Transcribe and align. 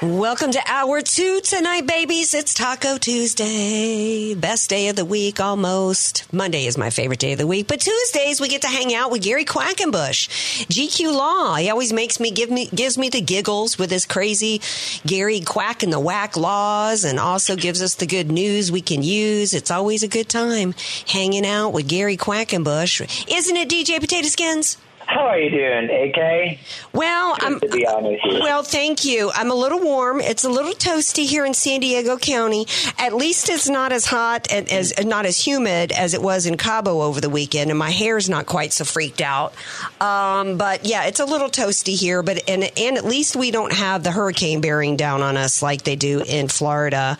Welcome 0.00 0.52
to 0.52 0.62
hour 0.64 1.02
two 1.02 1.40
tonight, 1.40 1.88
babies. 1.88 2.32
It's 2.32 2.54
Taco 2.54 2.98
Tuesday. 2.98 4.32
Best 4.36 4.70
day 4.70 4.86
of 4.90 4.94
the 4.94 5.04
week, 5.04 5.40
almost. 5.40 6.32
Monday 6.32 6.66
is 6.66 6.78
my 6.78 6.90
favorite 6.90 7.18
day 7.18 7.32
of 7.32 7.38
the 7.38 7.48
week, 7.48 7.66
but 7.66 7.80
Tuesdays 7.80 8.40
we 8.40 8.46
get 8.46 8.62
to 8.62 8.68
hang 8.68 8.94
out 8.94 9.10
with 9.10 9.24
Gary 9.24 9.44
Quackenbush. 9.44 10.28
GQ 10.68 11.12
Law. 11.12 11.56
He 11.56 11.68
always 11.68 11.92
makes 11.92 12.20
me 12.20 12.30
give 12.30 12.48
me 12.48 12.68
gives 12.68 12.96
me 12.96 13.08
the 13.08 13.20
giggles 13.20 13.76
with 13.76 13.90
his 13.90 14.06
crazy 14.06 14.60
Gary 15.04 15.40
Quack 15.40 15.82
and 15.82 15.92
the 15.92 15.98
Whack 15.98 16.36
laws, 16.36 17.02
and 17.02 17.18
also 17.18 17.56
gives 17.56 17.82
us 17.82 17.96
the 17.96 18.06
good 18.06 18.30
news 18.30 18.70
we 18.70 18.82
can 18.82 19.02
use. 19.02 19.52
It's 19.52 19.72
always 19.72 20.04
a 20.04 20.08
good 20.08 20.28
time 20.28 20.76
hanging 21.08 21.44
out 21.44 21.70
with 21.70 21.88
Gary 21.88 22.16
Quackenbush, 22.16 23.26
isn't 23.28 23.56
it, 23.56 23.68
DJ 23.68 23.98
Potato 23.98 24.28
Skins? 24.28 24.76
How 25.08 25.28
are 25.28 25.38
you 25.38 25.48
doing, 25.50 25.88
AK? 25.90 26.58
Well, 26.92 27.34
I'm. 27.40 27.58
to 27.60 27.68
be 27.68 27.86
honest. 27.86 28.22
Well, 28.26 28.62
thank 28.62 29.06
you. 29.06 29.30
I'm 29.34 29.50
a 29.50 29.54
little 29.54 29.80
warm. 29.80 30.20
It's 30.20 30.44
a 30.44 30.50
little 30.50 30.72
toasty 30.72 31.24
here 31.24 31.46
in 31.46 31.54
San 31.54 31.80
Diego 31.80 32.18
County. 32.18 32.66
At 32.98 33.14
least 33.14 33.48
it's 33.48 33.70
not 33.70 33.90
as 33.90 34.04
hot 34.04 34.48
and 34.52 34.70
as 34.70 34.92
not 35.06 35.24
as 35.24 35.38
humid 35.44 35.92
as 35.92 36.12
it 36.12 36.20
was 36.20 36.44
in 36.44 36.58
Cabo 36.58 37.00
over 37.00 37.22
the 37.22 37.30
weekend, 37.30 37.70
and 37.70 37.78
my 37.78 37.88
hair's 37.90 38.28
not 38.28 38.44
quite 38.44 38.74
so 38.74 38.84
freaked 38.84 39.22
out. 39.22 39.54
Um, 39.98 40.58
but 40.58 40.84
yeah, 40.84 41.04
it's 41.06 41.20
a 41.20 41.24
little 41.24 41.48
toasty 41.48 41.98
here. 41.98 42.22
But 42.22 42.42
and 42.46 42.70
and 42.78 42.98
at 42.98 43.04
least 43.06 43.34
we 43.34 43.50
don't 43.50 43.72
have 43.72 44.02
the 44.04 44.10
hurricane 44.10 44.60
bearing 44.60 44.96
down 44.96 45.22
on 45.22 45.38
us 45.38 45.62
like 45.62 45.84
they 45.84 45.96
do 45.96 46.22
in 46.22 46.48
Florida. 46.48 47.16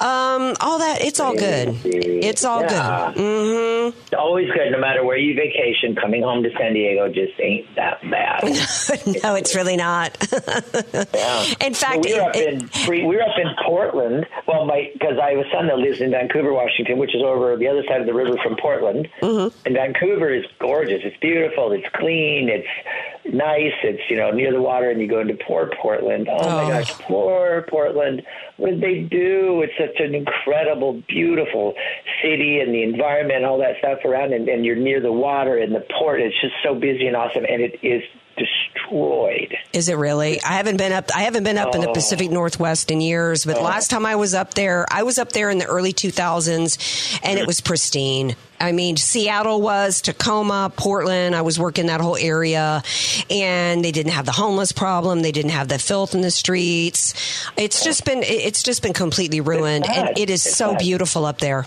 Um, 0.00 0.56
all 0.62 0.78
that 0.78 1.00
it's 1.02 1.20
all 1.20 1.34
good. 1.36 1.76
It's 1.84 2.42
all 2.46 2.62
Yeah. 2.62 3.12
good. 3.14 3.20
hmm 3.92 3.98
It's 3.98 4.14
always 4.14 4.50
good, 4.50 4.72
no 4.72 4.78
matter 4.80 5.04
where 5.04 5.18
you 5.18 5.34
vacation. 5.34 5.94
Coming 5.94 6.22
home 6.22 6.42
to 6.42 6.50
San 6.58 6.72
Diego 6.72 7.08
just 7.26 7.40
ain't 7.40 7.66
that 7.76 8.00
bad. 8.10 8.42
no, 9.22 9.34
it's 9.34 9.54
really 9.54 9.76
not. 9.76 10.16
Yeah. 11.12 11.44
In 11.60 11.74
fact, 11.74 12.04
Well, 12.04 12.16
were 12.24 12.30
up 12.30 12.36
it- 12.36 12.48
in 12.54 12.70
we 12.88 13.04
we 13.04 13.16
were 13.16 13.22
up 13.22 13.38
in 13.38 13.48
Portland. 13.64 14.26
Well, 14.46 14.64
my 14.64 14.90
because 14.92 15.18
I 15.18 15.30
have 15.30 15.38
a 15.46 15.50
son 15.50 15.66
that 15.68 15.78
lives 15.78 16.00
in 16.00 16.10
Vancouver, 16.10 16.52
Washington, 16.52 16.98
which 16.98 17.14
is 17.14 17.22
over 17.22 17.56
the 17.56 17.68
other 17.68 17.82
side 17.88 18.00
of 18.00 18.06
the 18.06 18.14
river 18.14 18.36
from 18.42 18.56
Portland. 18.56 19.08
Mm-hmm. 19.22 19.66
And 19.66 19.74
Vancouver 19.74 20.32
is 20.32 20.44
gorgeous. 20.58 21.00
It's 21.04 21.16
beautiful. 21.18 21.72
It's 21.72 21.86
clean. 21.94 22.48
It's 22.48 23.34
nice. 23.34 23.72
It's 23.82 24.02
you 24.08 24.16
know 24.16 24.30
near 24.30 24.52
the 24.52 24.60
water, 24.62 24.90
and 24.90 25.00
you 25.00 25.08
go 25.08 25.20
into 25.20 25.34
poor 25.46 25.70
Portland. 25.80 26.28
Oh, 26.30 26.36
Oh. 26.40 26.64
my 26.64 26.70
gosh, 26.78 26.92
poor 27.00 27.66
Portland. 27.68 28.22
What 28.56 28.70
did 28.70 28.80
they 28.80 29.00
do? 29.00 29.62
It's 29.62 29.72
such 29.78 30.00
an 30.04 30.14
incredible, 30.14 31.02
beautiful 31.08 31.74
city, 32.22 32.58
and 32.60 32.74
the 32.74 32.82
environment, 32.82 33.44
all 33.44 33.58
that 33.58 33.76
stuff 33.78 33.98
around, 34.04 34.32
and, 34.32 34.48
and 34.48 34.64
you're 34.64 34.74
near 34.76 35.00
the 35.00 35.12
water 35.12 35.58
and 35.58 35.72
the 35.74 35.84
port. 35.98 36.20
It's 36.20 36.34
just 36.40 36.54
so 36.64 36.74
busy 36.74 37.06
and 37.08 37.16
awesome, 37.16 37.44
and 37.48 37.60
it 37.62 37.78
is 37.82 38.02
destroyed. 38.36 39.54
Is 39.72 39.88
it 39.88 39.96
really? 39.96 40.40
I 40.42 40.52
haven't 40.52 40.76
been 40.76 40.92
up. 40.92 41.10
I 41.14 41.22
haven't 41.22 41.42
been 41.44 41.58
up 41.58 41.74
in 41.74 41.80
the 41.80 41.88
Oh. 41.90 41.92
Pacific 41.92 42.30
Northwest 42.30 42.90
in 42.90 43.00
years. 43.00 43.44
But 43.44 43.58
oh. 43.58 43.62
last 43.62 43.90
time 43.90 44.06
I 44.06 44.14
was 44.16 44.32
up 44.34 44.54
there, 44.54 44.86
I 44.90 45.02
was 45.02 45.18
up 45.18 45.32
there 45.32 45.50
in 45.50 45.58
the 45.58 45.66
early 45.66 45.92
2000s, 45.92 47.18
and 47.24 47.38
it 47.38 47.46
was 47.46 47.60
pristine. 47.60 48.36
I 48.60 48.72
mean, 48.72 48.96
Seattle 48.96 49.60
was 49.60 50.00
Tacoma, 50.00 50.72
Portland. 50.76 51.34
I 51.34 51.42
was 51.42 51.58
working 51.58 51.86
that 51.86 52.00
whole 52.00 52.16
area, 52.16 52.82
and 53.30 53.84
they 53.84 53.92
didn't 53.92 54.12
have 54.12 54.26
the 54.26 54.32
homeless 54.32 54.72
problem. 54.72 55.20
They 55.22 55.32
didn't 55.32 55.52
have 55.52 55.68
the 55.68 55.78
filth 55.78 56.14
in 56.14 56.20
the 56.20 56.30
streets. 56.30 57.14
It's 57.56 57.82
just 57.84 58.04
been. 58.04 58.22
It's 58.22 58.62
just 58.62 58.82
been 58.82 58.92
completely 58.94 59.40
ruined, 59.40 59.88
and 59.88 60.16
it 60.16 60.30
is 60.30 60.46
It's 60.46 60.56
so 60.56 60.70
bad. 60.72 60.78
beautiful 60.80 61.24
up 61.26 61.38
there. 61.38 61.66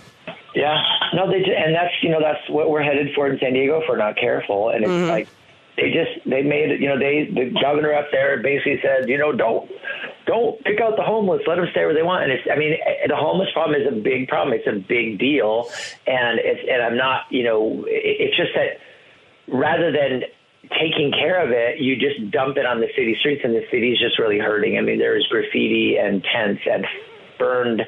Yeah, 0.56 0.82
no, 1.14 1.30
they 1.30 1.40
ju- 1.40 1.56
and 1.56 1.74
that's 1.76 1.94
you 2.02 2.10
know 2.10 2.20
that's 2.22 2.50
what 2.50 2.70
we're 2.70 2.84
headed 2.84 3.14
for 3.16 3.28
in 3.28 3.40
San 3.40 3.54
Diego 3.54 3.80
if 3.82 3.84
we're 3.90 3.98
not 3.98 4.16
careful, 4.18 4.70
and 4.70 4.84
it's 4.84 5.10
like 5.10 5.28
they 5.78 5.92
just 5.92 6.28
they 6.30 6.42
made. 6.42 6.80
You 6.82 6.90
know, 6.90 7.00
they 7.00 7.30
the 7.34 7.54
governor 7.62 7.94
up 7.94 8.08
there 8.12 8.42
basically 8.42 8.80
said, 8.82 9.08
you 9.10 9.18
know, 9.18 9.32
don't 9.32 9.70
don't 10.26 10.64
pick 10.64 10.80
out 10.82 10.96
the 10.98 11.04
homeless, 11.04 11.42
let 11.48 11.56
them 11.56 11.68
stay 11.72 11.86
where 11.86 11.94
they 11.94 12.04
want. 12.04 12.24
And 12.24 12.32
it's 12.32 12.48
I 12.52 12.56
mean 12.58 12.74
eh, 12.74 13.08
the 13.08 13.16
homeless 13.16 13.50
problem 13.54 13.80
is 13.80 13.88
a 13.88 13.96
big 13.96 14.28
problem. 14.28 14.54
It's 14.54 14.68
a 14.68 14.80
big 14.80 15.18
deal, 15.20 15.70
and 16.08 16.40
it's 16.40 16.62
and 16.70 16.82
I'm 16.82 16.98
not 16.98 17.22
you 17.30 17.44
know 17.44 17.86
it, 17.88 18.32
it's 18.32 18.38
just 18.38 18.52
that 18.56 18.80
rather 19.48 19.92
than 19.92 20.24
taking 20.80 21.12
care 21.12 21.44
of 21.44 21.52
it, 21.52 21.80
you 21.80 21.96
just 21.98 22.32
dump 22.32 22.56
it 22.58 22.66
on 22.66 22.80
the 22.80 22.88
city 22.96 23.16
streets, 23.20 23.42
and 23.44 23.54
the 23.54 23.66
city's 23.72 24.00
just 24.00 24.20
really 24.20 24.40
hurting. 24.40 24.78
I 24.78 24.82
mean, 24.82 25.00
there's 25.00 25.26
graffiti 25.28 25.98
and 25.98 26.24
tents 26.24 26.62
and 26.70 26.86
burned 27.42 27.82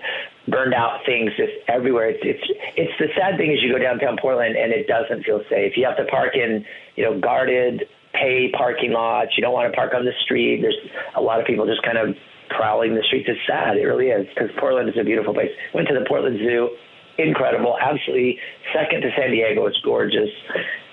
burned 0.47 0.73
out 0.73 1.05
things 1.05 1.31
just 1.37 1.53
everywhere. 1.67 2.09
It's 2.09 2.25
it's 2.25 2.45
it's 2.75 2.95
the 2.97 3.07
sad 3.15 3.37
thing 3.37 3.53
is 3.53 3.61
you 3.61 3.71
go 3.71 3.77
downtown 3.77 4.17
Portland 4.19 4.57
and 4.57 4.73
it 4.73 4.87
doesn't 4.87 5.23
feel 5.23 5.41
safe. 5.49 5.77
You 5.77 5.85
have 5.85 5.97
to 5.97 6.05
park 6.05 6.35
in 6.35 6.65
you 6.95 7.05
know 7.05 7.19
guarded 7.19 7.85
pay 8.13 8.49
parking 8.51 8.91
lots. 8.91 9.37
You 9.37 9.41
don't 9.41 9.53
want 9.53 9.71
to 9.71 9.75
park 9.75 9.93
on 9.93 10.05
the 10.05 10.13
street. 10.25 10.61
There's 10.61 10.77
a 11.15 11.21
lot 11.21 11.39
of 11.39 11.45
people 11.45 11.65
just 11.65 11.83
kind 11.83 11.97
of 11.97 12.15
prowling 12.49 12.95
the 12.95 13.03
streets. 13.03 13.29
It's 13.29 13.39
sad. 13.47 13.77
It 13.77 13.85
really 13.85 14.07
is 14.07 14.27
because 14.33 14.49
Portland 14.59 14.89
is 14.89 14.95
a 14.99 15.03
beautiful 15.03 15.33
place. 15.33 15.49
Went 15.73 15.87
to 15.87 15.93
the 15.93 16.05
Portland 16.05 16.37
Zoo. 16.39 16.69
Incredible, 17.17 17.77
absolutely 17.79 18.39
second 18.73 19.01
to 19.01 19.11
San 19.15 19.31
Diego. 19.31 19.65
It's 19.67 19.79
gorgeous. 19.79 20.29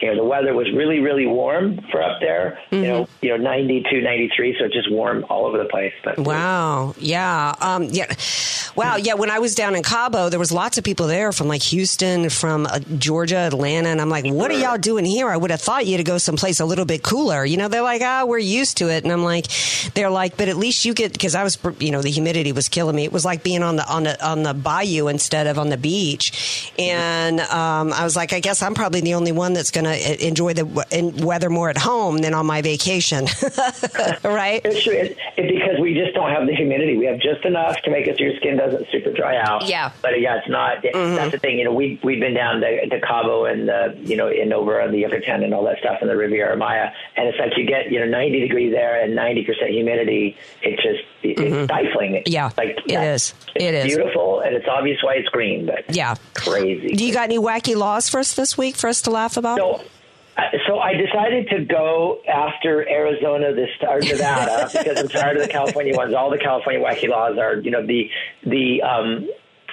You 0.00 0.08
know, 0.08 0.16
the 0.16 0.24
weather 0.24 0.54
was 0.54 0.70
really, 0.72 1.00
really 1.00 1.26
warm 1.26 1.80
for 1.90 2.02
up 2.02 2.20
there. 2.20 2.58
You 2.70 2.82
know, 2.82 3.08
you 3.22 3.30
know, 3.30 3.36
92, 3.36 4.00
93, 4.00 4.56
so 4.58 4.66
just 4.66 4.90
warm 4.90 5.24
all 5.28 5.46
over 5.46 5.58
the 5.58 5.66
place. 5.66 5.92
But 6.02 6.18
Wow. 6.18 6.94
Yeah. 6.98 7.54
Um, 7.60 7.84
yeah. 7.84 8.12
Wow. 8.76 8.96
Yeah. 8.96 9.14
When 9.14 9.30
I 9.30 9.38
was 9.40 9.54
down 9.54 9.74
in 9.74 9.82
Cabo, 9.82 10.28
there 10.28 10.38
was 10.38 10.52
lots 10.52 10.78
of 10.78 10.84
people 10.84 11.06
there 11.06 11.32
from 11.32 11.48
like 11.48 11.62
Houston, 11.64 12.30
from 12.30 12.66
uh, 12.66 12.78
Georgia, 12.98 13.36
Atlanta, 13.36 13.88
and 13.88 14.00
I'm 14.00 14.08
like, 14.08 14.24
"What 14.26 14.50
are 14.50 14.58
y'all 14.58 14.78
doing 14.78 15.04
here?" 15.04 15.28
I 15.28 15.36
would 15.36 15.50
have 15.50 15.60
thought 15.60 15.86
you 15.86 15.96
to 15.96 16.04
go 16.04 16.18
someplace 16.18 16.60
a 16.60 16.64
little 16.64 16.84
bit 16.84 17.02
cooler. 17.02 17.44
You 17.44 17.56
know, 17.56 17.68
they're 17.68 17.82
like, 17.82 18.00
"Ah, 18.02 18.24
we're 18.26 18.38
used 18.38 18.78
to 18.78 18.88
it," 18.88 19.04
and 19.04 19.12
I'm 19.12 19.24
like, 19.24 19.46
"They're 19.94 20.10
like, 20.10 20.36
but 20.36 20.48
at 20.48 20.56
least 20.56 20.84
you 20.84 20.94
get 20.94 21.12
because 21.12 21.34
I 21.34 21.42
was, 21.42 21.58
you 21.78 21.90
know, 21.90 22.00
the 22.00 22.10
humidity 22.10 22.52
was 22.52 22.68
killing 22.68 22.96
me. 22.96 23.04
It 23.04 23.12
was 23.12 23.24
like 23.24 23.42
being 23.42 23.62
on 23.62 23.76
the 23.76 23.86
on 23.86 24.04
the 24.04 24.26
on 24.26 24.44
the 24.44 24.54
bayou 24.54 25.08
instead 25.08 25.46
of 25.46 25.58
on 25.58 25.68
the 25.68 25.76
beach, 25.76 26.09
and 26.78 27.40
um, 27.40 27.92
I 27.92 28.04
was 28.04 28.16
like, 28.16 28.32
I 28.32 28.40
guess 28.40 28.62
I'm 28.62 28.74
probably 28.74 29.00
the 29.00 29.14
only 29.14 29.32
one 29.32 29.52
that's 29.52 29.70
going 29.70 29.84
to 29.84 30.26
enjoy 30.26 30.54
the 30.54 30.64
w- 30.64 31.24
weather 31.26 31.50
more 31.50 31.68
at 31.70 31.76
home 31.78 32.18
than 32.18 32.34
on 32.34 32.46
my 32.46 32.62
vacation, 32.62 33.24
right? 34.24 34.60
It's 34.64 34.82
true. 34.84 34.92
It, 34.94 35.16
it, 35.36 35.48
because 35.54 35.80
we 35.80 35.94
just 35.94 36.14
don't 36.14 36.30
have 36.30 36.46
the 36.46 36.54
humidity. 36.54 36.96
We 36.96 37.06
have 37.06 37.20
just 37.20 37.44
enough 37.44 37.76
to 37.82 37.90
make 37.90 38.06
it 38.06 38.18
so 38.18 38.24
your 38.24 38.36
skin 38.36 38.56
doesn't 38.56 38.86
super 38.90 39.12
dry 39.12 39.36
out. 39.36 39.66
Yeah. 39.66 39.92
But 40.02 40.14
uh, 40.14 40.16
yeah, 40.16 40.38
it's 40.38 40.48
not. 40.48 40.84
it- 40.84 40.92
That's 40.94 41.32
the 41.32 41.38
thing. 41.38 41.58
You 41.58 41.64
know, 41.64 41.72
we 41.74 42.00
we've 42.02 42.20
been 42.20 42.34
down 42.34 42.60
to, 42.60 42.86
to 42.88 43.00
Cabo 43.00 43.44
and 43.44 43.68
the 43.68 43.96
you 44.02 44.16
know 44.16 44.28
in 44.28 44.52
over 44.52 44.80
on 44.80 44.92
the 44.92 44.98
Yucatan 44.98 45.42
and 45.42 45.54
all 45.54 45.64
that 45.64 45.78
stuff 45.78 45.98
in 46.02 46.08
the 46.08 46.16
Riviera 46.16 46.56
Maya, 46.56 46.90
and 47.16 47.28
it's 47.28 47.38
like 47.38 47.56
you 47.56 47.66
get 47.66 47.90
you 47.90 47.98
know 48.00 48.06
90 48.06 48.40
degree 48.40 48.70
there 48.70 49.00
and 49.02 49.14
90 49.14 49.44
percent 49.44 49.70
humidity. 49.70 50.36
It 50.62 50.76
just 50.76 51.02
it, 51.22 51.38
it's 51.38 51.64
stifling. 51.64 52.22
Yeah, 52.26 52.50
like 52.56 52.78
it 52.86 53.00
is. 53.00 53.34
It 53.54 53.74
is. 53.74 53.84
beautiful, 53.84 54.40
and 54.40 54.54
it's 54.54 54.66
obvious 54.68 55.02
why 55.02 55.14
it's 55.14 55.28
green, 55.28 55.66
but 55.66 55.94
Yeah. 55.94 56.14
crazy. 56.34 56.94
Do 56.94 57.04
you 57.04 57.12
got 57.12 57.24
any 57.24 57.38
wacky 57.38 57.76
laws 57.76 58.08
for 58.08 58.20
us 58.20 58.34
this 58.34 58.56
week 58.56 58.76
for 58.76 58.88
us 58.88 59.02
to 59.02 59.10
laugh 59.10 59.36
about? 59.36 59.58
So, 59.58 59.84
uh, 60.36 60.42
so 60.66 60.78
I 60.78 60.94
decided 60.94 61.48
to 61.50 61.64
go 61.64 62.20
after 62.28 62.88
Arizona 62.88 63.52
this 63.54 63.70
or 63.82 64.00
Nevada 64.00 64.70
because 64.78 64.98
I'm 64.98 65.08
tired 65.08 65.36
of 65.36 65.42
the 65.42 65.48
California 65.48 65.94
ones. 65.94 66.14
All 66.14 66.30
the 66.30 66.38
California 66.38 66.80
wacky 66.80 67.08
laws 67.08 67.38
are, 67.38 67.56
you 67.60 67.70
know, 67.70 67.86
the 67.86 68.10
the 68.44 68.82
um, 68.82 69.28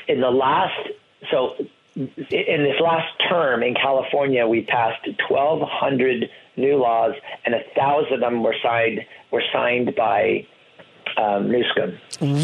in 0.08 0.22
the 0.22 0.30
last 0.32 0.90
so 1.32 1.56
in 1.96 2.64
this 2.64 2.80
last 2.82 3.08
term 3.30 3.64
in 3.64 3.74
California 3.74 4.46
we 4.48 4.62
passed 4.62 5.04
1,200 5.30 6.30
new 6.56 6.78
laws 6.78 7.14
and 7.46 7.56
a 7.56 7.62
thousand 7.76 8.14
of 8.14 8.20
them 8.20 8.44
were 8.44 8.56
signed 8.62 9.00
were 9.32 9.44
signed 9.52 9.96
by 9.96 10.46
um, 11.18 11.52
Newsom. 11.52 11.98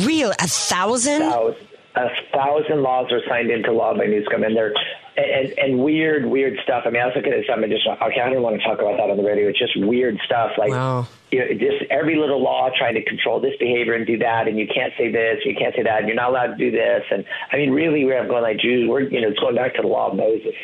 Real 0.05 0.31
a 0.39 0.47
thousand? 0.47 1.21
Thousand. 1.21 1.67
a 1.95 2.07
thousand 2.33 2.81
laws 2.81 3.11
are 3.11 3.21
signed 3.27 3.51
into 3.51 3.71
law 3.71 3.93
by 3.97 4.05
Newsom, 4.05 4.43
and 4.43 4.55
they're 4.55 4.73
and, 5.15 5.53
and 5.59 5.83
weird, 5.83 6.25
weird 6.25 6.57
stuff. 6.63 6.83
I 6.85 6.89
mean, 6.89 7.01
I 7.01 7.05
was 7.05 7.13
looking 7.15 7.33
at 7.33 7.45
something 7.47 7.69
just 7.69 7.85
okay. 7.87 8.19
I 8.21 8.29
don't 8.31 8.41
want 8.41 8.59
to 8.59 8.63
talk 8.67 8.79
about 8.79 8.97
that 8.97 9.09
on 9.11 9.17
the 9.17 9.23
radio. 9.23 9.47
It's 9.49 9.59
just 9.59 9.77
weird 9.77 10.17
stuff, 10.25 10.51
like 10.57 10.71
Wow. 10.71 11.07
you 11.31 11.39
know, 11.39 11.47
just 11.53 11.85
every 11.91 12.15
little 12.17 12.41
law 12.41 12.69
trying 12.75 12.95
to 12.95 13.03
control 13.03 13.39
this 13.39 13.53
behavior 13.59 13.93
and 13.93 14.07
do 14.07 14.17
that, 14.19 14.47
and 14.47 14.57
you 14.57 14.65
can't 14.67 14.91
say 14.97 15.11
this, 15.11 15.37
you 15.45 15.53
can't 15.55 15.75
say 15.75 15.83
that, 15.83 15.99
and 15.99 16.07
you're 16.07 16.15
not 16.15 16.29
allowed 16.29 16.47
to 16.47 16.57
do 16.57 16.71
this. 16.71 17.03
And 17.11 17.25
I 17.51 17.57
mean, 17.57 17.71
really, 17.71 18.05
we're 18.05 18.27
going 18.27 18.41
like 18.41 18.57
Jews. 18.57 18.89
We're 18.89 19.01
you 19.01 19.21
know, 19.21 19.29
it's 19.29 19.39
going 19.39 19.55
back 19.55 19.75
to 19.75 19.81
the 19.83 19.87
law 19.87 20.09
of 20.09 20.17
Moses. 20.17 20.55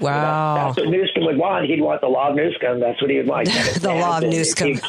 Wow. 0.00 0.54
That's 0.74 0.76
what 0.78 0.88
Newsom 0.88 1.24
would 1.24 1.38
want. 1.38 1.66
He'd 1.66 1.80
want 1.80 2.00
the 2.00 2.08
law 2.08 2.28
of 2.30 2.36
Newsom. 2.36 2.80
That's 2.80 3.00
what 3.00 3.10
he 3.10 3.16
would 3.18 3.26
want. 3.28 3.48
The 3.80 3.94
law 3.94 4.18
of 4.18 4.24
Newsom. 4.24 4.80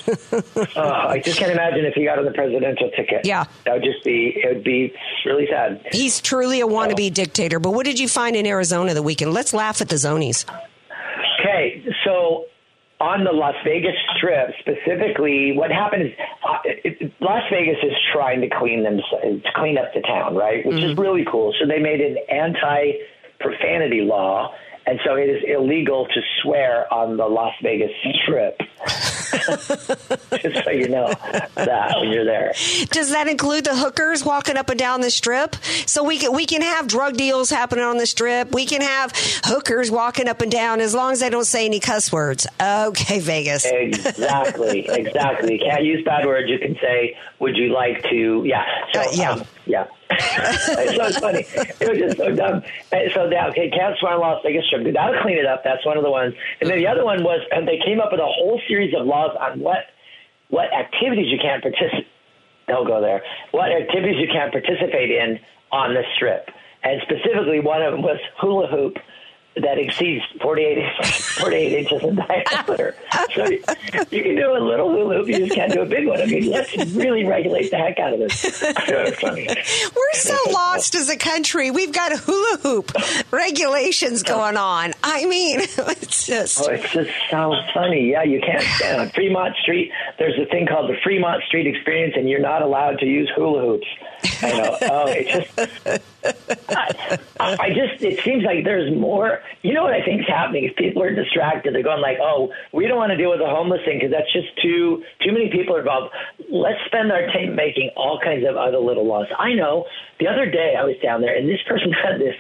uh, 0.75 0.81
I 1.07 1.21
just 1.24 1.38
can't 1.39 1.51
imagine 1.51 1.86
if 1.86 1.94
he 1.94 2.06
got 2.06 2.19
on 2.19 2.25
the 2.25 2.31
presidential 2.31 2.89
ticket. 2.92 3.25
Yeah. 3.25 3.45
that 3.65 3.74
would 3.74 3.83
just 3.83 4.04
be 4.04 4.33
it 4.44 4.56
would 4.56 4.63
be 4.63 4.94
really 5.25 5.48
sad. 5.50 5.81
He's 5.92 6.19
truly 6.21 6.62
a 6.62 6.68
wannabe 6.68 7.13
dictator. 7.13 7.59
But 7.59 7.71
what 7.71 7.86
did 7.86 8.00
you 8.00 8.07
find 8.07 8.36
in 8.36 8.45
Arizona 8.45 8.94
the 8.94 9.04
weekend? 9.04 9.33
Let's 9.33 9.54
laugh 9.54 9.81
at 9.81 9.89
the 9.89 9.95
zonies. 9.95 10.45
Okay, 11.39 11.86
so 12.03 12.45
on 13.00 13.24
the 13.24 13.31
Las 13.31 13.53
Vegas 13.63 13.95
Strip 14.15 14.50
specifically, 14.60 15.53
what 15.56 15.71
happened 15.71 16.03
is 16.03 16.12
uh, 16.44 16.57
it, 16.65 17.13
Las 17.21 17.44
Vegas 17.51 17.77
is 17.83 17.94
trying 18.12 18.42
to 18.42 18.50
clean 18.50 18.83
them 18.83 18.98
to 18.98 19.51
clean 19.56 19.77
up 19.77 19.94
the 19.94 20.01
town, 20.01 20.36
right? 20.36 20.65
Which 20.65 20.81
is 20.83 20.98
really 20.98 21.25
cool. 21.30 21.53
So 21.60 21.68
they 21.68 21.80
made 21.80 22.01
an 22.01 22.18
anti 22.30 22.94
profanity 23.39 24.01
law. 24.01 24.53
And 24.88 25.00
so 25.06 25.16
it 25.16 25.30
is 25.30 25.44
illegal 25.45 26.06
to 26.06 26.22
swear 26.42 26.92
on 26.94 27.18
the 27.18 27.25
Las 27.28 27.54
Vegas 27.62 27.92
Strip. 28.24 28.57
Just 30.42 30.63
so 30.63 30.69
you 30.72 30.88
know 30.88 31.12
that 31.56 31.95
when 32.00 32.10
you're 32.10 32.24
there. 32.24 32.54
Does 32.92 33.12
that 33.12 33.28
include 33.28 33.66
the 33.66 33.75
hookers 33.75 34.24
walking 34.24 34.56
up 34.56 34.69
and 34.69 34.80
down 34.80 35.01
the 35.01 35.12
strip? 35.12 35.56
So 35.86 36.04
we 36.04 36.18
can 36.18 36.34
we 36.34 36.45
can 36.45 36.62
have 36.62 36.88
drug 36.88 37.18
deals 37.18 37.50
happening 37.50 37.84
on 37.84 37.98
the 37.98 38.06
strip. 38.06 38.54
We 38.54 38.66
can 38.66 38.81
have 38.81 39.12
hookers 39.44 39.92
walking 39.92 40.30
up 40.30 40.42
and 40.42 40.51
down 40.51 40.80
as 40.80 40.94
long 40.95 41.12
as 41.12 41.19
they 41.19 41.30
don't 41.30 41.44
say 41.45 41.66
any 41.66 41.81
cuss 41.81 42.12
words. 42.12 42.48
Okay, 42.62 43.19
Vegas. 43.19 43.66
Exactly, 43.66 44.88
exactly. 44.88 45.54
You 45.56 45.60
can't 45.60 45.84
use 45.84 46.04
bad 46.06 46.25
words. 46.25 46.48
You 46.50 46.60
can 46.60 46.75
say, 46.81 47.18
"Would 47.39 47.57
you 47.57 47.74
like 47.74 48.04
to?" 48.10 48.44
Yeah. 48.45 48.63
So, 48.94 49.01
Uh, 49.01 49.06
yeah. 49.12 49.31
um, 49.31 49.44
yeah. 49.68 49.86
it's 50.10 50.96
so 50.96 51.19
funny. 51.19 51.46
It 51.80 51.90
was 51.90 51.98
just 52.00 52.18
so 52.18 52.34
dumb. 52.34 52.64
And 52.92 53.12
so 53.14 53.30
that 53.30 53.50
okay, 53.52 53.72
swear 54.00 54.16
in 54.16 54.19
Las 54.19 54.42
Vegas 54.44 54.66
Strip. 54.66 54.94
That'll 54.94 55.22
clean 55.22 55.38
it 55.38 55.46
up. 55.46 55.64
That's 55.64 55.86
one 55.86 55.98
of 55.98 56.04
the 56.04 56.12
ones. 56.12 56.34
And 56.62 56.69
then 56.69 56.80
the 56.80 56.88
other 56.88 57.04
one 57.04 57.24
was, 57.24 57.42
and 57.52 57.68
they 57.68 57.80
came 57.84 58.00
up 58.00 58.12
with 58.12 58.22
a 58.22 58.25
whole 58.25 58.62
series 58.68 58.94
of 58.98 59.06
laws 59.06 59.36
on 59.40 59.60
what 59.60 59.92
what 60.50 60.74
activities 60.74 61.28
you 61.28 61.38
can't 61.42 61.62
participate. 61.62 62.08
Don't 62.68 62.88
go 62.88 63.02
there. 63.02 63.22
What 63.52 63.72
activities 63.72 64.16
you 64.19 64.28
can't 64.28 64.52
participate 64.52 65.12
in 65.12 65.40
on 65.72 65.94
the 65.94 66.04
strip, 66.16 66.50
and 66.84 67.02
specifically 67.04 67.60
one 67.60 67.81
of 67.81 67.92
them 67.92 68.02
was 68.02 68.20
hula 68.40 68.68
hoop 68.68 68.98
that 69.62 69.77
exceeds 69.77 70.24
48, 70.42 71.06
48 71.39 71.74
inches 71.80 72.04
in 72.04 72.15
diameter. 72.15 72.95
So 73.33 73.45
you 73.48 74.24
can 74.24 74.36
do 74.36 74.51
a 74.56 74.59
little 74.59 74.92
hula 74.92 75.18
hoop, 75.18 75.27
you 75.27 75.38
just 75.39 75.54
can't 75.56 75.71
do 75.71 75.81
a 75.81 75.86
big 75.86 76.07
one. 76.07 76.21
I 76.21 76.25
mean, 76.25 76.50
let's 76.50 76.75
really 76.94 77.25
regulate 77.25 77.71
the 77.71 77.77
heck 77.77 78.00
out 78.00 78.13
of 78.13 78.19
this. 78.19 78.62
We're 78.62 80.13
so 80.13 80.38
lost 80.51 80.95
as 80.95 81.09
a 81.09 81.18
country. 81.18 81.71
We've 81.71 81.92
got 81.94 82.12
hula 82.18 82.57
hoop 82.62 82.92
regulations 83.31 84.24
going 84.24 84.57
on. 84.57 84.94
I 85.04 85.25
mean, 85.25 85.60
it's 85.77 86.25
just 86.25 86.60
Oh, 86.60 86.71
it's 86.71 86.92
just 86.92 87.12
so 87.30 87.53
funny. 87.74 88.12
Yeah, 88.12 88.24
you 88.24 88.39
can't 88.42 88.63
stand 88.63 89.01
on 89.01 89.10
Fremont 89.10 89.56
Street. 89.62 89.92
There's 90.19 90.38
a 90.39 90.45
thing 90.45 90.68
called 90.68 90.89
the 90.89 90.98
Fremont 91.03 91.44
Street 91.44 91.68
Experience, 91.68 92.13
and 92.18 92.30
you're 92.30 92.39
not 92.39 92.62
allowed 92.62 93.00
to 93.00 93.06
use 93.06 93.31
hula 93.36 93.62
hoops. 93.62 93.88
I 94.42 94.51
know. 94.51 94.77
Oh, 94.81 95.06
it's 95.07 95.48
just. 95.86 96.03
I, 96.69 97.18
I 97.39 97.69
just. 97.69 98.03
It 98.03 98.24
seems 98.24 98.44
like 98.44 98.63
there's 98.63 98.95
more. 98.95 99.41
You 99.62 99.74
know 99.74 99.83
what 99.83 99.94
I 99.94 100.03
think 100.03 100.21
is 100.21 100.27
happening 100.27 100.65
is 100.65 100.71
people 100.77 101.03
are 101.03 101.13
distracted. 101.13 101.74
They're 101.74 101.83
going 101.83 102.01
like, 102.01 102.18
"Oh, 102.21 102.51
we 102.74 102.88
don't 102.88 102.97
want 102.97 103.12
to 103.12 103.18
deal 103.18 103.29
with 103.29 103.39
the 103.39 103.47
homeless 103.47 103.81
thing 103.85 104.00
because 104.00 104.12
that's 104.12 104.31
just 104.33 104.47
too 104.62 105.03
too 105.24 105.31
many 105.31 105.50
people 105.50 105.75
are 105.75 105.79
involved. 105.79 106.13
Let's 106.50 106.79
spend 106.85 107.12
our 107.12 107.27
time 107.27 107.56
making 107.56 107.91
all 107.95 108.19
kinds 108.24 108.45
of 108.47 108.56
other 108.57 108.79
little 108.79 109.06
laws." 109.06 109.27
I 109.38 109.53
know. 109.53 109.85
The 110.19 110.27
other 110.27 110.50
day 110.50 110.74
I 110.77 110.83
was 110.83 110.95
down 111.03 111.21
there, 111.21 111.35
and 111.35 111.47
this 111.47 111.62
person 111.68 111.91
had 112.03 112.19
this 112.19 112.35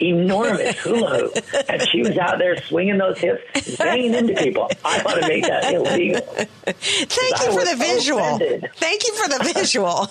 enormous 0.00 0.78
hula 0.80 1.18
hoop, 1.18 1.36
and 1.68 1.80
she 1.88 2.00
was 2.00 2.16
out 2.18 2.38
there 2.38 2.56
swinging 2.62 2.98
those 2.98 3.18
hips, 3.18 3.76
banging 3.76 4.12
into 4.14 4.34
people. 4.34 4.70
I 4.84 5.02
want 5.02 5.22
to 5.22 5.28
make 5.28 5.44
that 5.44 5.72
illegal. 5.72 6.20
thank 6.20 7.40
you 7.40 7.52
for 7.52 7.64
the 7.64 7.76
visual. 7.78 8.36
offended. 8.36 8.70
Thank 8.76 9.06
you 9.06 9.14
for 9.14 9.28
the 9.28 9.52
visual. 9.54 10.10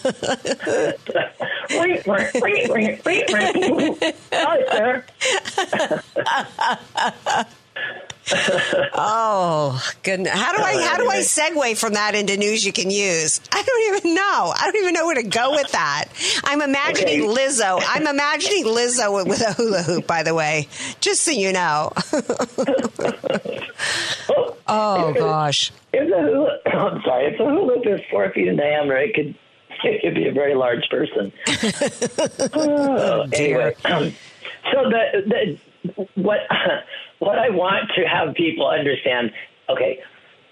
Ring, 1.71 2.01
ring, 2.05 2.27
ring, 2.41 2.43
ring, 2.43 2.71
ring, 2.71 3.01
ring. 3.05 3.20
Hi, 3.29 4.63
sir. 4.71 5.06
Oh 8.94 9.81
goodness! 10.03 10.33
How 10.33 10.56
do 10.56 10.62
I 10.62 10.81
how 10.83 10.97
do 10.97 11.09
I 11.09 11.18
segue 11.18 11.77
from 11.77 11.94
that 11.94 12.13
into 12.15 12.38
news 12.38 12.65
you 12.65 12.71
can 12.71 12.89
use? 12.91 13.41
I 13.51 13.62
don't 13.63 13.95
even 13.95 14.13
know. 14.13 14.53
I 14.56 14.62
don't 14.65 14.75
even 14.77 14.94
know 14.94 15.06
where 15.06 15.15
to 15.15 15.23
go 15.23 15.51
with 15.51 15.71
that. 15.71 16.06
I'm 16.44 16.62
imagining 16.62 17.23
Okay. 17.23 17.47
Lizzo. 17.47 17.81
I'm 17.85 18.07
imagining 18.07 18.65
Lizzo 18.65 19.25
with 19.27 19.41
a 19.41 19.53
hula 19.53 19.81
hoop. 19.81 20.07
By 20.07 20.24
the 20.24 20.33
way, 20.33 20.67
just 21.01 21.24
so 21.24 21.31
you 21.31 21.51
know. 21.51 21.91
oh, 24.29 24.56
oh 24.67 25.13
gosh! 25.13 25.71
It's 25.91 26.12
a 26.12 26.21
hula. 26.21 26.59
I'm 26.67 27.01
sorry. 27.01 27.25
It's 27.25 27.39
a 27.39 27.45
hula 27.45 27.75
hoop 27.75 27.88
is 27.88 28.01
four 28.09 28.31
feet 28.31 28.47
in 28.47 28.56
diameter. 28.56 28.97
It 28.97 29.13
could 29.15 29.35
it 29.89 30.01
could 30.01 30.15
be 30.15 30.27
a 30.27 30.31
very 30.33 30.55
large 30.55 30.87
person. 30.89 31.31
oh, 32.53 33.27
anyway, 33.33 33.75
um, 33.85 34.13
so 34.71 34.89
the 34.89 35.57
the 35.85 35.97
what 36.15 36.39
what 37.19 37.37
I 37.39 37.49
want 37.49 37.91
to 37.95 38.03
have 38.07 38.35
people 38.35 38.67
understand. 38.67 39.31
Okay. 39.69 39.99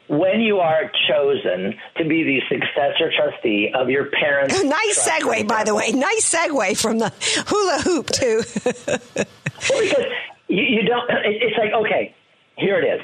When 0.07 0.41
you 0.41 0.57
are 0.59 0.91
chosen 1.07 1.75
to 1.97 2.03
be 2.03 2.23
the 2.23 2.39
successor 2.49 3.11
trustee 3.15 3.71
of 3.75 3.91
your 3.91 4.05
parents' 4.05 4.63
Nice 4.63 5.07
segue, 5.07 5.47
by 5.47 5.63
the 5.63 5.75
way. 5.75 5.91
Nice 5.91 6.33
segue 6.33 6.81
from 6.81 6.97
the 6.97 7.09
hula 7.47 7.79
hoop 7.83 8.07
to. 8.07 8.43
Well, 9.69 9.81
because 9.83 10.05
you, 10.47 10.63
you 10.63 10.81
don't. 10.87 11.07
it- 11.11 11.43
It's 11.43 11.57
like 11.59 11.73
okay, 11.73 12.15
here 12.57 12.79
it 12.81 12.85
is. 12.85 13.01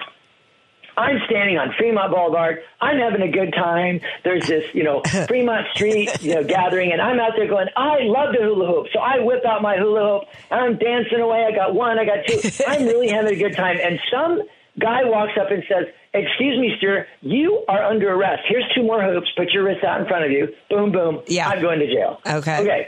I'm 0.98 1.20
standing 1.26 1.58
on 1.58 1.74
Fremont 1.78 2.12
Boulevard. 2.12 2.60
I'm 2.80 2.98
having 2.98 3.22
a 3.22 3.32
good 3.32 3.54
time. 3.54 4.02
There's 4.24 4.48
this, 4.48 4.66
you 4.74 4.84
know, 4.84 5.02
Fremont 5.28 5.68
Street, 5.74 6.10
you 6.22 6.36
know, 6.36 6.44
gathering, 6.44 6.92
and 6.92 7.02
I'm 7.02 7.20
out 7.20 7.34
there 7.36 7.48
going, 7.48 7.68
I 7.76 8.00
love 8.04 8.34
the 8.38 8.44
hula 8.44 8.68
hoop. 8.68 8.88
So 8.94 9.00
I 9.00 9.20
whip 9.20 9.44
out 9.46 9.62
my 9.62 9.78
hula 9.78 10.20
hoop, 10.20 10.30
and 10.52 10.60
I'm 10.60 10.78
dancing 10.78 11.20
away. 11.20 11.46
I 11.46 11.56
got 11.56 11.74
one, 11.76 12.00
I 12.00 12.06
got 12.06 12.26
two. 12.28 12.64
I'm 12.68 12.86
really 12.86 13.10
having 13.10 13.34
a 13.34 13.38
good 13.38 13.56
time. 13.56 13.78
And 13.82 14.00
some 14.12 14.44
guy 14.80 15.04
walks 15.04 15.34
up 15.40 15.52
and 15.52 15.64
says, 15.68 15.86
Excuse 16.14 16.58
me, 16.60 16.76
sir, 16.80 17.06
you 17.22 17.66
are 17.68 17.84
under 17.84 18.14
arrest. 18.14 18.44
Here's 18.48 18.64
two 18.74 18.84
more 18.84 19.04
hoops. 19.04 19.28
Put 19.36 19.52
your 19.52 19.64
wrists 19.64 19.84
out 19.84 20.00
in 20.00 20.08
front 20.08 20.24
of 20.24 20.32
you. 20.32 20.48
Boom, 20.70 20.94
boom. 20.94 21.22
Yeah. 21.28 21.50
I'm 21.50 21.62
going 21.62 21.80
to 21.80 21.88
jail. 21.88 22.22
Okay. 22.26 22.62
Okay. 22.62 22.88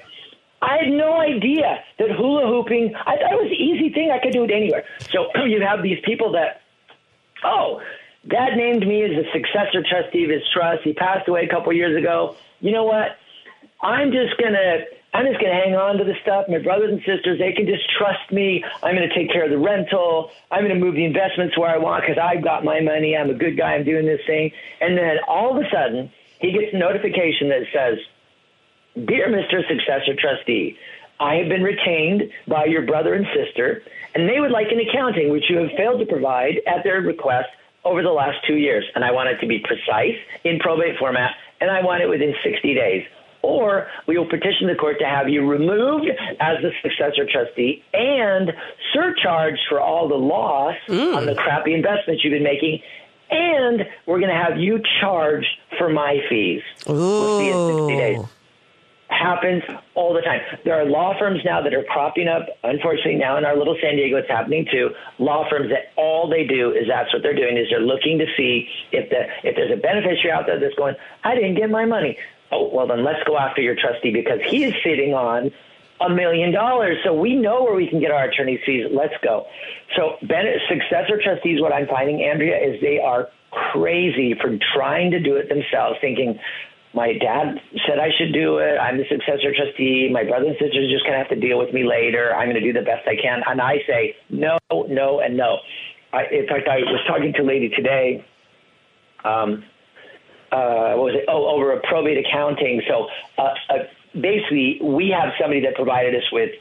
I 0.62 0.78
had 0.84 0.92
no 0.92 1.20
idea 1.20 1.84
that 2.00 2.10
hula 2.12 2.48
hooping, 2.48 2.96
I 2.96 3.18
thought 3.18 3.34
it 3.34 3.42
was 3.42 3.52
an 3.52 3.62
easy 3.62 3.94
thing. 3.94 4.12
I 4.12 4.20
could 4.20 4.32
do 4.32 4.44
it 4.46 4.52
anywhere. 4.52 4.86
So 5.12 5.28
you 5.46 5.62
have 5.62 5.84
these 5.84 6.00
people 6.06 6.32
that, 6.32 6.62
oh, 7.44 7.82
dad 8.28 8.56
named 8.56 8.86
me 8.88 9.04
as 9.04 9.12
the 9.12 9.26
successor 9.34 9.84
trustee 9.88 10.24
of 10.26 10.30
his 10.30 10.44
trust. 10.54 10.84
He 10.84 10.94
passed 10.94 11.28
away 11.28 11.46
a 11.46 11.50
couple 11.50 11.72
years 11.74 11.98
ago. 11.98 12.36
You 12.60 12.72
know 12.72 12.84
what? 12.84 13.18
I'm 13.82 14.12
just 14.12 14.38
to. 14.38 14.86
I'm 15.14 15.26
just 15.26 15.40
to 15.40 15.48
hang 15.48 15.74
on 15.74 15.98
to 15.98 16.04
the 16.04 16.14
stuff. 16.22 16.46
My 16.48 16.60
brothers 16.60 16.92
and 16.92 17.00
sisters, 17.00 17.40
they 17.40 17.54
can 17.54 17.66
just 17.66 17.90
trust 17.98 18.32
me. 18.32 18.64
I'm 18.84 18.96
to 18.96 19.14
take 19.16 19.32
care 19.32 19.46
of 19.46 19.50
the 19.50 19.58
rental. 19.58 20.30
I'm 20.52 20.68
to 20.68 20.76
move 20.76 20.94
the 20.94 21.06
investments 21.06 21.58
where 21.58 21.70
I 21.70 21.78
want 21.78 22.04
because 22.04 22.22
I've 22.22 22.44
got 22.44 22.64
my 22.64 22.82
money. 22.82 23.16
I'm 23.16 23.30
a 23.30 23.34
good 23.34 23.58
guy. 23.58 23.74
I'm 23.74 23.86
doing 23.86 24.06
this 24.06 24.20
thing. 24.28 24.52
And 24.82 24.98
then 24.98 25.18
all 25.28 25.58
of 25.58 25.64
a 25.64 25.70
sudden, 25.72 26.12
he 26.40 26.52
gets 26.52 26.74
a 26.74 26.78
notification 26.78 27.50
that 27.50 27.66
says, 27.74 27.98
Dear 29.08 29.30
Mr. 29.30 29.66
Successor 29.68 30.14
Trustee, 30.20 30.78
I 31.20 31.36
have 31.36 31.50
been 31.50 31.64
retained 31.64 32.30
by 32.48 32.66
your 32.66 32.86
brother 32.86 33.16
and 33.16 33.26
sister, 33.34 33.82
and 34.14 34.30
they 34.30 34.40
would 34.40 34.52
like 34.52 34.68
an 34.72 34.80
accounting 34.80 35.32
which 35.32 35.50
you 35.50 35.58
have 35.58 35.72
failed 35.78 36.00
to 36.00 36.06
provide 36.06 36.62
at 36.68 36.84
their 36.84 37.02
request 37.02 37.50
over 37.88 38.02
the 38.04 38.12
last 38.12 38.38
two 38.46 38.56
years. 38.56 38.86
And 38.96 39.04
I 39.04 39.12
want 39.12 39.30
it 39.30 39.40
to 39.40 39.48
be 39.48 39.60
precise 39.60 40.18
in 40.44 40.60
probate 40.60 40.98
format, 40.98 41.36
and 41.62 41.72
I 41.72 41.82
want 41.82 42.02
it 42.02 42.08
within 42.08 42.34
60 42.44 42.74
days. 42.74 43.06
Or 43.42 43.88
we 44.08 44.18
will 44.18 44.30
petition 44.30 44.68
the 44.68 44.76
court 44.76 44.98
to 45.00 45.06
have 45.06 45.30
you 45.30 45.46
removed 45.48 46.10
as 46.40 46.58
the 46.62 46.72
successor 46.82 47.26
trustee 47.32 47.84
and 47.94 48.52
surcharged 48.94 49.62
for 49.70 49.80
all 49.80 50.08
the 50.08 50.16
loss 50.16 50.76
mm. 50.88 51.16
on 51.16 51.26
the 51.26 51.36
crappy 51.36 51.74
investments 51.74 52.24
you've 52.24 52.34
been 52.34 52.44
making. 52.44 52.82
And 53.30 53.84
we're 54.06 54.20
going 54.20 54.34
to 54.34 54.42
have 54.42 54.58
you 54.58 54.82
charged 55.00 55.48
for 55.78 55.90
my 55.90 56.20
fees. 56.30 56.62
We'll 56.88 57.40
see 57.40 57.50
in 57.50 57.88
60 57.88 57.98
days 57.98 58.26
happens 59.18 59.64
all 59.96 60.14
the 60.14 60.22
time. 60.22 60.42
There 60.64 60.80
are 60.80 60.86
law 60.86 61.18
firms 61.18 61.42
now 61.44 61.62
that 61.62 61.74
are 61.74 61.84
cropping 61.84 62.28
up. 62.28 62.48
Unfortunately, 62.64 63.16
now 63.16 63.38
in 63.38 63.46
our 63.46 63.58
little 63.58 63.78
San 63.82 63.96
Diego, 63.96 64.18
it's 64.18 64.30
happening 64.30 64.66
too. 64.72 64.92
Law 65.20 65.50
firms 65.50 65.70
that 65.70 65.92
all 65.96 66.30
they 66.30 66.46
do 66.46 66.72
is 66.72 66.88
that's 66.88 67.12
what 67.14 67.24
they're 67.24 67.36
doing 67.36 67.58
is 67.58 67.68
they're 67.70 67.80
looking 67.80 68.20
to 68.20 68.26
see 68.38 68.70
if 68.92 69.10
the 69.10 69.28
if 69.48 69.56
there's 69.56 69.72
a 69.72 69.82
beneficiary 69.82 70.32
out 70.32 70.46
there 70.46 70.60
that's 70.60 70.76
going, 70.76 70.96
I 71.24 71.36
didn't 71.36 71.56
get 71.56 71.70
my 71.70 71.86
money. 71.86 72.18
Oh 72.52 72.70
well, 72.72 72.88
then 72.88 73.04
let's 73.04 73.24
go 73.26 73.38
after 73.38 73.62
your 73.62 73.76
trustee 73.76 74.12
because 74.12 74.40
he 74.46 74.64
is 74.64 74.74
sitting 74.84 75.14
on 75.14 75.52
a 76.00 76.10
million 76.10 76.52
dollars. 76.52 76.98
So 77.04 77.14
we 77.14 77.36
know 77.36 77.64
where 77.64 77.76
we 77.76 77.88
can 77.88 78.00
get 78.00 78.12
our 78.12 78.26
attorney's 78.26 78.60
fees. 78.66 78.86
Let's 78.92 79.16
go. 79.24 79.48
So 79.96 80.18
Bennett 80.22 80.62
successor 80.70 81.20
trustees, 81.22 81.62
what 81.62 81.74
I'm 81.74 81.88
finding, 81.88 82.22
Andrea, 82.22 82.58
is 82.58 82.80
they 82.82 83.00
are 83.00 83.30
crazy 83.52 84.36
for 84.40 84.58
trying 84.76 85.12
to 85.12 85.20
do 85.20 85.36
it 85.36 85.50
themselves, 85.50 85.98
thinking 86.02 86.40
my 86.94 87.14
dad 87.14 87.60
said 87.86 88.00
I 88.00 88.10
should 88.18 88.34
do 88.34 88.58
it. 88.58 88.78
I'm 88.78 88.98
the 88.98 89.06
successor 89.10 89.54
trustee. 89.56 90.10
My 90.12 90.24
brother 90.24 90.48
and 90.48 90.56
sister 90.60 90.80
are 90.80 90.90
just 90.90 91.04
going 91.04 91.14
to 91.14 91.20
have 91.20 91.30
to 91.30 91.40
deal 91.40 91.60
with 91.60 91.74
me 91.74 91.84
later. 91.84 92.34
I'm 92.34 92.50
going 92.50 92.62
to 92.62 92.74
do 92.74 92.74
the 92.74 92.86
best 92.86 93.08
I 93.08 93.16
can. 93.22 93.42
And 93.46 93.62
I 93.62 93.78
say 93.88 94.16
no, 94.30 94.58
no, 94.72 95.20
and 95.20 95.38
no. 95.38 95.58
I, 96.14 96.24
in 96.32 96.48
fact, 96.48 96.68
I 96.68 96.78
was 96.78 97.02
talking 97.08 97.34
to 97.34 97.42
a 97.42 97.48
lady 97.48 97.70
today. 97.70 98.26
Um, 99.24 99.64
uh, 100.52 100.96
what 100.96 101.12
was 101.12 101.16
it? 101.16 101.26
Oh, 101.28 101.48
over 101.54 101.74
a 101.74 101.82
probate 101.82 102.18
accounting. 102.26 102.82
So 102.88 103.08
uh, 103.38 103.54
uh, 103.70 103.78
basically, 104.14 104.80
we 104.82 105.10
have 105.10 105.34
somebody 105.40 105.62
that 105.62 105.76
provided 105.76 106.16
us 106.16 106.24
with 106.32 106.52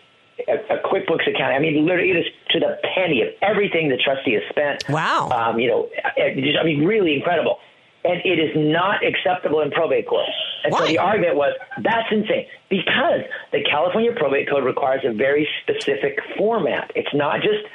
a, 0.48 0.54
a 0.74 0.82
QuickBooks 0.82 1.28
account. 1.28 1.54
I 1.54 1.58
mean, 1.60 1.86
literally, 1.86 2.10
it 2.10 2.16
is 2.16 2.26
to 2.50 2.60
the 2.60 2.78
penny 2.94 3.22
of 3.22 3.28
everything 3.42 3.88
the 3.88 3.96
trustee 3.96 4.34
has 4.34 4.42
spent. 4.50 4.84
Wow. 4.88 5.30
Um, 5.30 5.60
you 5.60 5.68
know, 5.68 5.88
I 6.18 6.64
mean, 6.64 6.84
really 6.84 7.14
incredible. 7.14 7.58
And 8.06 8.20
it 8.24 8.38
is 8.38 8.52
not 8.54 9.04
acceptable 9.04 9.60
in 9.62 9.70
probate 9.72 10.06
court. 10.06 10.28
And 10.64 10.72
Why? 10.72 10.78
so 10.80 10.86
the 10.86 10.98
argument 10.98 11.36
was 11.36 11.54
that's 11.82 12.06
insane 12.10 12.46
because 12.68 13.22
the 13.52 13.62
California 13.68 14.12
probate 14.14 14.48
code 14.48 14.64
requires 14.64 15.00
a 15.04 15.12
very 15.12 15.48
specific 15.62 16.18
format. 16.38 16.92
It's 16.94 17.12
not 17.12 17.40
just 17.42 17.66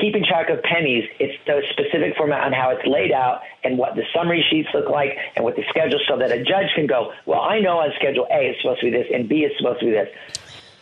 keeping 0.00 0.24
track 0.24 0.48
of 0.50 0.62
pennies. 0.62 1.04
It's 1.20 1.36
the 1.46 1.62
specific 1.70 2.16
format 2.16 2.42
on 2.44 2.52
how 2.52 2.70
it's 2.70 2.86
laid 2.86 3.12
out 3.12 3.42
and 3.62 3.78
what 3.78 3.94
the 3.94 4.02
summary 4.14 4.44
sheets 4.50 4.68
look 4.74 4.88
like 4.88 5.16
and 5.36 5.44
what 5.44 5.54
the 5.56 5.62
schedule 5.68 6.00
so 6.08 6.18
that 6.18 6.32
a 6.32 6.42
judge 6.42 6.72
can 6.74 6.86
go, 6.86 7.12
well, 7.26 7.40
I 7.42 7.60
know 7.60 7.78
on 7.78 7.90
schedule 7.96 8.26
A 8.30 8.50
it's 8.50 8.60
supposed 8.62 8.80
to 8.80 8.86
be 8.86 8.90
this 8.90 9.06
and 9.12 9.28
B 9.28 9.44
is 9.44 9.52
supposed 9.58 9.80
to 9.80 9.86
be 9.86 9.92
this. 9.92 10.08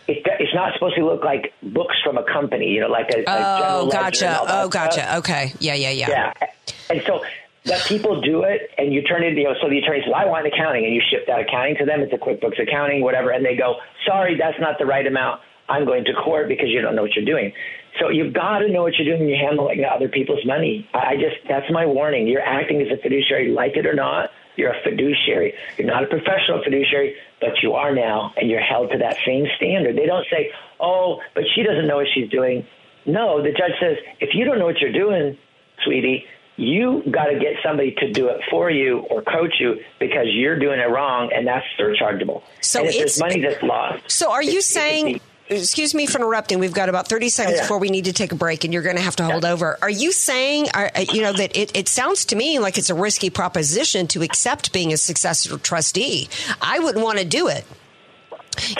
It, 0.08 0.26
it's 0.40 0.54
not 0.54 0.72
supposed 0.74 0.96
to 0.96 1.04
look 1.04 1.22
like 1.24 1.52
books 1.62 1.94
from 2.02 2.18
a 2.18 2.24
company, 2.24 2.68
you 2.68 2.80
know, 2.80 2.88
like 2.88 3.10
a, 3.14 3.20
a 3.20 3.24
general 3.24 3.86
Oh, 3.86 3.90
gotcha. 3.90 4.26
and 4.26 4.36
all 4.36 4.46
that 4.46 4.64
Oh, 4.64 4.68
gotcha. 4.68 5.16
Okay. 5.18 5.52
Yeah, 5.60 5.74
yeah, 5.74 5.90
yeah. 5.90 6.08
Yeah. 6.08 6.32
And 6.90 7.02
so 7.06 7.22
that 7.64 7.82
people 7.86 8.20
do 8.20 8.42
it 8.42 8.70
and 8.76 8.92
you 8.92 9.02
turn 9.02 9.22
it, 9.22 9.36
you 9.36 9.44
know, 9.44 9.54
so 9.62 9.68
the 9.68 9.78
attorney 9.78 10.02
says, 10.04 10.12
I 10.14 10.26
want 10.26 10.46
accounting 10.46 10.84
and 10.84 10.94
you 10.94 11.00
ship 11.10 11.26
that 11.28 11.40
accounting 11.40 11.76
to 11.78 11.84
them. 11.84 12.00
It's 12.00 12.12
a 12.12 12.16
QuickBooks 12.16 12.60
accounting, 12.60 13.02
whatever. 13.02 13.30
And 13.30 13.44
they 13.44 13.56
go, 13.56 13.76
sorry, 14.06 14.36
that's 14.36 14.58
not 14.58 14.78
the 14.78 14.86
right 14.86 15.06
amount. 15.06 15.40
I'm 15.68 15.86
going 15.86 16.04
to 16.04 16.12
court 16.12 16.48
because 16.48 16.68
you 16.68 16.82
don't 16.82 16.96
know 16.96 17.02
what 17.02 17.14
you're 17.14 17.24
doing. 17.24 17.52
So 18.00 18.08
you've 18.08 18.34
got 18.34 18.58
to 18.58 18.68
know 18.68 18.82
what 18.82 18.94
you're 18.96 19.06
doing 19.06 19.20
when 19.20 19.28
you're 19.28 19.38
handling 19.38 19.84
other 19.84 20.08
people's 20.08 20.44
money. 20.44 20.88
I 20.92 21.14
just, 21.14 21.36
that's 21.48 21.70
my 21.70 21.86
warning. 21.86 22.26
You're 22.26 22.42
acting 22.42 22.80
as 22.82 22.88
a 22.90 23.00
fiduciary, 23.00 23.50
like 23.52 23.76
it 23.76 23.86
or 23.86 23.94
not. 23.94 24.30
You're 24.56 24.72
a 24.72 24.82
fiduciary. 24.82 25.54
You're 25.78 25.86
not 25.86 26.04
a 26.04 26.08
professional 26.08 26.62
fiduciary, 26.64 27.14
but 27.40 27.62
you 27.62 27.74
are 27.74 27.94
now, 27.94 28.32
and 28.36 28.50
you're 28.50 28.60
held 28.60 28.90
to 28.90 28.98
that 28.98 29.16
same 29.24 29.46
standard. 29.56 29.96
They 29.96 30.06
don't 30.06 30.26
say, 30.30 30.50
oh, 30.80 31.20
but 31.34 31.44
she 31.54 31.62
doesn't 31.62 31.86
know 31.86 31.96
what 31.96 32.08
she's 32.12 32.28
doing. 32.28 32.66
No, 33.06 33.42
the 33.42 33.50
judge 33.50 33.72
says, 33.80 33.96
if 34.20 34.34
you 34.34 34.44
don't 34.44 34.58
know 34.58 34.66
what 34.66 34.80
you're 34.80 34.92
doing, 34.92 35.38
sweetie, 35.84 36.24
you 36.62 37.02
got 37.10 37.26
to 37.26 37.38
get 37.38 37.54
somebody 37.64 37.92
to 37.98 38.12
do 38.12 38.28
it 38.28 38.40
for 38.50 38.70
you 38.70 38.98
or 39.10 39.22
coach 39.22 39.54
you 39.58 39.76
because 39.98 40.26
you're 40.28 40.58
doing 40.58 40.78
it 40.80 40.88
wrong, 40.90 41.30
and 41.34 41.46
that's 41.46 41.66
surchargeable. 41.78 42.42
So 42.60 42.80
and 42.80 42.88
if 42.88 42.94
it's- 42.94 43.18
there's 43.18 43.20
money 43.20 43.40
that's 43.40 43.62
lost. 43.62 44.10
So 44.10 44.30
are 44.30 44.42
you 44.42 44.60
saying? 44.60 45.20
Excuse 45.48 45.92
me 45.92 46.06
for 46.06 46.16
interrupting. 46.18 46.60
We've 46.60 46.72
got 46.72 46.88
about 46.88 47.08
thirty 47.08 47.28
seconds 47.28 47.56
Yeah. 47.56 47.62
before 47.64 47.78
we 47.78 47.90
need 47.90 48.06
to 48.06 48.12
take 48.14 48.32
a 48.32 48.36
break, 48.36 48.64
and 48.64 48.72
you're 48.72 48.82
going 48.84 48.96
to 48.96 49.02
have 49.02 49.16
to 49.16 49.24
hold 49.24 49.44
over. 49.44 49.76
Are 49.82 49.90
you 49.90 50.10
saying, 50.12 50.68
are, 50.72 50.90
uh, 50.94 51.04
you 51.12 51.20
know, 51.20 51.32
that 51.32 51.54
it, 51.58 51.76
it 51.76 51.88
sounds 51.88 52.24
to 52.26 52.36
me 52.36 52.58
like 52.58 52.78
it's 52.78 52.88
a 52.88 52.94
risky 52.94 53.28
proposition 53.28 54.06
to 54.08 54.22
accept 54.22 54.72
being 54.72 54.92
a 54.94 54.96
successor 54.96 55.58
trustee? 55.58 56.28
I 56.62 56.78
wouldn't 56.78 57.04
want 57.04 57.18
to 57.18 57.24
do 57.26 57.48
it, 57.48 57.64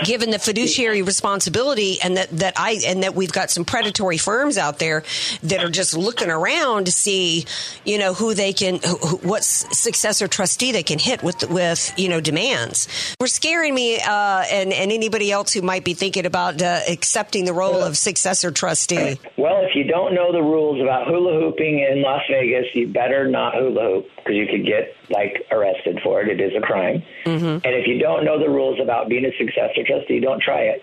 given 0.05 0.31
the 0.31 0.39
fiduciary 0.39 1.03
responsibility, 1.03 2.01
and 2.03 2.17
that 2.17 2.31
that 2.31 2.55
I 2.57 2.81
and 2.87 3.03
that 3.03 3.15
we've 3.15 3.33
got 3.33 3.51
some 3.51 3.65
predatory 3.65 4.19
firms 4.19 4.59
out 4.59 4.79
there 4.79 5.05
that 5.43 5.63
are 5.63 5.71
just 5.71 5.97
looking 5.97 6.31
around 6.31 6.87
to 6.87 6.93
see, 6.93 7.47
you 7.85 7.99
know, 7.99 8.15
who 8.15 8.35
they 8.35 8.53
can, 8.53 8.81
who, 8.83 9.17
what 9.19 9.45
successor 9.45 10.29
trustee 10.29 10.73
they 10.73 10.83
can 10.83 10.99
hit 10.99 11.23
with 11.23 11.49
with 11.49 11.93
you 11.97 12.09
know 12.09 12.21
demands. 12.21 12.89
We're 13.21 13.27
scaring 13.27 13.75
me, 13.75 14.01
uh, 14.01 14.45
and 14.51 14.73
and 14.73 14.93
anybody 14.93 15.31
else 15.33 15.53
who 15.53 15.63
might 15.63 15.85
be 15.85 15.95
thinking 15.95 16.27
about 16.27 16.61
uh, 16.61 16.81
accepting 16.89 17.45
the 17.45 17.53
role 17.53 17.83
of 17.83 17.97
successor 17.97 18.51
trustee. 18.51 19.19
Well, 19.37 19.65
if 19.65 19.75
you 19.75 19.85
don't 19.85 20.15
know 20.15 20.33
the 20.33 20.43
rules 20.43 20.81
about 20.81 21.07
hula 21.07 21.39
hooping 21.41 21.81
in 21.81 22.03
Las 22.03 22.23
Vegas, 22.31 22.67
you 22.75 22.89
better 22.89 23.29
not 23.29 23.55
hula 23.55 23.83
hoop 23.83 24.07
because 24.23 24.37
you 24.37 24.47
could 24.47 24.65
get 24.65 24.95
like 25.11 25.47
arrested 25.51 26.01
for 26.03 26.23
it. 26.23 26.29
It 26.29 26.41
is 26.41 26.53
a 26.57 26.61
crime. 26.61 27.03
Mm-hmm. 27.25 27.65
And 27.65 27.75
if 27.75 27.87
you 27.87 27.99
don't 27.99 28.25
know 28.25 28.39
the 28.39 28.49
rules 28.49 28.79
about 28.81 29.09
being 29.09 29.25
a 29.25 29.33
successor 29.37 29.85
trustee, 29.85 30.21
don't 30.21 30.41
try 30.41 30.63
it. 30.63 30.83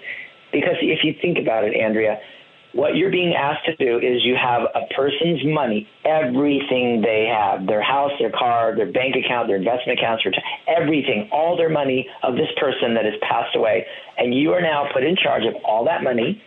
Because 0.51 0.75
if 0.81 1.03
you 1.03 1.13
think 1.21 1.37
about 1.37 1.63
it, 1.63 1.75
Andrea, 1.75 2.19
what 2.73 2.95
you're 2.95 3.11
being 3.11 3.33
asked 3.33 3.65
to 3.65 3.75
do 3.77 3.97
is 3.97 4.23
you 4.23 4.35
have 4.35 4.61
a 4.75 4.93
person's 4.93 5.43
money, 5.45 5.87
everything 6.05 7.01
they 7.01 7.25
have, 7.25 7.65
their 7.65 7.81
house, 7.81 8.11
their 8.19 8.29
car, 8.29 8.75
their 8.75 8.91
bank 8.91 9.15
account, 9.15 9.47
their 9.47 9.57
investment 9.57 9.99
accounts, 9.99 10.23
everything, 10.67 11.29
all 11.31 11.57
their 11.57 11.69
money 11.69 12.07
of 12.21 12.35
this 12.35 12.49
person 12.59 12.93
that 12.93 13.05
has 13.05 13.15
passed 13.21 13.55
away. 13.55 13.87
And 14.17 14.35
you 14.35 14.53
are 14.53 14.61
now 14.61 14.87
put 14.93 15.03
in 15.03 15.15
charge 15.15 15.45
of 15.45 15.55
all 15.65 15.85
that 15.85 16.03
money 16.03 16.43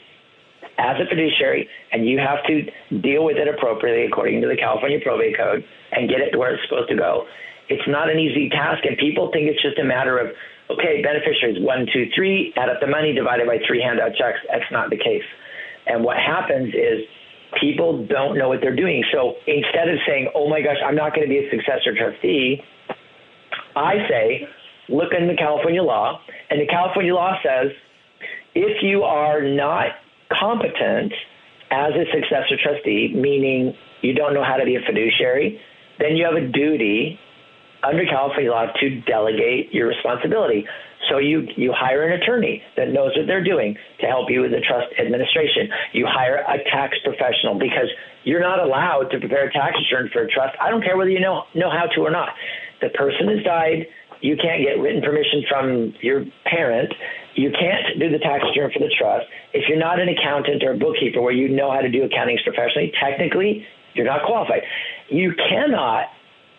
as 0.78 0.96
a 1.00 1.06
fiduciary, 1.08 1.68
and 1.92 2.06
you 2.06 2.18
have 2.18 2.42
to 2.46 2.64
deal 3.00 3.24
with 3.24 3.36
it 3.36 3.48
appropriately 3.48 4.06
according 4.06 4.40
to 4.40 4.48
the 4.48 4.56
California 4.56 4.98
Probate 5.02 5.36
Code 5.36 5.64
and 5.92 6.08
get 6.08 6.20
it 6.20 6.30
to 6.32 6.38
where 6.38 6.54
it's 6.54 6.62
supposed 6.68 6.88
to 6.88 6.96
go. 6.96 7.26
It's 7.68 7.86
not 7.86 8.10
an 8.10 8.18
easy 8.18 8.48
task, 8.48 8.84
and 8.84 8.96
people 8.96 9.30
think 9.32 9.48
it's 9.48 9.62
just 9.62 9.78
a 9.78 9.84
matter 9.84 10.18
of 10.18 10.32
okay, 10.70 11.02
beneficiaries 11.02 11.60
one, 11.60 11.86
two, 11.92 12.06
three, 12.14 12.52
add 12.56 12.68
up 12.68 12.80
the 12.80 12.86
money 12.86 13.12
divided 13.12 13.46
by 13.46 13.58
three 13.66 13.82
handout 13.82 14.16
checks. 14.16 14.38
That's 14.50 14.70
not 14.72 14.88
the 14.88 14.96
case. 14.96 15.26
And 15.86 16.02
what 16.02 16.16
happens 16.16 16.72
is 16.72 17.04
people 17.60 18.06
don't 18.06 18.38
know 18.38 18.48
what 18.48 18.60
they're 18.62 18.76
doing. 18.76 19.04
So 19.12 19.34
instead 19.46 19.88
of 19.88 19.98
saying, 20.06 20.30
"Oh 20.34 20.48
my 20.48 20.62
gosh, 20.62 20.80
I'm 20.84 20.96
not 20.96 21.14
going 21.14 21.26
to 21.26 21.32
be 21.32 21.38
a 21.38 21.50
successor 21.50 21.94
trustee," 21.94 22.62
I 23.76 24.06
say, 24.08 24.48
look 24.88 25.12
in 25.12 25.28
the 25.28 25.36
California 25.36 25.82
law, 25.82 26.20
and 26.50 26.60
the 26.60 26.66
California 26.66 27.14
law 27.14 27.36
says 27.42 27.72
if 28.54 28.82
you 28.82 29.02
are 29.02 29.42
not 29.42 30.01
competent 30.38 31.12
as 31.70 31.92
a 31.94 32.04
successor 32.12 32.56
trustee, 32.62 33.12
meaning 33.14 33.74
you 34.02 34.14
don't 34.14 34.34
know 34.34 34.44
how 34.44 34.56
to 34.56 34.64
be 34.64 34.76
a 34.76 34.80
fiduciary, 34.86 35.60
then 35.98 36.16
you 36.16 36.24
have 36.24 36.34
a 36.34 36.46
duty 36.46 37.18
under 37.82 38.04
California 38.04 38.50
law 38.50 38.66
to 38.80 39.00
delegate 39.02 39.72
your 39.72 39.88
responsibility. 39.88 40.66
So 41.10 41.18
you 41.18 41.48
you 41.56 41.74
hire 41.74 42.06
an 42.06 42.22
attorney 42.22 42.62
that 42.76 42.88
knows 42.90 43.10
what 43.16 43.26
they're 43.26 43.42
doing 43.42 43.76
to 44.00 44.06
help 44.06 44.30
you 44.30 44.42
with 44.42 44.52
the 44.52 44.60
trust 44.60 44.86
administration. 45.00 45.68
You 45.92 46.06
hire 46.06 46.44
a 46.46 46.62
tax 46.70 46.96
professional 47.02 47.58
because 47.58 47.90
you're 48.24 48.40
not 48.40 48.60
allowed 48.60 49.10
to 49.10 49.18
prepare 49.18 49.48
a 49.48 49.52
tax 49.52 49.76
return 49.82 50.10
for 50.12 50.22
a 50.22 50.28
trust. 50.30 50.54
I 50.60 50.70
don't 50.70 50.82
care 50.82 50.96
whether 50.96 51.10
you 51.10 51.20
know 51.20 51.42
know 51.54 51.70
how 51.70 51.86
to 51.86 52.00
or 52.02 52.10
not. 52.10 52.30
The 52.80 52.90
person 52.90 53.28
has 53.34 53.42
died. 53.44 53.86
You 54.22 54.36
can't 54.36 54.62
get 54.62 54.78
written 54.78 55.02
permission 55.02 55.42
from 55.48 55.94
your 56.00 56.24
parent. 56.46 56.94
You 57.34 57.50
can't 57.50 57.98
do 57.98 58.08
the 58.08 58.18
tax 58.18 58.44
return 58.44 58.70
for 58.72 58.78
the 58.78 58.94
trust. 58.96 59.26
If 59.52 59.68
you're 59.68 59.78
not 59.78 59.98
an 59.98 60.08
accountant 60.08 60.62
or 60.62 60.72
a 60.72 60.78
bookkeeper 60.78 61.20
where 61.20 61.32
you 61.32 61.48
know 61.48 61.70
how 61.70 61.80
to 61.80 61.90
do 61.90 62.08
accountings 62.08 62.42
professionally, 62.44 62.92
technically 63.02 63.66
you're 63.94 64.06
not 64.06 64.24
qualified. 64.24 64.62
You 65.08 65.34
cannot 65.34 66.06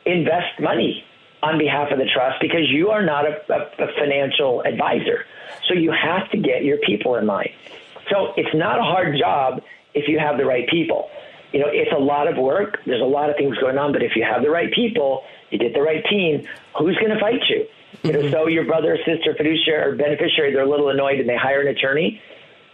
invest 0.06 0.60
money 0.60 1.04
on 1.42 1.58
behalf 1.58 1.92
of 1.92 2.00
the 2.00 2.06
trust 2.14 2.38
because 2.42 2.70
you 2.70 2.90
are 2.90 3.04
not 3.04 3.26
a, 3.26 3.40
a, 3.50 3.86
a 3.86 3.88
financial 3.98 4.62
advisor. 4.64 5.26
So 5.68 5.74
you 5.74 5.92
have 5.92 6.30
to 6.32 6.38
get 6.38 6.64
your 6.64 6.78
people 6.86 7.16
in 7.16 7.26
line. 7.26 7.52
So 8.12 8.34
it's 8.36 8.54
not 8.54 8.80
a 8.80 8.84
hard 8.84 9.16
job 9.18 9.62
if 9.94 10.08
you 10.08 10.20
have 10.20 10.38
the 10.38 10.46
right 10.46 10.68
people. 10.70 11.10
You 11.54 11.60
know, 11.60 11.68
it's 11.70 11.92
a 11.96 12.00
lot 12.00 12.28
of 12.28 12.38
work. 12.38 12.80
There's 12.86 13.02
a 13.02 13.06
lot 13.06 13.30
of 13.30 13.36
things 13.38 13.58
going 13.58 13.78
on, 13.78 13.94
but 13.94 14.02
if 14.02 14.16
you 14.16 14.24
have 14.24 14.42
the 14.42 14.50
right 14.50 14.74
people, 14.74 15.24
you 15.54 15.60
get 15.60 15.74
the 15.74 15.82
right 15.82 16.04
team, 16.10 16.46
who's 16.78 16.98
going 16.98 17.12
to 17.14 17.20
fight 17.20 17.42
you? 17.50 17.68
You 18.02 18.12
know, 18.12 18.20
mm-hmm. 18.20 18.32
so 18.32 18.48
your 18.48 18.66
brother 18.66 18.98
sister, 19.06 19.34
fiduciary 19.38 19.94
or 19.94 19.96
beneficiary, 19.96 20.52
they're 20.52 20.64
a 20.64 20.70
little 20.70 20.90
annoyed 20.90 21.20
and 21.20 21.30
they 21.30 21.38
hire 21.38 21.62
an 21.62 21.68
attorney. 21.68 22.22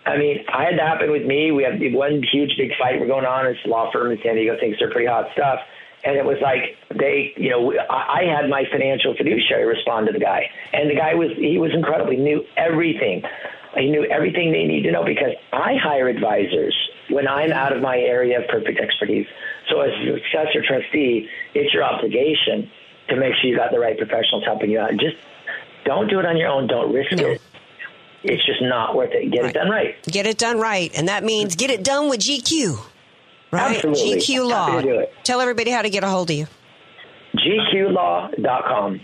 I 0.05 0.17
mean, 0.17 0.45
I 0.51 0.63
had 0.63 0.79
that 0.79 0.87
happen 0.87 1.11
with 1.11 1.25
me. 1.25 1.51
We 1.51 1.63
had 1.63 1.79
one 1.93 2.23
huge 2.23 2.55
big 2.57 2.71
fight 2.79 2.99
we're 2.99 3.07
going 3.07 3.25
on. 3.25 3.45
It's 3.45 3.59
a 3.65 3.67
law 3.67 3.91
firm 3.91 4.11
in 4.11 4.17
San 4.23 4.35
Diego 4.35 4.57
thinks 4.59 4.79
they're 4.79 4.89
pretty 4.89 5.07
hot 5.07 5.27
stuff. 5.33 5.59
And 6.03 6.15
it 6.15 6.23
was 6.23 6.37
like 6.41 6.77
they, 6.97 7.33
you 7.35 7.49
know, 7.49 7.73
I 7.89 8.21
I 8.21 8.23
had 8.23 8.49
my 8.49 8.63
financial 8.71 9.13
fiduciary 9.15 9.65
respond 9.65 10.07
to 10.07 10.13
the 10.13 10.19
guy, 10.19 10.49
and 10.71 10.89
the 10.89 10.95
guy 10.95 11.13
was 11.13 11.31
he 11.35 11.57
was 11.57 11.71
incredible. 11.73 12.11
He 12.11 12.17
knew 12.17 12.45
everything. 12.55 13.21
He 13.75 13.91
knew 13.91 14.05
everything 14.05 14.53
they 14.53 14.63
need 14.63 14.83
to 14.83 14.91
know 14.91 15.03
because 15.03 15.33
I 15.51 15.75
hire 15.75 16.07
advisors 16.07 16.73
when 17.09 17.27
I'm 17.27 17.51
out 17.51 17.75
of 17.75 17.81
my 17.81 17.97
area 17.97 18.39
of 18.41 18.47
perfect 18.47 18.79
expertise. 18.79 19.27
So 19.69 19.81
as 19.81 19.91
a 19.91 20.13
successor 20.15 20.63
trustee, 20.65 21.27
it's 21.53 21.73
your 21.73 21.83
obligation 21.83 22.69
to 23.09 23.15
make 23.15 23.33
sure 23.35 23.49
you 23.49 23.55
got 23.57 23.71
the 23.71 23.79
right 23.79 23.97
professionals 23.97 24.43
helping 24.45 24.69
you 24.71 24.79
out. 24.79 24.91
Just 24.91 25.17
don't 25.85 26.07
do 26.09 26.19
it 26.19 26.25
on 26.25 26.37
your 26.37 26.47
own. 26.49 26.67
Don't 26.67 26.93
risk 26.93 27.11
it. 27.13 27.19
Mm-hmm. 27.19 27.43
It's 28.23 28.45
just 28.45 28.61
not 28.61 28.95
worth 28.95 29.11
it. 29.13 29.31
Get 29.31 29.41
Right. 29.43 29.49
it 29.49 29.53
done 29.53 29.69
right. 29.69 30.03
Get 30.03 30.25
it 30.25 30.37
done 30.37 30.59
right, 30.59 30.91
and 30.97 31.07
that 31.07 31.23
means 31.23 31.55
get 31.55 31.69
it 31.69 31.83
done 31.83 32.09
with 32.09 32.19
GQ. 32.19 32.77
Right? 33.51 33.75
Absolutely. 33.77 34.17
GQ 34.19 34.49
Law. 34.49 34.67
Happy 34.71 34.87
to 34.87 34.93
do 34.93 34.99
it. 34.99 35.13
Tell 35.23 35.39
everybody 35.41 35.71
how 35.71 35.81
to 35.81 35.89
get 35.89 36.03
a 36.03 36.07
hold 36.07 36.29
of 36.29 36.35
you. 36.35 36.47
GQlaw.com. 37.35 38.99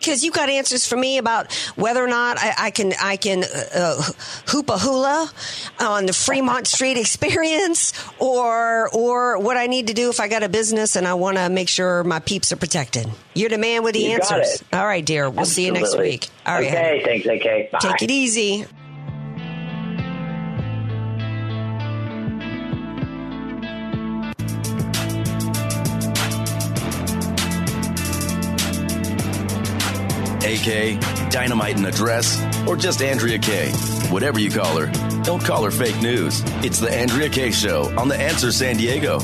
Because 0.00 0.24
you 0.24 0.30
got 0.32 0.48
answers 0.48 0.86
for 0.86 0.96
me 0.96 1.18
about 1.18 1.52
whether 1.76 2.02
or 2.02 2.08
not 2.08 2.38
I, 2.40 2.54
I 2.58 2.70
can 2.70 2.94
I 3.00 3.16
can 3.16 3.44
uh, 3.44 4.02
hoop 4.46 4.70
a 4.70 4.78
hula 4.78 5.30
on 5.78 6.06
the 6.06 6.12
Fremont 6.14 6.66
Street 6.66 6.96
experience, 6.96 7.92
or 8.18 8.88
or 8.94 9.38
what 9.38 9.56
I 9.58 9.66
need 9.66 9.88
to 9.88 9.94
do 9.94 10.08
if 10.08 10.18
I 10.18 10.28
got 10.28 10.42
a 10.42 10.48
business 10.48 10.96
and 10.96 11.06
I 11.06 11.14
want 11.14 11.36
to 11.36 11.50
make 11.50 11.68
sure 11.68 12.02
my 12.02 12.18
peeps 12.18 12.50
are 12.50 12.56
protected. 12.56 13.08
You're 13.34 13.50
the 13.50 13.58
man 13.58 13.82
with 13.82 13.92
the 13.94 14.00
You 14.00 14.12
answers. 14.12 14.64
All 14.72 14.86
right, 14.86 15.04
dear. 15.04 15.28
We'll 15.28 15.44
see 15.44 15.66
you 15.66 15.72
next 15.72 15.96
week. 15.98 16.28
All 16.46 16.54
right. 16.54 16.66
Okay, 16.66 17.02
thanks, 17.04 17.26
AK. 17.26 17.70
Bye. 17.70 17.78
Take 17.80 18.02
it 18.02 18.10
easy. 18.10 18.66
AK, 30.54 31.30
Dynamite 31.30 31.76
in 31.76 31.84
a 31.84 31.92
Dress, 31.92 32.42
or 32.66 32.76
just 32.76 33.02
Andrea 33.02 33.38
Kaye. 33.38 33.70
Whatever 34.10 34.40
you 34.40 34.50
call 34.50 34.76
her, 34.78 34.86
don't 35.22 35.44
call 35.44 35.62
her 35.62 35.70
fake 35.70 36.00
news. 36.00 36.42
It's 36.64 36.80
the 36.80 36.90
Andrea 36.92 37.28
Kaye 37.28 37.52
Show 37.52 37.96
on 37.96 38.08
The 38.08 38.20
Answer 38.20 38.50
San 38.50 38.76
Diego. 38.76 39.18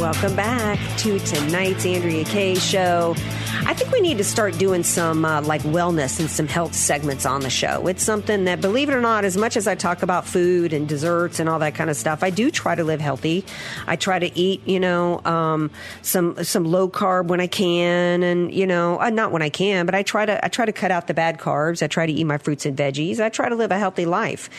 Welcome 0.00 0.34
back 0.34 0.78
to 0.98 1.18
tonight's 1.20 1.84
Andrea 1.84 2.24
Kaye 2.24 2.54
show. 2.54 3.14
I 3.64 3.74
think 3.74 3.92
we 3.92 4.00
need 4.00 4.18
to 4.18 4.24
start 4.24 4.58
doing 4.58 4.82
some 4.82 5.24
uh, 5.24 5.40
like 5.40 5.62
wellness 5.62 6.18
and 6.18 6.28
some 6.28 6.48
health 6.48 6.74
segments 6.74 7.24
on 7.24 7.42
the 7.42 7.48
show. 7.48 7.86
It's 7.86 8.02
something 8.02 8.44
that, 8.46 8.60
believe 8.60 8.88
it 8.88 8.92
or 8.92 9.00
not, 9.00 9.24
as 9.24 9.36
much 9.36 9.56
as 9.56 9.68
I 9.68 9.76
talk 9.76 10.02
about 10.02 10.26
food 10.26 10.72
and 10.72 10.88
desserts 10.88 11.38
and 11.38 11.48
all 11.48 11.60
that 11.60 11.76
kind 11.76 11.88
of 11.88 11.96
stuff, 11.96 12.24
I 12.24 12.30
do 12.30 12.50
try 12.50 12.74
to 12.74 12.82
live 12.82 13.00
healthy. 13.00 13.44
I 13.86 13.94
try 13.94 14.18
to 14.18 14.36
eat, 14.36 14.66
you 14.66 14.80
know, 14.80 15.22
um, 15.24 15.70
some 16.02 16.42
some 16.42 16.64
low 16.64 16.88
carb 16.88 17.28
when 17.28 17.40
I 17.40 17.46
can, 17.46 18.24
and 18.24 18.52
you 18.52 18.66
know, 18.66 19.00
uh, 19.00 19.10
not 19.10 19.30
when 19.30 19.42
I 19.42 19.48
can, 19.48 19.86
but 19.86 19.94
I 19.94 20.02
try 20.02 20.26
to 20.26 20.44
I 20.44 20.48
try 20.48 20.66
to 20.66 20.72
cut 20.72 20.90
out 20.90 21.06
the 21.06 21.14
bad 21.14 21.38
carbs. 21.38 21.82
I 21.82 21.86
try 21.86 22.04
to 22.04 22.12
eat 22.12 22.24
my 22.24 22.38
fruits 22.38 22.66
and 22.66 22.76
veggies. 22.76 23.20
I 23.20 23.28
try 23.28 23.48
to 23.48 23.54
live 23.54 23.70
a 23.70 23.78
healthy 23.78 24.06
life. 24.06 24.50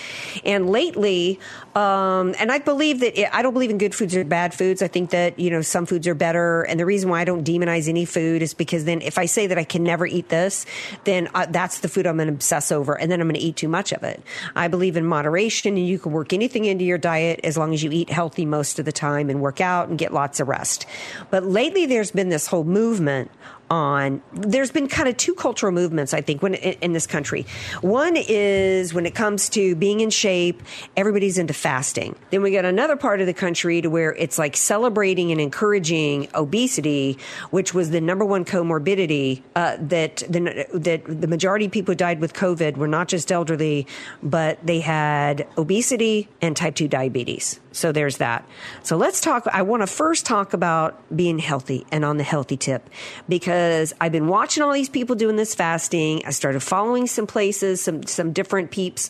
And 0.46 0.70
lately, 0.70 1.40
um, 1.76 2.36
and 2.40 2.52
I 2.52 2.60
believe 2.60 3.02
that 3.02 3.20
it, 3.20 3.30
I 3.34 3.42
don't 3.42 3.54
believe 3.54 3.70
in 3.70 3.78
good 3.78 3.94
foods 3.94 4.16
or 4.16 4.24
bad 4.24 4.54
foods. 4.54 4.82
I 4.82 4.88
think 4.88 5.10
that 5.10 5.38
you 5.38 5.50
know 5.50 5.62
some 5.62 5.86
foods 5.86 6.08
are 6.08 6.16
better, 6.16 6.64
and 6.64 6.80
the 6.80 6.86
reason 6.86 7.10
why 7.10 7.20
I 7.20 7.26
don't 7.26 7.46
demonize 7.46 7.90
any 7.90 8.06
food 8.06 8.42
is 8.42 8.54
because 8.54 8.86
then 8.94 9.06
if 9.06 9.18
I 9.18 9.26
say 9.26 9.48
that 9.48 9.58
I 9.58 9.64
can 9.64 9.84
never 9.84 10.06
eat 10.06 10.30
this, 10.30 10.66
then 11.04 11.28
uh, 11.34 11.48
that's 11.50 11.80
the 11.80 11.90
food 11.90 12.06
I'm 12.06 12.18
going 12.18 12.28
to 12.28 12.34
obsess 12.34 12.72
over, 12.72 12.98
and 12.98 13.12
then 13.12 13.20
I'm 13.20 13.28
going 13.28 13.40
to 13.40 13.46
eat 13.46 13.56
too 13.56 13.68
much 13.68 13.92
of 13.92 14.04
it. 14.04 14.22
I 14.56 14.68
believe 14.68 14.96
in 14.96 15.06
moderation, 15.06 15.76
and 15.76 15.88
you 15.88 15.98
can 15.98 16.12
work 16.12 16.32
anything 16.32 16.66
into 16.66 16.86
your 16.86 17.00
diet 17.00 17.40
as 17.44 17.58
long 17.58 17.74
as 17.74 17.84
you 17.84 17.92
eat 17.92 18.10
healthy 18.10 18.46
most 18.46 18.80
of 18.80 18.86
the 18.86 18.92
time 18.92 19.30
and 19.30 19.42
work 19.42 19.60
out 19.60 19.90
and 19.90 19.98
get 19.98 20.14
lots 20.14 20.40
of 20.40 20.48
rest. 20.48 20.86
But 21.32 21.44
lately, 21.44 21.86
there's 21.86 22.12
been 22.12 22.30
this 22.30 22.48
whole 22.48 22.64
movement 22.64 23.32
on 23.74 24.22
there's 24.34 24.72
been 24.72 24.88
kind 24.88 25.10
of 25.10 25.18
two 25.18 25.34
cultural 25.34 25.72
movements 25.72 26.14
i 26.14 26.22
think 26.22 26.42
when 26.42 26.54
in, 26.54 26.94
this 26.94 27.08
country. 27.08 27.46
One 27.82 28.16
is 28.16 28.94
when 28.94 29.06
it 29.06 29.16
comes 29.16 29.50
to 29.50 29.76
being 29.76 30.00
in 30.02 30.10
shape 30.10 30.62
everybody's 30.96 31.38
into 31.38 31.54
fasting. 31.54 32.16
Then 32.30 32.42
we 32.42 32.52
got 32.52 32.66
another 32.66 32.96
part 32.96 33.20
of 33.20 33.26
the 33.26 33.34
country 33.34 33.82
to 33.82 33.90
where 33.90 34.14
it's 34.14 34.38
like 34.38 34.56
celebrating 34.56 35.32
and 35.32 35.42
encouraging 35.42 36.28
obesity 36.36 37.18
which 37.50 37.74
was 37.74 37.90
the 37.90 38.02
number 38.02 38.26
one 38.26 38.46
comorbidity 38.46 39.42
uh, 39.56 39.78
that 39.80 40.18
the, 40.30 40.68
that 40.74 41.04
the 41.06 41.28
majority 41.28 41.66
of 41.66 41.72
people 41.72 41.94
who 41.94 41.96
died 41.96 42.20
with 42.20 42.34
covid 42.34 42.78
were 42.78 42.88
not 42.88 43.08
just 43.08 43.32
elderly 43.32 43.88
but 44.22 44.64
they 44.66 44.80
had 44.80 45.48
obesity 45.58 46.30
and 46.42 46.56
type 46.56 46.76
2 46.76 46.88
diabetes 46.88 47.60
so 47.74 47.92
there's 47.92 48.18
that. 48.18 48.48
So 48.84 48.96
let's 48.96 49.20
talk. 49.20 49.46
I 49.52 49.64
want 49.64 49.82
to 49.82 49.88
first 49.88 50.26
talk 50.26 50.54
about 50.54 51.02
being 51.14 51.40
healthy 51.40 51.86
and 51.92 52.06
on 52.06 52.18
the 52.18 52.24
healthy 52.24 52.56
tip 52.56 52.90
because 53.28 53.94
I've 54.00 54.12
been 54.12 54.28
watching 54.28 54.64
all 54.64 54.72
these 54.72 54.90
people 54.90 55.16
doing 55.16 55.36
this 55.36 55.56
fasting. 55.56 56.22
I 56.26 56.30
started 56.30 56.62
following 56.62 57.08
some 57.08 57.28
places, 57.28 57.82
some, 57.82 58.04
some 58.04 58.32
different 58.32 58.72
peeps 58.72 59.10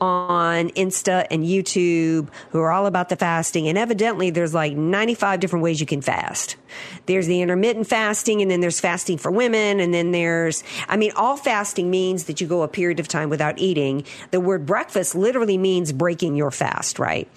on 0.00 0.70
Insta 0.70 1.26
and 1.30 1.44
YouTube 1.44 2.28
who 2.50 2.60
are 2.60 2.70
all 2.72 2.86
about 2.86 3.08
the 3.08 3.16
fasting. 3.16 3.68
And 3.68 3.78
evidently 3.78 4.30
there's 4.30 4.54
like 4.54 4.76
95 4.76 5.40
different 5.40 5.62
ways 5.62 5.80
you 5.80 5.86
can 5.86 6.02
fast. 6.02 6.56
There's 7.06 7.26
the 7.26 7.40
intermittent 7.40 7.86
fasting 7.86 8.42
and 8.42 8.50
then 8.50 8.60
there's 8.60 8.80
fasting 8.80 9.18
for 9.18 9.30
women. 9.30 9.80
And 9.80 9.94
then 9.94 10.12
there's, 10.12 10.64
I 10.88 10.96
mean, 10.96 11.12
all 11.16 11.36
fasting 11.36 11.90
means 11.90 12.24
that 12.24 12.40
you 12.40 12.46
go 12.46 12.62
a 12.62 12.68
period 12.68 13.00
of 13.00 13.08
time 13.08 13.30
without 13.30 13.58
eating. 13.58 14.04
The 14.30 14.40
word 14.40 14.66
breakfast 14.66 15.14
literally 15.14 15.58
means 15.58 15.92
breaking 15.92 16.34
your 16.34 16.50
fast, 16.50 16.98
right? 16.98 17.28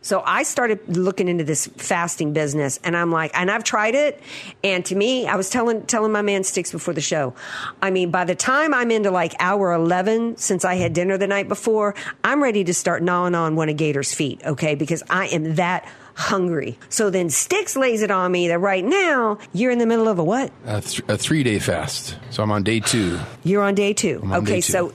So 0.00 0.22
I 0.24 0.44
started 0.44 0.96
looking 0.96 1.26
into 1.26 1.42
this 1.42 1.66
fasting 1.76 2.32
business 2.32 2.78
and 2.84 2.96
I'm 2.96 3.10
like, 3.10 3.32
and 3.34 3.50
I've 3.50 3.64
tried 3.64 3.96
it. 3.96 4.20
And 4.62 4.84
to 4.86 4.94
me, 4.94 5.26
I 5.26 5.34
was 5.34 5.50
telling, 5.50 5.84
telling 5.86 6.12
my 6.12 6.22
man 6.22 6.44
Sticks 6.44 6.70
before 6.70 6.94
the 6.94 7.00
show. 7.00 7.34
I 7.82 7.90
mean, 7.90 8.12
by 8.12 8.24
the 8.24 8.36
time 8.36 8.72
I'm 8.72 8.92
into 8.92 9.10
like 9.10 9.34
hour 9.40 9.72
11, 9.72 10.36
since 10.36 10.64
I 10.64 10.76
had 10.76 10.92
dinner 10.92 11.18
the 11.18 11.26
night 11.26 11.48
before, 11.48 11.96
I'm 12.24 12.42
ready 12.42 12.64
to 12.64 12.74
start 12.74 13.02
gnawing 13.02 13.34
on 13.34 13.56
one 13.56 13.68
of 13.68 13.76
Gator's 13.76 14.14
feet. 14.14 14.40
Okay. 14.44 14.74
Because 14.74 15.02
I 15.08 15.26
am 15.28 15.56
that 15.56 15.88
hungry. 16.16 16.78
So 16.88 17.10
then 17.10 17.30
Sticks 17.30 17.76
lays 17.76 18.02
it 18.02 18.10
on 18.10 18.32
me 18.32 18.48
that 18.48 18.58
right 18.58 18.84
now 18.84 19.38
you're 19.52 19.70
in 19.70 19.78
the 19.78 19.86
middle 19.86 20.08
of 20.08 20.18
a 20.18 20.24
what? 20.24 20.50
A, 20.64 20.80
th- 20.80 21.02
a 21.08 21.18
three 21.18 21.42
day 21.42 21.58
fast. 21.58 22.16
So 22.30 22.42
I'm 22.42 22.50
on 22.50 22.62
day 22.62 22.80
two. 22.80 23.20
You're 23.44 23.62
on 23.62 23.74
day 23.74 23.92
two. 23.92 24.20
I'm 24.22 24.32
on 24.32 24.42
okay, 24.42 24.56
day 24.56 24.60
two. 24.62 24.72
so 24.72 24.92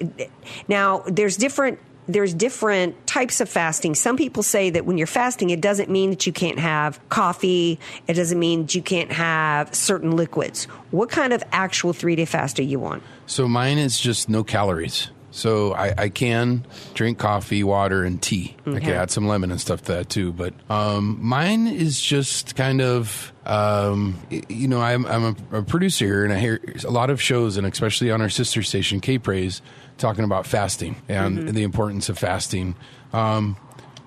now 0.67 1.03
there's 1.07 1.37
different 1.37 1.79
there's 2.07 2.33
different 2.33 3.07
types 3.07 3.39
of 3.39 3.47
fasting. 3.47 3.95
Some 3.95 4.17
people 4.17 4.43
say 4.43 4.71
that 4.71 4.85
when 4.85 4.97
you're 4.97 5.07
fasting, 5.07 5.51
it 5.51 5.61
doesn't 5.61 5.89
mean 5.89 6.09
that 6.09 6.25
you 6.25 6.33
can't 6.33 6.59
have 6.59 6.99
coffee. 7.09 7.79
It 8.07 8.13
doesn't 8.15 8.39
mean 8.39 8.61
that 8.63 8.75
you 8.75 8.81
can't 8.81 9.11
have 9.11 9.73
certain 9.73 10.15
liquids. 10.15 10.65
What 10.89 11.09
kind 11.09 11.31
of 11.31 11.43
actual 11.51 11.93
three 11.93 12.15
day 12.15 12.25
fast 12.25 12.59
are 12.59 12.63
you 12.63 12.83
on? 12.83 13.01
So 13.27 13.47
mine 13.47 13.77
is 13.77 13.99
just 13.99 14.27
no 14.27 14.43
calories. 14.43 15.11
So 15.31 15.73
I, 15.73 15.93
I 15.97 16.09
can 16.09 16.65
drink 16.93 17.17
coffee, 17.17 17.63
water, 17.63 18.03
and 18.03 18.21
tea. 18.21 18.55
I 18.65 18.79
can 18.79 18.89
add 18.89 19.11
some 19.11 19.27
lemon 19.27 19.49
and 19.49 19.59
stuff 19.59 19.81
to 19.83 19.93
that 19.93 20.09
too. 20.09 20.33
But 20.33 20.53
um, 20.69 21.19
mine 21.21 21.67
is 21.67 22.01
just 22.01 22.55
kind 22.57 22.81
of, 22.81 23.31
um, 23.45 24.19
you 24.29 24.67
know, 24.67 24.81
I'm, 24.81 25.05
I'm 25.05 25.23
a, 25.51 25.59
a 25.59 25.63
producer 25.63 26.05
here, 26.05 26.23
and 26.25 26.33
I 26.33 26.37
hear 26.37 26.59
a 26.85 26.91
lot 26.91 27.09
of 27.09 27.21
shows, 27.21 27.55
and 27.55 27.65
especially 27.65 28.11
on 28.11 28.21
our 28.21 28.29
sister 28.29 28.61
station, 28.61 28.99
K 28.99 29.17
Praise, 29.17 29.61
talking 29.97 30.25
about 30.25 30.45
fasting 30.45 31.01
and 31.07 31.49
the 31.49 31.63
importance 31.63 32.09
of 32.09 32.17
fasting. 32.17 32.75
Um, 33.13 33.55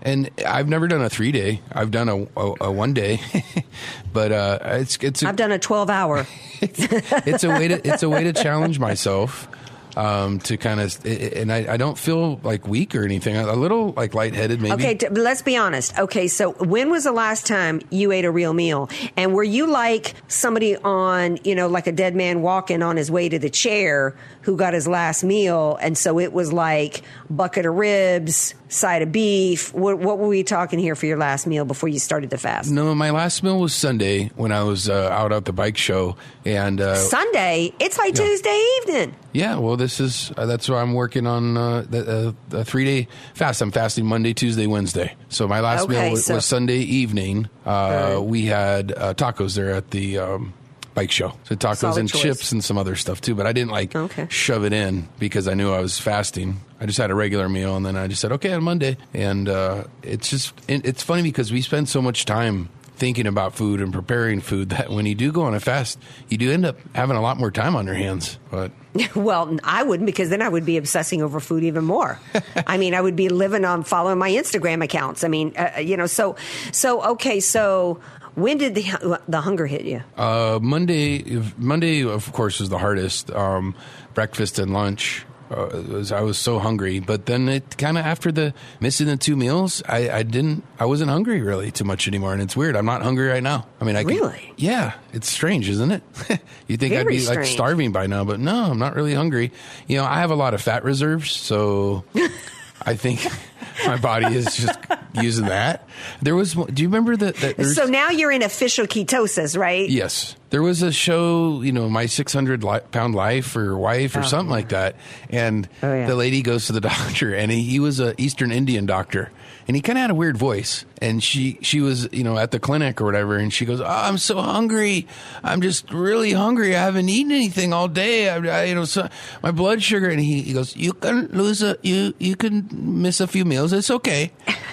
and 0.02 0.30
I've 0.46 0.68
never 0.68 0.86
done 0.86 1.00
a 1.00 1.08
three 1.08 1.32
day. 1.32 1.62
I've 1.72 1.90
done 1.90 2.10
a, 2.10 2.22
a, 2.36 2.54
a 2.60 2.70
one 2.70 2.92
day, 2.92 3.20
but 4.12 4.30
uh, 4.30 4.58
it's 4.62 4.98
it's 4.98 5.22
a, 5.22 5.28
I've 5.28 5.36
done 5.36 5.52
a 5.52 5.58
12 5.58 5.88
hour. 5.88 6.26
it's 6.60 7.44
a 7.44 7.48
way 7.48 7.68
to 7.68 7.88
it's 7.88 8.02
a 8.02 8.10
way 8.10 8.24
to 8.24 8.34
challenge 8.34 8.78
myself 8.78 9.48
um, 9.96 10.38
to 10.40 10.56
kind 10.56 10.80
of 10.80 11.04
and 11.04 11.52
I, 11.52 11.74
I 11.74 11.76
don't 11.76 11.98
feel 11.98 12.40
like 12.42 12.66
weak 12.66 12.94
or 12.94 13.04
anything 13.04 13.36
a 13.36 13.54
little 13.54 13.92
like 13.92 14.14
lightheaded 14.14 14.60
maybe 14.60 14.74
Okay, 14.74 14.94
t- 14.94 15.08
let's 15.08 15.42
be 15.42 15.56
honest. 15.56 15.98
Okay, 15.98 16.28
so 16.28 16.52
when 16.52 16.90
was 16.90 17.04
the 17.04 17.12
last 17.12 17.46
time 17.46 17.80
you 17.90 18.12
ate 18.12 18.24
a 18.24 18.30
real 18.30 18.52
meal? 18.52 18.88
And 19.16 19.34
were 19.34 19.44
you 19.44 19.66
like 19.66 20.14
somebody 20.28 20.76
on, 20.76 21.38
you 21.44 21.54
know, 21.54 21.68
like 21.68 21.86
a 21.86 21.92
dead 21.92 22.14
man 22.14 22.42
walking 22.42 22.82
on 22.82 22.96
his 22.96 23.10
way 23.10 23.28
to 23.28 23.38
the 23.38 23.50
chair 23.50 24.16
who 24.42 24.56
got 24.56 24.74
his 24.74 24.88
last 24.88 25.24
meal? 25.24 25.78
And 25.80 25.96
so 25.96 26.18
it 26.18 26.32
was 26.32 26.52
like 26.52 27.02
bucket 27.30 27.66
of 27.66 27.74
ribs, 27.74 28.54
side 28.74 29.02
of 29.02 29.12
beef. 29.12 29.72
What, 29.72 29.98
what 29.98 30.18
were 30.18 30.26
we 30.28 30.42
talking 30.42 30.78
here 30.78 30.94
for 30.96 31.06
your 31.06 31.16
last 31.16 31.46
meal 31.46 31.64
before 31.64 31.88
you 31.88 31.98
started 31.98 32.30
the 32.30 32.38
fast? 32.38 32.70
no 32.70 32.94
my 32.94 33.10
last 33.10 33.42
meal 33.42 33.58
was 33.60 33.74
Sunday 33.74 34.28
when 34.36 34.50
I 34.52 34.62
was 34.64 34.88
uh, 34.88 35.08
out 35.10 35.32
at 35.32 35.44
the 35.44 35.52
bike 35.52 35.76
show 35.76 36.16
and 36.44 36.80
uh, 36.80 36.96
Sunday? 36.96 37.72
It's 37.78 37.96
like 37.98 38.16
Yeah. 38.18 38.24
Tuesday 38.24 38.66
evening. 38.82 39.14
yeah 39.32 39.56
well 39.58 39.76
this 39.76 40.00
is 40.00 40.32
uh, 40.36 40.46
that's 40.46 40.68
why 40.68 40.80
I'm 40.82 40.92
working 40.94 41.26
on 41.26 41.56
uh, 41.56 41.84
the, 41.88 42.28
uh, 42.28 42.32
the 42.48 42.64
three 42.64 42.84
day 42.84 43.08
fast 43.34 43.62
I'm 43.62 43.70
fasting 43.70 44.06
Monday 44.06 44.34
Tuesday 44.34 44.66
Wednesday 44.66 45.14
so 45.28 45.46
my 45.48 45.60
last 45.60 45.84
Okay, 45.84 45.92
meal 46.02 46.10
was, 46.12 46.24
so- 46.26 46.34
was 46.34 46.44
Sunday 46.44 46.78
evening 46.78 47.48
uh, 47.64 48.14
Good. 48.16 48.22
we 48.22 48.46
had 48.46 48.92
uh, 48.92 49.14
tacos 49.14 49.54
there 49.56 49.70
at 49.74 49.90
the 49.92 50.18
um, 50.18 50.52
bike 50.94 51.10
show 51.10 51.32
so 51.44 51.54
tacos 51.54 51.76
Solid 51.76 51.98
and 52.00 52.08
choice. 52.08 52.22
chips 52.22 52.52
and 52.52 52.62
some 52.62 52.78
other 52.78 52.96
stuff 52.96 53.20
too 53.20 53.34
but 53.34 53.46
I 53.46 53.52
didn't 53.52 53.70
like 53.70 53.94
Okay. 53.96 54.26
shove 54.30 54.64
it 54.64 54.72
in 54.72 55.08
because 55.18 55.46
I 55.48 55.54
knew 55.54 55.72
I 55.72 55.80
was 55.80 55.98
fasting. 55.98 56.60
I 56.84 56.86
just 56.86 56.98
had 56.98 57.10
a 57.10 57.14
regular 57.14 57.48
meal, 57.48 57.76
and 57.76 57.86
then 57.86 57.96
I 57.96 58.08
just 58.08 58.20
said, 58.20 58.30
okay, 58.32 58.52
on 58.52 58.62
Monday. 58.62 58.98
And 59.14 59.48
uh, 59.48 59.84
it's 60.02 60.28
just, 60.28 60.52
it, 60.68 60.84
it's 60.84 61.02
funny 61.02 61.22
because 61.22 61.50
we 61.50 61.62
spend 61.62 61.88
so 61.88 62.02
much 62.02 62.26
time 62.26 62.68
thinking 62.96 63.26
about 63.26 63.54
food 63.54 63.80
and 63.80 63.90
preparing 63.90 64.42
food 64.42 64.68
that 64.76 64.90
when 64.90 65.06
you 65.06 65.14
do 65.14 65.32
go 65.32 65.44
on 65.44 65.54
a 65.54 65.60
fast, 65.60 65.98
you 66.28 66.36
do 66.36 66.52
end 66.52 66.66
up 66.66 66.76
having 66.94 67.16
a 67.16 67.22
lot 67.22 67.38
more 67.38 67.50
time 67.50 67.74
on 67.74 67.86
your 67.86 67.94
hands. 67.94 68.38
But 68.50 68.70
Well, 69.14 69.58
I 69.64 69.82
wouldn't 69.82 70.04
because 70.04 70.28
then 70.28 70.42
I 70.42 70.48
would 70.50 70.66
be 70.66 70.76
obsessing 70.76 71.22
over 71.22 71.40
food 71.40 71.64
even 71.64 71.84
more. 71.84 72.20
I 72.66 72.76
mean, 72.76 72.92
I 72.92 73.00
would 73.00 73.16
be 73.16 73.30
living 73.30 73.64
on 73.64 73.82
following 73.82 74.18
my 74.18 74.30
Instagram 74.32 74.84
accounts. 74.84 75.24
I 75.24 75.28
mean, 75.28 75.54
uh, 75.56 75.78
you 75.78 75.96
know, 75.96 76.06
so 76.06 76.36
so 76.70 77.02
okay, 77.12 77.40
so 77.40 77.98
when 78.34 78.58
did 78.58 78.74
the 78.74 79.22
the 79.26 79.40
hunger 79.40 79.64
hit 79.66 79.86
you? 79.86 80.02
uh, 80.18 80.58
Monday, 80.60 81.40
Monday, 81.56 82.04
of 82.04 82.30
course, 82.34 82.60
was 82.60 82.68
the 82.68 82.76
hardest. 82.78 83.30
Um, 83.30 83.74
breakfast 84.12 84.58
and 84.58 84.74
lunch. 84.74 85.24
Uh, 85.50 85.82
was, 85.88 86.10
I 86.10 86.22
was 86.22 86.38
so 86.38 86.58
hungry, 86.58 87.00
but 87.00 87.26
then 87.26 87.48
it 87.48 87.76
kind 87.76 87.98
of 87.98 88.06
after 88.06 88.32
the 88.32 88.54
missing 88.80 89.06
the 89.06 89.16
two 89.16 89.36
meals, 89.36 89.82
I, 89.86 90.10
I 90.10 90.22
didn't, 90.22 90.64
I 90.80 90.86
wasn't 90.86 91.10
hungry 91.10 91.42
really 91.42 91.70
too 91.70 91.84
much 91.84 92.08
anymore, 92.08 92.32
and 92.32 92.40
it's 92.40 92.56
weird. 92.56 92.76
I'm 92.76 92.86
not 92.86 93.02
hungry 93.02 93.28
right 93.28 93.42
now. 93.42 93.66
I 93.80 93.84
mean, 93.84 93.94
I 93.94 94.04
can- 94.04 94.16
Really? 94.16 94.52
yeah, 94.56 94.94
it's 95.12 95.28
strange, 95.28 95.68
isn't 95.68 95.90
it? 95.90 96.02
you 96.66 96.76
think 96.78 96.94
I'd 96.94 97.04
Very 97.04 97.18
be 97.18 97.26
like 97.26 97.44
starving 97.44 97.92
by 97.92 98.06
now, 98.06 98.24
but 98.24 98.40
no, 98.40 98.70
I'm 98.70 98.78
not 98.78 98.94
really 98.96 99.14
hungry. 99.14 99.52
You 99.86 99.98
know, 99.98 100.04
I 100.04 100.20
have 100.20 100.30
a 100.30 100.34
lot 100.36 100.54
of 100.54 100.62
fat 100.62 100.82
reserves, 100.82 101.30
so 101.32 102.04
I 102.82 102.94
think 102.96 103.26
my 103.86 103.96
body 103.98 104.34
is 104.34 104.56
just 104.56 104.78
using 105.14 105.46
that. 105.46 105.88
There 106.22 106.34
was, 106.34 106.54
do 106.54 106.82
you 106.82 106.88
remember 106.88 107.16
that? 107.16 107.36
that 107.36 107.64
So 107.66 107.84
now 107.86 108.10
you're 108.10 108.32
in 108.32 108.42
official 108.42 108.86
ketosis, 108.86 109.58
right? 109.58 109.88
Yes. 109.88 110.36
There 110.50 110.62
was 110.62 110.82
a 110.82 110.92
show, 110.92 111.62
you 111.62 111.72
know, 111.72 111.88
My 111.88 112.06
600 112.06 112.62
li- 112.62 112.80
Pound 112.92 113.14
Life 113.14 113.56
or 113.56 113.76
Wife 113.76 114.14
or 114.16 114.20
oh, 114.20 114.22
something 114.22 114.50
like 114.50 114.68
that. 114.70 114.96
And 115.30 115.68
Oh, 115.82 115.92
yeah. 115.92 116.06
the 116.06 116.14
lady 116.16 116.42
goes 116.42 116.66
to 116.66 116.72
the 116.72 116.80
doctor, 116.82 117.34
and 117.34 117.50
he, 117.50 117.62
he 117.62 117.80
was 117.80 118.00
a 118.00 118.14
Eastern 118.20 118.52
Indian 118.52 118.86
doctor. 118.86 119.30
And 119.66 119.74
he 119.74 119.80
kind 119.80 119.96
of 119.98 120.02
had 120.02 120.10
a 120.10 120.14
weird 120.14 120.36
voice. 120.36 120.84
And 121.04 121.22
she, 121.22 121.58
she 121.60 121.80
was, 121.82 122.08
you 122.12 122.24
know, 122.24 122.38
at 122.38 122.50
the 122.50 122.58
clinic 122.58 122.98
or 122.98 123.04
whatever. 123.04 123.36
And 123.36 123.52
she 123.52 123.66
goes, 123.66 123.78
oh, 123.80 123.84
I'm 123.84 124.16
so 124.16 124.40
hungry. 124.40 125.06
I'm 125.42 125.60
just 125.60 125.92
really 125.92 126.32
hungry. 126.32 126.74
I 126.74 126.80
haven't 126.80 127.10
eaten 127.10 127.30
anything 127.30 127.74
all 127.74 127.88
day. 127.88 128.30
I, 128.30 128.36
I 128.36 128.64
you 128.64 128.74
know, 128.74 128.86
so 128.86 129.08
my 129.42 129.50
blood 129.50 129.82
sugar. 129.82 130.08
And 130.08 130.18
he, 130.18 130.40
he 130.40 130.54
goes, 130.54 130.74
you 130.74 130.94
can 130.94 131.28
lose 131.28 131.62
a, 131.62 131.76
you, 131.82 132.14
you 132.18 132.36
can 132.36 132.68
miss 132.72 133.20
a 133.20 133.26
few 133.26 133.44
meals. 133.44 133.74
It's 133.74 133.90
okay. 133.90 134.32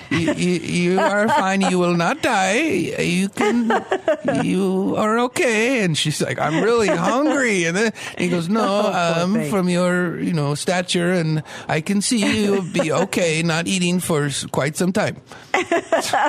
You, 0.09 0.33
you, 0.33 0.59
you 0.59 0.99
are 0.99 1.27
fine. 1.27 1.61
You 1.61 1.79
will 1.79 1.95
not 1.95 2.21
die. 2.21 2.59
You 2.99 3.27
can, 3.27 3.71
you 4.43 4.95
are 4.95 5.19
okay. 5.19 5.83
And 5.83 5.97
she's 5.97 6.21
like, 6.21 6.39
I'm 6.39 6.63
really 6.63 6.87
hungry. 6.87 7.65
And 7.65 7.75
then 7.75 7.93
he 8.17 8.29
goes, 8.29 8.47
No, 8.47 8.63
um, 8.93 9.33
thing. 9.33 9.49
from 9.51 9.69
your, 9.69 10.19
you 10.19 10.33
know, 10.33 10.55
stature, 10.55 11.11
and 11.11 11.43
I 11.67 11.81
can 11.81 12.01
see 12.01 12.43
you'll 12.43 12.61
be 12.61 12.91
okay 12.91 13.41
not 13.43 13.67
eating 13.67 13.99
for 13.99 14.29
quite 14.51 14.75
some 14.75 14.91
time. 14.91 15.17
so 16.01 16.17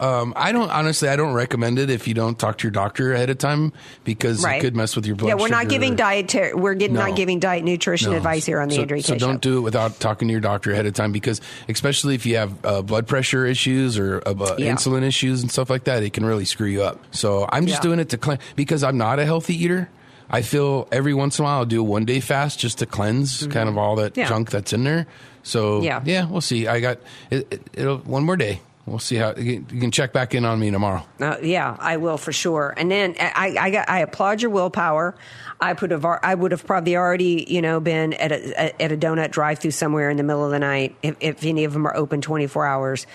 um, 0.00 0.32
I 0.36 0.52
don't 0.52 0.70
honestly, 0.70 1.08
I 1.08 1.16
don't 1.16 1.34
recommend 1.34 1.78
it 1.78 1.90
if 1.90 2.06
you 2.08 2.14
don't 2.14 2.38
talk 2.38 2.58
to 2.58 2.64
your 2.64 2.70
doctor 2.72 3.12
ahead 3.12 3.30
of 3.30 3.38
time 3.38 3.72
because 4.04 4.42
Right. 4.44 4.58
it 4.58 4.60
could 4.60 4.76
mess 4.76 4.96
with 4.96 5.06
your 5.06 5.16
blood. 5.16 5.28
Yeah, 5.28 5.34
we're 5.34 5.48
not 5.48 5.68
giving 5.68 5.96
dietary. 5.96 6.54
We're 6.54 6.74
getting, 6.74 6.94
No. 6.94 7.06
not 7.06 7.16
giving 7.16 7.38
diet 7.40 7.64
nutrition 7.64 8.10
No. 8.10 8.16
advice 8.16 8.44
here 8.46 8.60
on 8.60 8.68
the 8.68 8.74
so, 8.76 8.80
Andrea 8.82 9.02
so 9.02 9.12
K 9.14 9.18
don't 9.18 9.34
Show. 9.36 9.50
do 9.50 9.56
it 9.58 9.60
without 9.60 10.00
talking 10.00 10.28
to 10.28 10.32
your 10.32 10.40
doctor 10.40 10.72
ahead 10.72 10.86
of 10.86 10.94
time 10.94 11.12
because 11.12 11.40
especially 11.68 12.14
if 12.14 12.26
you 12.26 12.36
have 12.36 12.52
uh, 12.64 12.82
blood 12.82 13.06
pressure 13.06 13.46
issues 13.46 13.98
or 13.98 14.22
uh, 14.26 14.34
Yeah. 14.58 14.74
insulin 14.74 15.02
issues 15.02 15.42
and 15.42 15.50
stuff 15.50 15.70
like 15.70 15.84
that, 15.84 16.02
it 16.02 16.12
can 16.12 16.24
really 16.24 16.44
screw 16.44 16.68
you 16.68 16.82
up. 16.82 16.98
So 17.10 17.48
I'm 17.50 17.66
just 17.66 17.78
Yeah. 17.78 17.88
doing 17.88 17.98
it 18.00 18.08
to 18.10 18.18
cleanse 18.18 18.40
because 18.56 18.82
I'm 18.84 18.98
not 18.98 19.18
a 19.18 19.24
healthy 19.24 19.54
eater. 19.62 19.88
I 20.30 20.40
feel 20.40 20.88
every 20.90 21.12
once 21.12 21.38
in 21.38 21.44
a 21.44 21.46
while 21.46 21.58
I'll 21.58 21.64
do 21.66 21.80
a 21.80 21.84
one 21.84 22.06
day 22.06 22.20
fast 22.20 22.58
just 22.58 22.78
to 22.78 22.86
cleanse 22.86 23.46
kind 23.48 23.68
of 23.68 23.76
all 23.76 23.96
that 23.96 24.12
Mm-hmm. 24.12 24.20
Yeah. 24.20 24.28
junk 24.28 24.50
that's 24.50 24.72
in 24.72 24.84
there. 24.84 25.06
So 25.42 25.82
Yeah. 25.82 26.00
yeah, 26.04 26.26
we'll 26.26 26.40
see. 26.40 26.66
I 26.66 26.80
got 26.80 26.98
it, 27.30 27.46
it, 27.52 27.62
it'll 27.74 27.98
one 27.98 28.24
more 28.24 28.36
day. 28.36 28.60
We'll 28.84 28.98
see 28.98 29.14
how 29.16 29.28
you 29.36 29.60
can- 29.60 29.74
you 29.76 29.80
can 29.80 29.90
check 29.92 30.12
back 30.12 30.34
in 30.34 30.44
on 30.44 30.58
me 30.58 30.70
tomorrow. 30.72 31.04
Uh, 31.20 31.36
yeah, 31.40 31.76
I 31.78 31.98
will 31.98 32.18
for 32.18 32.32
sure. 32.32 32.74
And 32.76 32.90
then 32.90 33.14
I, 33.20 33.56
I, 33.58 33.70
got, 33.70 33.88
I 33.88 34.00
applaud 34.00 34.42
your 34.42 34.50
willpower. 34.50 35.14
I 35.60 35.72
would 35.74 35.92
have, 35.92 36.04
I 36.04 36.34
would 36.34 36.50
have 36.50 36.66
probably 36.66 36.96
already, 36.96 37.46
you 37.48 37.62
know, 37.62 37.78
been 37.78 38.12
at 38.14 38.32
a 38.32 38.82
at 38.82 38.90
a 38.90 38.96
donut 38.96 39.30
drive 39.30 39.60
through 39.60 39.70
somewhere 39.70 40.10
in 40.10 40.16
the 40.16 40.24
middle 40.24 40.44
of 40.44 40.50
the 40.50 40.58
night 40.58 40.96
if, 41.04 41.14
if 41.20 41.44
any 41.44 41.62
of 41.62 41.72
them 41.72 41.86
are 41.86 41.94
open 41.96 42.20
twenty 42.20 42.48
four 42.48 42.66
hours. 42.66 43.06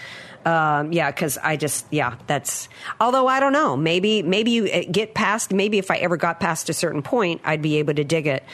Um, 0.47 0.93
yeah, 0.93 1.11
because 1.11 1.37
I 1.37 1.57
just, 1.57 1.85
yeah, 1.91 2.15
that's. 2.25 2.69
Although 3.01 3.27
I 3.27 3.41
don't 3.41 3.51
know, 3.51 3.75
maybe 3.75 4.23
maybe 4.23 4.51
you 4.51 4.69
uh, 4.71 4.83
get 4.89 5.13
past. 5.13 5.51
Maybe 5.51 5.77
if 5.77 5.91
I 5.91 5.97
ever 5.97 6.15
got 6.15 6.39
past 6.39 6.69
a 6.69 6.73
certain 6.73 7.01
point, 7.01 7.41
I'd 7.43 7.61
be 7.61 7.79
able 7.79 7.95
to 7.95 8.05
dig 8.05 8.27
it. 8.27 8.45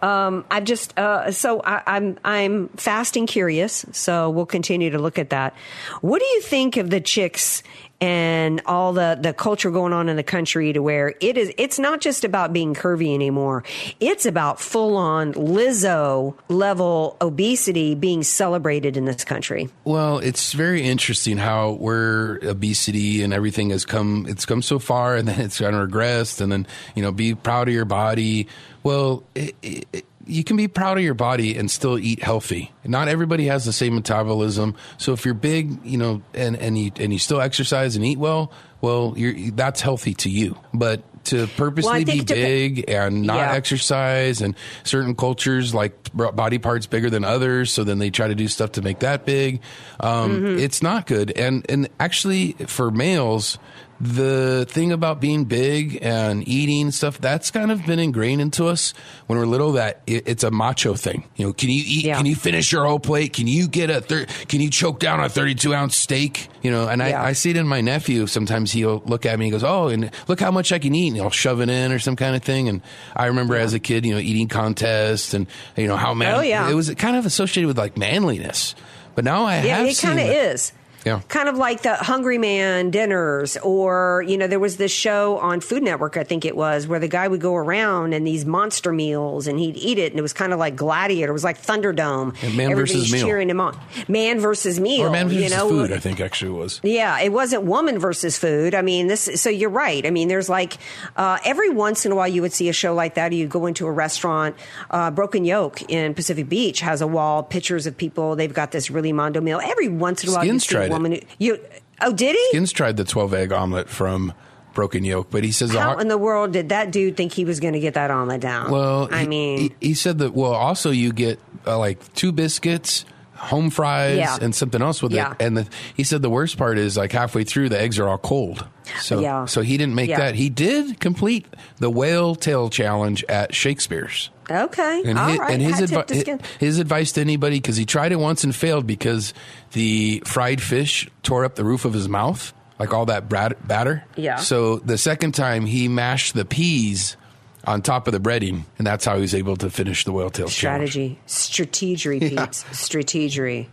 Um, 0.00 0.44
I've 0.48 0.62
just 0.62 0.96
uh, 0.96 1.32
so 1.32 1.60
I, 1.64 1.82
I'm 1.88 2.18
I'm 2.24 2.68
fasting 2.76 3.26
curious, 3.26 3.84
so 3.90 4.30
we'll 4.30 4.46
continue 4.46 4.90
to 4.90 5.00
look 5.00 5.18
at 5.18 5.30
that. 5.30 5.56
What 6.02 6.20
do 6.20 6.26
you 6.26 6.40
think 6.40 6.76
of 6.76 6.88
the 6.88 7.00
chicks 7.00 7.64
and 8.00 8.62
all 8.66 8.92
the 8.92 9.18
the 9.20 9.32
culture 9.32 9.70
going 9.70 9.92
on 9.92 10.08
in 10.08 10.16
the 10.16 10.22
country 10.22 10.72
to 10.72 10.80
where 10.80 11.14
it 11.20 11.36
is? 11.36 11.52
It's 11.58 11.78
not 11.78 12.00
just 12.00 12.24
about 12.24 12.52
being 12.52 12.74
curvy 12.74 13.14
anymore. 13.14 13.64
It's 14.00 14.26
about 14.26 14.60
full 14.60 14.96
on 14.96 15.34
Lizzo 15.34 16.34
level 16.48 17.16
obesity 17.20 17.94
being 17.94 18.22
celebrated 18.22 18.96
in 18.96 19.04
this 19.04 19.24
country. 19.24 19.68
Well, 19.84 20.18
it's 20.18 20.52
very 20.52 20.82
interesting 20.82 21.36
how 21.36 21.72
where 21.72 22.38
obesity 22.42 23.22
and 23.22 23.32
everything 23.32 23.70
has 23.70 23.84
come. 23.84 24.26
It's 24.28 24.46
come 24.46 24.62
so 24.62 24.78
far, 24.78 25.16
and 25.16 25.28
then 25.28 25.40
it's 25.40 25.58
kind 25.58 25.76
of 25.76 25.88
regressed, 25.88 26.40
and 26.40 26.50
then 26.50 26.66
you 26.94 27.02
know, 27.02 27.12
be 27.12 27.34
proud 27.34 27.68
of 27.68 27.74
your 27.74 27.84
body. 27.84 28.48
Well, 28.82 29.24
it, 29.34 29.54
it, 29.62 30.04
you 30.26 30.44
can 30.44 30.56
be 30.56 30.68
proud 30.68 30.98
of 30.98 31.04
your 31.04 31.14
body 31.14 31.56
and 31.56 31.70
still 31.70 31.98
eat 31.98 32.22
healthy. 32.22 32.72
Not 32.84 33.08
everybody 33.08 33.46
has 33.46 33.64
the 33.64 33.72
same 33.72 33.94
metabolism. 33.94 34.74
So 34.98 35.12
if 35.12 35.24
you're 35.24 35.34
big, 35.34 35.84
you 35.84 35.98
know, 35.98 36.22
and 36.34 36.56
and 36.56 36.78
you 36.78 36.90
and 36.98 37.12
you 37.12 37.18
still 37.18 37.40
exercise 37.40 37.96
and 37.96 38.04
eat 38.04 38.18
well, 38.18 38.52
well, 38.80 39.14
you're 39.16 39.50
that's 39.52 39.80
healthy 39.80 40.14
to 40.14 40.30
you. 40.30 40.56
But 40.74 41.02
to 41.24 41.46
purposely 41.48 42.04
be 42.04 42.12
think 42.12 42.28
to- 42.28 42.34
big 42.34 42.84
and 42.88 43.22
not 43.22 43.36
Yeah. 43.36 43.52
exercise 43.52 44.40
and 44.40 44.54
certain 44.84 45.14
cultures 45.14 45.74
like 45.74 45.92
body 46.14 46.58
parts 46.58 46.86
bigger 46.86 47.10
than 47.10 47.24
others 47.24 47.70
so 47.70 47.84
then 47.84 47.98
they 47.98 48.08
try 48.08 48.26
to 48.26 48.34
do 48.34 48.48
stuff 48.48 48.72
to 48.72 48.82
make 48.82 49.00
that 49.00 49.26
big 49.26 49.60
um, 50.00 50.30
Mm-hmm. 50.30 50.58
it's 50.60 50.82
not 50.82 51.06
good 51.06 51.30
and 51.36 51.66
and 51.68 51.88
actually 52.00 52.52
for 52.66 52.90
males 52.90 53.58
the 54.00 54.64
thing 54.68 54.92
about 54.92 55.20
being 55.20 55.44
big 55.44 55.98
and 56.00 56.46
eating 56.48 56.90
stuff 56.90 57.18
that's 57.20 57.50
kind 57.50 57.70
of 57.70 57.84
been 57.84 57.98
ingrained 57.98 58.40
into 58.40 58.66
us 58.66 58.94
when 59.26 59.38
we're 59.38 59.44
little 59.44 59.72
that 59.72 60.00
it, 60.06 60.26
it's 60.26 60.42
a 60.42 60.50
macho 60.50 60.94
thing. 60.94 61.24
You 61.36 61.46
know 61.48 61.52
can 61.52 61.68
you 61.68 61.82
eat 61.86 62.06
Yeah. 62.06 62.16
can 62.16 62.24
you 62.24 62.34
finish 62.34 62.72
your 62.72 62.86
whole 62.86 62.98
plate? 62.98 63.34
Can 63.34 63.46
you 63.46 63.68
get 63.68 63.90
a 63.90 64.00
thir- 64.00 64.24
can 64.48 64.60
you 64.62 64.70
choke 64.70 65.00
down 65.00 65.20
a 65.20 65.28
32 65.28 65.74
ounce 65.74 65.96
steak? 65.96 66.48
You 66.62 66.70
know 66.70 66.88
and 66.88 67.02
Yeah. 67.02 67.22
I, 67.22 67.28
I 67.28 67.32
see 67.34 67.50
it 67.50 67.56
in 67.56 67.68
my 67.68 67.82
nephew. 67.82 68.26
Sometimes 68.26 68.72
he'll 68.72 69.02
look 69.04 69.26
at 69.26 69.38
me 69.38 69.44
and 69.46 69.52
he 69.54 69.60
goes 69.60 69.64
oh 69.64 69.88
and 69.88 70.10
look 70.28 70.40
how 70.40 70.50
much 70.50 70.72
i 70.72 70.78
can 70.78 70.94
eat. 70.94 71.08
And 71.08 71.16
he'll 71.16 71.28
shove 71.30 71.60
it 71.60 71.68
in 71.68 71.92
or 71.92 71.98
some 71.98 72.16
kind 72.16 72.34
of 72.34 72.42
thing. 72.42 72.68
And 72.70 72.80
i 73.14 73.26
remember 73.26 73.54
as 73.56 73.74
a 73.74 73.78
kid 73.80 74.06
you 74.06 74.14
know 74.14 74.20
eating 74.20 74.48
contests 74.48 75.34
and 75.34 75.46
you 75.76 75.86
know 75.86 75.96
how 75.96 76.12
oh, 76.12 76.14
man 76.14 76.36
Oh, 76.36 76.40
yeah. 76.40 76.70
it 76.70 76.74
was 76.74 76.92
kind 76.94 77.16
of 77.16 77.26
associated 77.26 77.66
with 77.68 77.76
like 77.78 77.98
manliness. 77.98 78.74
But 79.14 79.24
now 79.24 79.44
i 79.44 79.56
Yeah, 79.62 79.78
have 79.78 79.86
it 79.88 79.98
kind 79.98 80.18
of 80.20 80.26
is. 80.26 80.72
Yeah. 81.04 81.20
Kind 81.28 81.48
of 81.48 81.56
like 81.56 81.82
the 81.82 81.94
Hungry 81.94 82.38
Man 82.38 82.90
dinners, 82.90 83.56
or, 83.58 84.24
you 84.26 84.36
know, 84.36 84.46
there 84.46 84.60
was 84.60 84.76
this 84.76 84.92
show 84.92 85.38
on 85.38 85.60
Food 85.60 85.82
Network, 85.82 86.16
I 86.16 86.24
think 86.24 86.44
it 86.44 86.56
was, 86.56 86.86
where 86.86 86.98
the 86.98 87.08
guy 87.08 87.26
would 87.26 87.40
go 87.40 87.54
around 87.54 88.12
and 88.12 88.26
these 88.26 88.44
monster 88.44 88.92
meals 88.92 89.46
and 89.46 89.58
he'd 89.58 89.76
eat 89.76 89.98
it, 89.98 90.12
and 90.12 90.18
it 90.18 90.22
was 90.22 90.32
kind 90.32 90.52
of 90.52 90.58
like 90.58 90.76
Gladiator. 90.76 91.30
It 91.30 91.32
was 91.32 91.44
like 91.44 91.60
Thunderdome. 91.60 92.36
Yeah, 92.42 92.48
man 92.50 92.72
Everybody's 92.72 92.94
versus 92.96 93.12
meal. 93.12 93.26
cheering 93.26 93.50
him 93.50 93.60
on. 93.60 93.78
Man 94.08 94.40
versus 94.40 94.78
meal. 94.78 95.06
or 95.06 95.10
man 95.10 95.28
versus 95.28 95.42
you 95.42 95.48
know? 95.50 95.68
food 95.68 95.92
i 95.92 95.98
think 95.98 96.20
actually 96.20 96.50
was 96.50 96.80
Yeah, 96.82 97.18
it 97.20 97.32
wasn't 97.32 97.62
woman 97.64 97.98
versus 97.98 98.38
food. 98.38 98.74
I 98.74 98.82
mean, 98.82 99.06
this. 99.06 99.40
So 99.40 99.48
you're 99.50 99.70
right. 99.70 100.04
I 100.04 100.10
mean, 100.10 100.28
there's 100.28 100.48
like 100.48 100.76
uh, 101.16 101.38
every 101.44 101.70
once 101.70 102.04
in 102.06 102.12
a 102.12 102.14
while 102.14 102.28
you 102.28 102.42
would 102.42 102.52
see 102.52 102.68
a 102.68 102.72
show 102.72 102.94
like 102.94 103.14
that. 103.14 103.32
Or 103.32 103.34
you 103.34 103.46
go 103.46 103.66
into 103.66 103.86
a 103.86 103.92
restaurant. 103.92 104.56
Uh, 104.90 105.10
Broken 105.10 105.44
Yolk 105.44 105.82
in 105.90 106.14
Pacific 106.14 106.48
Beach 106.48 106.80
has 106.80 107.00
a 107.00 107.06
wall, 107.06 107.42
pictures 107.42 107.86
of 107.86 107.96
people. 107.96 108.36
They've 108.36 108.52
got 108.52 108.70
this 108.72 108.90
really 108.90 109.12
mondo 109.12 109.40
meal. 109.40 109.60
Every 109.62 109.88
once 109.88 110.24
in 110.24 110.30
a 110.30 110.32
while, 110.32 110.42
Skins 110.42 110.66
tried 110.90 111.12
it. 111.12 111.24
Who, 111.24 111.44
you 111.44 111.58
oh, 112.00 112.12
did 112.12 112.34
he? 112.36 112.48
skins 112.50 112.72
tried 112.72 112.96
the 112.96 113.04
12 113.04 113.34
egg 113.34 113.52
omelet 113.52 113.88
from 113.88 114.32
broken 114.72 115.04
yolk 115.04 115.28
but 115.30 115.42
he 115.42 115.50
says 115.50 115.72
How 115.72 115.98
in 115.98 116.06
the 116.08 116.16
world 116.18 116.52
did 116.52 116.68
that 116.68 116.92
dude 116.92 117.16
think 117.16 117.32
he 117.32 117.44
was 117.44 117.58
going 117.58 117.74
to 117.74 117.80
get 117.80 117.94
that 117.94 118.10
omelet 118.10 118.40
down? 118.40 118.70
Well, 118.70 119.08
I 119.12 119.22
he- 119.22 119.28
mean, 119.28 119.58
he, 119.58 119.88
he 119.88 119.94
said 119.94 120.18
that. 120.18 120.32
Well, 120.34 120.52
also 120.52 120.90
you 120.90 121.12
get 121.12 121.40
uh, 121.66 121.78
like 121.78 122.12
two 122.14 122.32
biscuits, 122.32 123.04
home 123.40 123.70
fries, 123.70 124.18
Yeah. 124.18 124.36
and 124.40 124.54
something 124.54 124.82
else 124.82 125.02
with 125.02 125.12
Yeah. 125.12 125.32
it. 125.32 125.36
And 125.40 125.56
the, 125.56 125.66
he 125.96 126.04
said 126.04 126.20
the 126.22 126.28
worst 126.30 126.56
part 126.58 126.78
is 126.78 126.96
like 126.96 127.10
halfway 127.12 127.44
through, 127.44 127.70
the 127.70 127.80
eggs 127.80 127.98
are 127.98 128.06
all 128.08 128.18
cold. 128.18 128.66
So, 129.00 129.20
Yeah. 129.20 129.46
so 129.46 129.62
he 129.62 129.76
didn't 129.78 129.94
make 129.94 130.10
that. 130.10 130.34
He 130.34 130.48
did 130.50 131.00
complete 131.00 131.46
the 131.78 131.88
whale 131.90 132.34
tail 132.34 132.68
challenge 132.68 133.24
at 133.28 133.54
Shakespeare's. 133.54 134.30
okay, 134.50 135.02
And 135.06 135.18
all 135.18 135.28
his, 135.28 135.38
right. 135.38 135.50
and 135.52 135.62
his, 135.62 135.80
advi- 135.80 136.44
his 136.58 136.78
advice 136.78 137.12
to 137.12 137.20
anybody 137.20 137.56
because 137.60 137.76
he 137.76 137.86
tried 137.86 138.12
it 138.12 138.18
once 138.18 138.42
and 138.44 138.54
failed 138.54 138.86
because 138.86 139.32
the 139.72 140.22
fried 140.26 140.60
fish 140.60 141.08
tore 141.22 141.44
up 141.44 141.54
the 141.54 141.64
roof 141.64 141.84
of 141.84 141.92
his 141.92 142.08
mouth, 142.08 142.52
like 142.78 142.92
all 142.92 143.06
that 143.06 143.28
brat- 143.28 143.66
batter. 143.68 144.04
Yeah. 144.16 144.36
So 144.36 144.76
the 144.80 144.98
second 144.98 145.32
time 145.32 145.66
he 145.66 145.86
mashed 145.88 146.34
the 146.34 146.44
peas 146.44 147.16
on 147.64 147.82
top 147.82 148.06
of 148.06 148.12
the 148.12 148.20
breading, 148.20 148.64
and 148.78 148.86
that's 148.86 149.04
how 149.04 149.16
he 149.16 149.20
was 149.20 149.34
able 149.34 149.56
to 149.56 149.70
finish 149.70 150.04
the 150.04 150.12
whale 150.12 150.30
tail 150.30 150.48
challenge. 150.48 150.90
strategy, 150.90 151.18
strategery, 151.26 152.20
Pete, 152.20 152.38
strategery. 152.38 153.68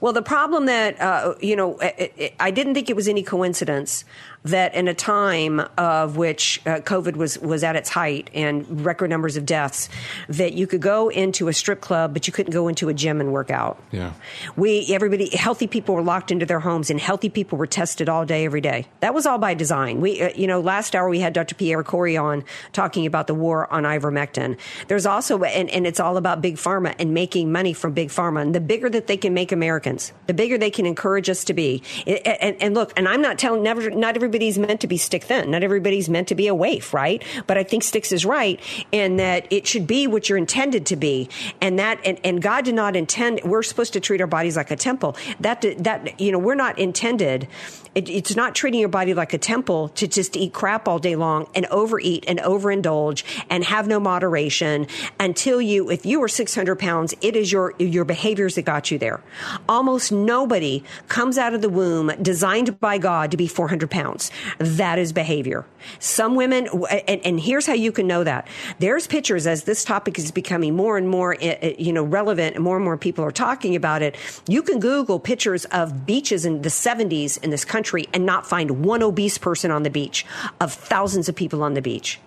Well, 0.00 0.12
the 0.12 0.22
problem 0.22 0.66
that 0.66 1.00
uh, 1.00 1.34
you 1.40 1.54
know, 1.54 1.78
it, 1.78 2.12
it, 2.16 2.34
I 2.40 2.50
didn't 2.50 2.74
think 2.74 2.88
it 2.88 2.96
was 2.96 3.08
any 3.08 3.22
coincidence 3.22 4.04
that 4.44 4.74
in 4.74 4.88
a 4.88 4.94
time 4.94 5.60
of 5.76 6.16
which 6.16 6.62
uh, 6.66 6.76
COVID 6.80 7.16
was, 7.16 7.38
was 7.38 7.62
at 7.62 7.76
its 7.76 7.90
height 7.90 8.30
and 8.34 8.84
record 8.84 9.10
numbers 9.10 9.36
of 9.36 9.44
deaths, 9.44 9.88
that 10.28 10.54
you 10.54 10.66
could 10.66 10.80
go 10.80 11.08
into 11.08 11.48
a 11.48 11.52
strip 11.52 11.80
club, 11.80 12.14
but 12.14 12.26
you 12.26 12.32
couldn't 12.32 12.52
go 12.52 12.68
into 12.68 12.88
a 12.88 12.94
gym 12.94 13.20
and 13.20 13.32
work 13.32 13.50
out. 13.50 13.82
Yeah. 13.90 14.12
We, 14.56 14.86
everybody, 14.90 15.28
healthy 15.36 15.66
people 15.66 15.94
were 15.94 16.02
locked 16.02 16.30
into 16.30 16.46
their 16.46 16.60
homes 16.60 16.90
and 16.90 16.98
healthy 16.98 17.28
people 17.28 17.58
were 17.58 17.66
tested 17.66 18.08
all 18.08 18.24
day, 18.24 18.46
every 18.46 18.62
day. 18.62 18.86
That 19.00 19.12
was 19.12 19.26
all 19.26 19.38
by 19.38 19.54
design. 19.54 20.00
We, 20.00 20.22
uh, 20.22 20.30
you 20.34 20.46
know, 20.46 20.60
last 20.60 20.96
hour 20.96 21.08
we 21.08 21.20
had 21.20 21.34
Dr. 21.34 21.54
Pierre 21.54 21.82
Kory 21.82 22.16
on 22.16 22.44
talking 22.72 23.04
about 23.04 23.26
the 23.26 23.34
war 23.34 23.70
on 23.72 23.82
ivermectin. 23.82 24.56
There's 24.88 25.04
also, 25.04 25.42
and, 25.42 25.68
and 25.68 25.86
it's 25.86 26.00
all 26.00 26.16
about 26.16 26.40
big 26.40 26.56
pharma 26.56 26.94
and 26.98 27.12
making 27.12 27.52
money 27.52 27.74
from 27.74 27.92
big 27.92 28.08
pharma. 28.08 28.40
And 28.40 28.54
the 28.54 28.60
bigger 28.60 28.88
that 28.88 29.06
they 29.06 29.18
can 29.18 29.34
make 29.34 29.52
Americans, 29.52 30.12
the 30.26 30.34
bigger 30.34 30.56
they 30.56 30.70
can 30.70 30.86
encourage 30.86 31.28
us 31.28 31.44
to 31.44 31.52
be. 31.52 31.82
It, 32.06 32.22
and, 32.24 32.56
and 32.62 32.74
look, 32.74 32.92
and 32.96 33.06
I'm 33.06 33.20
not 33.20 33.38
telling, 33.38 33.62
never, 33.62 33.90
not 33.90 34.16
everybody's 34.30 34.58
meant 34.58 34.80
to 34.80 34.86
be 34.86 34.96
stick 34.96 35.24
thin. 35.24 35.50
Not 35.50 35.64
everybody's 35.64 36.08
meant 36.08 36.28
to 36.28 36.36
be 36.36 36.46
a 36.46 36.54
waif, 36.54 36.94
right? 36.94 37.20
But 37.48 37.58
I 37.58 37.64
think 37.64 37.82
Sticks 37.82 38.12
is 38.12 38.24
right 38.24 38.60
in 38.92 39.16
that 39.16 39.44
it 39.50 39.66
should 39.66 39.88
be 39.88 40.06
what 40.06 40.28
you're 40.28 40.38
intended 40.38 40.86
to 40.86 40.96
be. 40.96 41.28
And 41.60 41.80
that, 41.80 41.98
and, 42.04 42.20
and 42.22 42.40
God 42.40 42.64
did 42.64 42.76
not 42.76 42.94
intend, 42.94 43.40
we're 43.42 43.64
supposed 43.64 43.92
to 43.94 44.00
treat 44.00 44.20
our 44.20 44.28
bodies 44.28 44.56
like 44.56 44.70
a 44.70 44.76
temple. 44.76 45.16
That, 45.40 45.62
that, 45.78 46.20
you 46.20 46.30
know, 46.30 46.38
we're 46.38 46.54
not 46.54 46.78
intended 46.78 47.48
it, 47.94 48.08
it's 48.08 48.36
not 48.36 48.54
treating 48.54 48.80
your 48.80 48.88
body 48.88 49.14
like 49.14 49.32
a 49.32 49.38
temple 49.38 49.88
to 49.90 50.06
just 50.06 50.36
eat 50.36 50.52
crap 50.52 50.86
all 50.86 50.98
day 50.98 51.16
long 51.16 51.48
and 51.54 51.66
overeat 51.66 52.24
and 52.28 52.38
overindulge 52.40 53.24
and 53.48 53.64
have 53.64 53.88
no 53.88 53.98
moderation 53.98 54.86
until 55.18 55.60
you, 55.60 55.90
if 55.90 56.06
you 56.06 56.20
were 56.20 56.28
600 56.28 56.76
pounds, 56.78 57.14
it 57.20 57.34
is 57.34 57.50
your, 57.50 57.74
your 57.78 58.04
behaviors 58.04 58.54
that 58.54 58.62
got 58.62 58.90
you 58.90 58.98
there. 58.98 59.20
Almost 59.68 60.12
nobody 60.12 60.84
comes 61.08 61.36
out 61.36 61.52
of 61.52 61.62
the 61.62 61.68
womb 61.68 62.12
designed 62.22 62.78
by 62.78 62.98
God 62.98 63.30
to 63.32 63.36
be 63.36 63.48
400 63.48 63.90
pounds. 63.90 64.30
That 64.58 64.98
is 64.98 65.12
behavior. 65.12 65.66
Some 65.98 66.36
women, 66.36 66.68
and, 67.08 67.20
and 67.24 67.40
here's 67.40 67.66
how 67.66 67.72
you 67.72 67.90
can 67.90 68.06
know 68.06 68.22
that. 68.22 68.46
There's 68.78 69.06
pictures 69.06 69.46
as 69.46 69.64
this 69.64 69.84
topic 69.84 70.18
is 70.18 70.30
becoming 70.30 70.76
more 70.76 70.96
and 70.96 71.08
more, 71.08 71.36
eh, 71.40 71.56
eh, 71.60 71.74
you 71.78 71.92
know, 71.92 72.04
relevant 72.04 72.54
and 72.54 72.62
more 72.62 72.76
and 72.76 72.84
more 72.84 72.96
people 72.96 73.24
are 73.24 73.32
talking 73.32 73.74
about 73.74 74.02
it. 74.02 74.16
You 74.46 74.62
can 74.62 74.78
Google 74.78 75.18
pictures 75.18 75.64
of 75.66 76.06
beaches 76.06 76.44
in 76.44 76.62
the 76.62 76.68
70s 76.68 77.42
in 77.42 77.50
this 77.50 77.64
country 77.64 77.79
country 77.80 78.06
and 78.12 78.26
not 78.26 78.46
find 78.46 78.84
one 78.84 79.02
obese 79.02 79.38
person 79.38 79.70
on 79.70 79.84
the 79.84 79.90
beach 79.90 80.26
of 80.60 80.70
thousands 80.70 81.30
of 81.30 81.34
people 81.34 81.62
on 81.62 81.72
the 81.72 81.80
beach. 81.80 82.20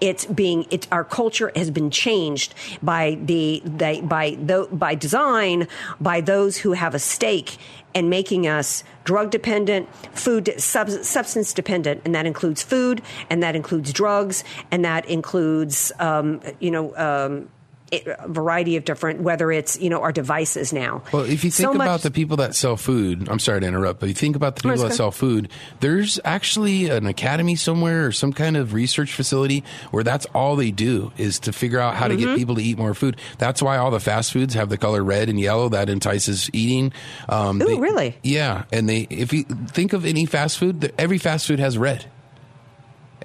It's 0.00 0.24
being 0.26 0.66
it's 0.70 0.88
our 0.90 1.04
culture 1.04 1.52
has 1.54 1.70
been 1.70 1.90
changed 1.90 2.54
by 2.82 3.18
the, 3.22 3.62
the 3.64 4.00
by 4.02 4.36
the, 4.40 4.68
by 4.72 4.94
design 4.96 5.68
by 6.00 6.20
those 6.20 6.56
who 6.56 6.72
have 6.72 6.94
a 6.94 6.98
stake 6.98 7.58
in 7.94 8.08
making 8.08 8.46
us 8.46 8.84
drug 9.04 9.30
dependent, 9.30 9.88
food 10.14 10.52
sub, 10.58 10.90
substance 10.90 11.52
dependent, 11.54 12.02
and 12.04 12.14
that 12.14 12.26
includes 12.26 12.62
food, 12.62 13.02
and 13.30 13.42
that 13.42 13.54
includes 13.56 13.92
drugs, 13.92 14.44
and 14.70 14.84
that 14.84 15.04
includes 15.06 15.92
um, 16.00 16.40
you 16.58 16.70
know. 16.70 16.96
Um, 16.96 17.48
a 17.92 18.28
variety 18.28 18.76
of 18.76 18.84
different, 18.84 19.20
whether 19.20 19.50
it's 19.52 19.78
you 19.80 19.90
know 19.90 20.02
our 20.02 20.12
devices 20.12 20.72
now. 20.72 21.02
Well, 21.12 21.24
if 21.24 21.44
you 21.44 21.50
think 21.50 21.68
so 21.68 21.74
about 21.74 21.86
much, 21.86 22.02
the 22.02 22.10
people 22.10 22.38
that 22.38 22.54
sell 22.54 22.76
food, 22.76 23.28
I'm 23.28 23.38
sorry 23.38 23.60
to 23.60 23.66
interrupt, 23.66 24.00
but 24.00 24.08
if 24.08 24.16
you 24.16 24.20
think 24.20 24.36
about 24.36 24.56
the 24.56 24.62
people 24.62 24.88
that 24.88 24.94
sell 24.94 25.10
food. 25.10 25.50
There's 25.80 26.18
actually 26.24 26.88
an 26.88 27.06
academy 27.06 27.56
somewhere 27.56 28.06
or 28.06 28.12
some 28.12 28.32
kind 28.32 28.56
of 28.56 28.72
research 28.72 29.12
facility 29.12 29.62
where 29.90 30.04
that's 30.04 30.26
all 30.34 30.56
they 30.56 30.70
do 30.70 31.12
is 31.16 31.38
to 31.40 31.52
figure 31.52 31.78
out 31.78 31.94
how 31.94 32.06
mm-hmm. 32.06 32.10
to 32.10 32.16
get 32.16 32.28
mm-hmm. 32.28 32.36
people 32.36 32.54
to 32.56 32.62
eat 32.62 32.78
more 32.78 32.94
food. 32.94 33.16
That's 33.38 33.62
why 33.62 33.78
all 33.78 33.90
the 33.90 34.00
fast 34.00 34.32
foods 34.32 34.54
have 34.54 34.68
the 34.68 34.78
color 34.78 35.02
red 35.02 35.28
and 35.28 35.38
yellow 35.38 35.68
that 35.70 35.88
entices 35.88 36.50
eating. 36.52 36.92
Um, 37.28 37.60
Ooh, 37.62 37.66
they, 37.66 37.78
really? 37.78 38.16
Yeah, 38.22 38.64
and 38.72 38.88
they 38.88 39.06
if 39.10 39.32
you 39.32 39.44
think 39.44 39.92
of 39.92 40.04
any 40.04 40.26
fast 40.26 40.58
food, 40.58 40.92
every 40.98 41.18
fast 41.18 41.46
food 41.46 41.58
has 41.58 41.78
red. 41.78 42.06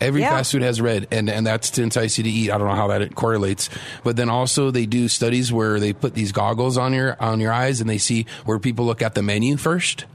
Every 0.02 0.22
yeah. 0.22 0.32
fast 0.32 0.52
food 0.52 0.64
has 0.64 0.82
red, 0.82 1.08
and, 1.12 1.30
and 1.30 1.46
that's 1.46 1.70
to 1.72 1.84
entice 1.84 2.18
you 2.18 2.24
to 2.24 2.30
eat. 2.30 2.50
I 2.50 2.58
don't 2.58 2.68
know 2.68 2.76
how 2.76 2.88
that 2.88 3.14
correlates, 3.14 3.70
but 4.04 4.16
then 4.16 4.30
also 4.30 4.72
they 4.72 4.88
do 4.88 5.08
studies 5.08 5.54
where 5.54 5.80
they 5.80 5.94
put 5.94 6.16
these 6.16 6.32
goggles 6.32 6.76
on 6.76 6.92
your 6.92 7.16
on 7.22 7.40
your 7.40 7.54
eyes, 7.54 7.82
and 7.82 7.90
they 7.90 8.00
see 8.00 8.26
where 8.46 8.58
people 8.58 8.86
look 8.86 9.04
at 9.04 9.14
the 9.14 9.22
menu 9.22 9.58
first. 9.58 10.06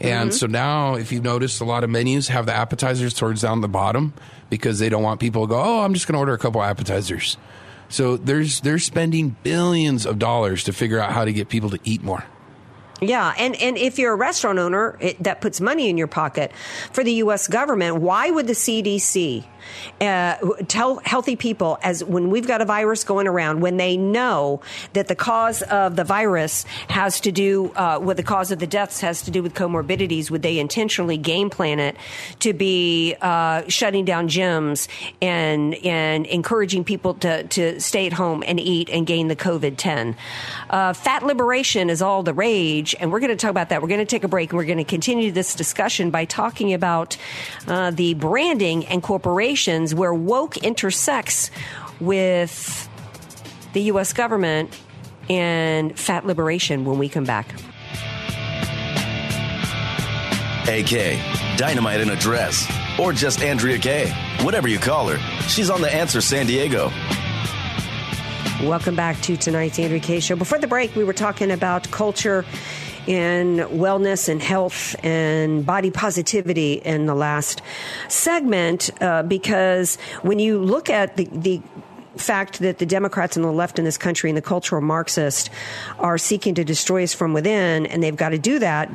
And 0.00 0.30
mm-hmm. 0.30 0.36
so 0.36 0.46
now, 0.46 0.94
if 0.96 1.12
you've 1.12 1.22
noticed, 1.22 1.60
a 1.60 1.64
lot 1.64 1.84
of 1.84 1.90
menus 1.90 2.28
have 2.28 2.46
the 2.46 2.54
appetizers 2.54 3.14
towards 3.14 3.42
down 3.42 3.60
the 3.60 3.68
bottom 3.68 4.14
because 4.48 4.80
they 4.80 4.88
don't 4.88 5.02
want 5.02 5.20
people 5.20 5.46
to 5.46 5.48
go, 5.48 5.62
"Oh, 5.62 5.80
I'm 5.82 5.94
just 5.94 6.08
going 6.08 6.14
to 6.14 6.18
order 6.18 6.34
a 6.34 6.38
couple 6.38 6.60
appetizers." 6.60 7.36
So 7.88 8.16
there's 8.16 8.60
they're 8.60 8.78
spending 8.80 9.36
billions 9.44 10.06
of 10.06 10.18
dollars 10.18 10.64
to 10.64 10.72
figure 10.72 10.98
out 10.98 11.12
how 11.12 11.24
to 11.24 11.32
get 11.32 11.48
people 11.48 11.70
to 11.70 11.78
eat 11.84 12.02
more. 12.02 12.24
Yeah, 13.00 13.34
and, 13.38 13.56
and 13.56 13.78
if 13.78 13.98
you're 13.98 14.12
a 14.12 14.16
restaurant 14.16 14.58
owner 14.58 14.96
it, 15.00 15.22
that 15.22 15.40
puts 15.40 15.60
money 15.60 15.88
in 15.88 15.96
your 15.96 16.06
pocket 16.06 16.52
for 16.92 17.02
the 17.02 17.14
U.S. 17.14 17.48
government, 17.48 17.96
why 17.96 18.30
would 18.30 18.46
the 18.46 18.52
CDC 18.52 19.44
uh, 20.00 20.36
tell 20.68 21.00
healthy 21.04 21.36
people 21.36 21.78
as 21.82 22.02
when 22.04 22.30
we've 22.30 22.46
got 22.46 22.60
a 22.60 22.64
virus 22.64 23.04
going 23.04 23.26
around, 23.26 23.60
when 23.60 23.76
they 23.76 23.96
know 23.96 24.60
that 24.92 25.08
the 25.08 25.14
cause 25.14 25.62
of 25.62 25.96
the 25.96 26.04
virus 26.04 26.64
has 26.88 27.20
to 27.20 27.32
do, 27.32 27.72
uh, 27.76 27.98
what 27.98 28.16
the 28.16 28.22
cause 28.22 28.50
of 28.50 28.58
the 28.58 28.66
deaths 28.66 29.00
has 29.00 29.22
to 29.22 29.30
do 29.30 29.42
with 29.42 29.54
comorbidities, 29.54 30.30
would 30.30 30.42
they 30.42 30.58
intentionally 30.58 31.16
game 31.16 31.50
plan 31.50 31.78
it 31.78 31.96
to 32.40 32.52
be 32.52 33.14
uh, 33.20 33.62
shutting 33.68 34.04
down 34.04 34.28
gyms 34.28 34.88
and 35.20 35.74
and 35.76 36.26
encouraging 36.26 36.84
people 36.84 37.14
to, 37.14 37.44
to 37.44 37.80
stay 37.80 38.06
at 38.06 38.12
home 38.12 38.42
and 38.46 38.58
eat 38.58 38.88
and 38.90 39.06
gain 39.06 39.28
the 39.28 39.36
COVID 39.36 39.76
10? 39.76 40.16
Uh, 40.68 40.92
fat 40.92 41.22
liberation 41.22 41.90
is 41.90 42.02
all 42.02 42.22
the 42.22 42.34
rage, 42.34 42.94
and 42.98 43.12
we're 43.12 43.20
going 43.20 43.30
to 43.30 43.36
talk 43.36 43.50
about 43.50 43.68
that. 43.68 43.82
We're 43.82 43.88
going 43.88 44.00
to 44.00 44.06
take 44.06 44.24
a 44.24 44.28
break 44.28 44.50
and 44.50 44.58
we're 44.58 44.64
going 44.64 44.78
to 44.78 44.84
continue 44.84 45.32
this 45.32 45.54
discussion 45.54 46.10
by 46.10 46.24
talking 46.24 46.72
about 46.72 47.16
uh, 47.66 47.90
the 47.90 48.14
branding 48.14 48.86
and 48.86 49.02
corporation 49.02 49.49
where 49.94 50.14
woke 50.14 50.56
intersects 50.58 51.50
with 52.00 52.88
the 53.72 53.82
U.S. 53.82 54.12
government 54.12 54.78
and 55.28 55.98
fat 55.98 56.24
liberation 56.24 56.84
when 56.84 56.98
we 56.98 57.08
come 57.08 57.24
back. 57.24 57.52
AK, 60.68 61.18
Dynamite 61.56 62.00
in 62.00 62.10
a 62.10 62.16
Dress, 62.16 62.70
or 62.98 63.12
just 63.12 63.42
Andrea 63.42 63.78
Kaye. 63.78 64.10
Whatever 64.42 64.68
you 64.68 64.78
call 64.78 65.08
her, 65.08 65.18
she's 65.48 65.68
on 65.68 65.80
The 65.80 65.92
Answer 65.92 66.20
San 66.20 66.46
Diego. 66.46 66.90
Welcome 68.62 68.94
back 68.94 69.20
to 69.22 69.36
tonight's 69.36 69.78
Andrea 69.78 70.00
Kaye 70.00 70.20
Show. 70.20 70.36
Before 70.36 70.58
the 70.58 70.66
break, 70.66 70.94
we 70.94 71.02
were 71.02 71.12
talking 71.12 71.50
about 71.50 71.90
culture 71.90 72.44
in 73.10 73.56
wellness 73.70 74.28
and 74.28 74.40
health 74.40 74.94
and 75.04 75.66
body 75.66 75.90
positivity 75.90 76.74
in 76.74 77.06
the 77.06 77.14
last 77.14 77.60
segment 78.06 78.88
uh, 79.02 79.24
because 79.24 79.96
when 80.22 80.38
you 80.38 80.60
look 80.60 80.88
at 80.88 81.16
the, 81.16 81.24
the 81.32 81.60
fact 82.20 82.60
that 82.60 82.78
the 82.78 82.86
Democrats 82.86 83.36
and 83.36 83.44
the 83.44 83.50
left 83.50 83.78
in 83.78 83.84
this 83.84 83.98
country 83.98 84.30
and 84.30 84.36
the 84.36 84.42
cultural 84.42 84.80
Marxists 84.80 85.50
are 85.98 86.18
seeking 86.18 86.54
to 86.54 86.64
destroy 86.64 87.02
us 87.02 87.14
from 87.14 87.32
within, 87.32 87.86
and 87.86 88.02
they've 88.02 88.16
got 88.16 88.30
to 88.30 88.38
do 88.38 88.58
that. 88.58 88.90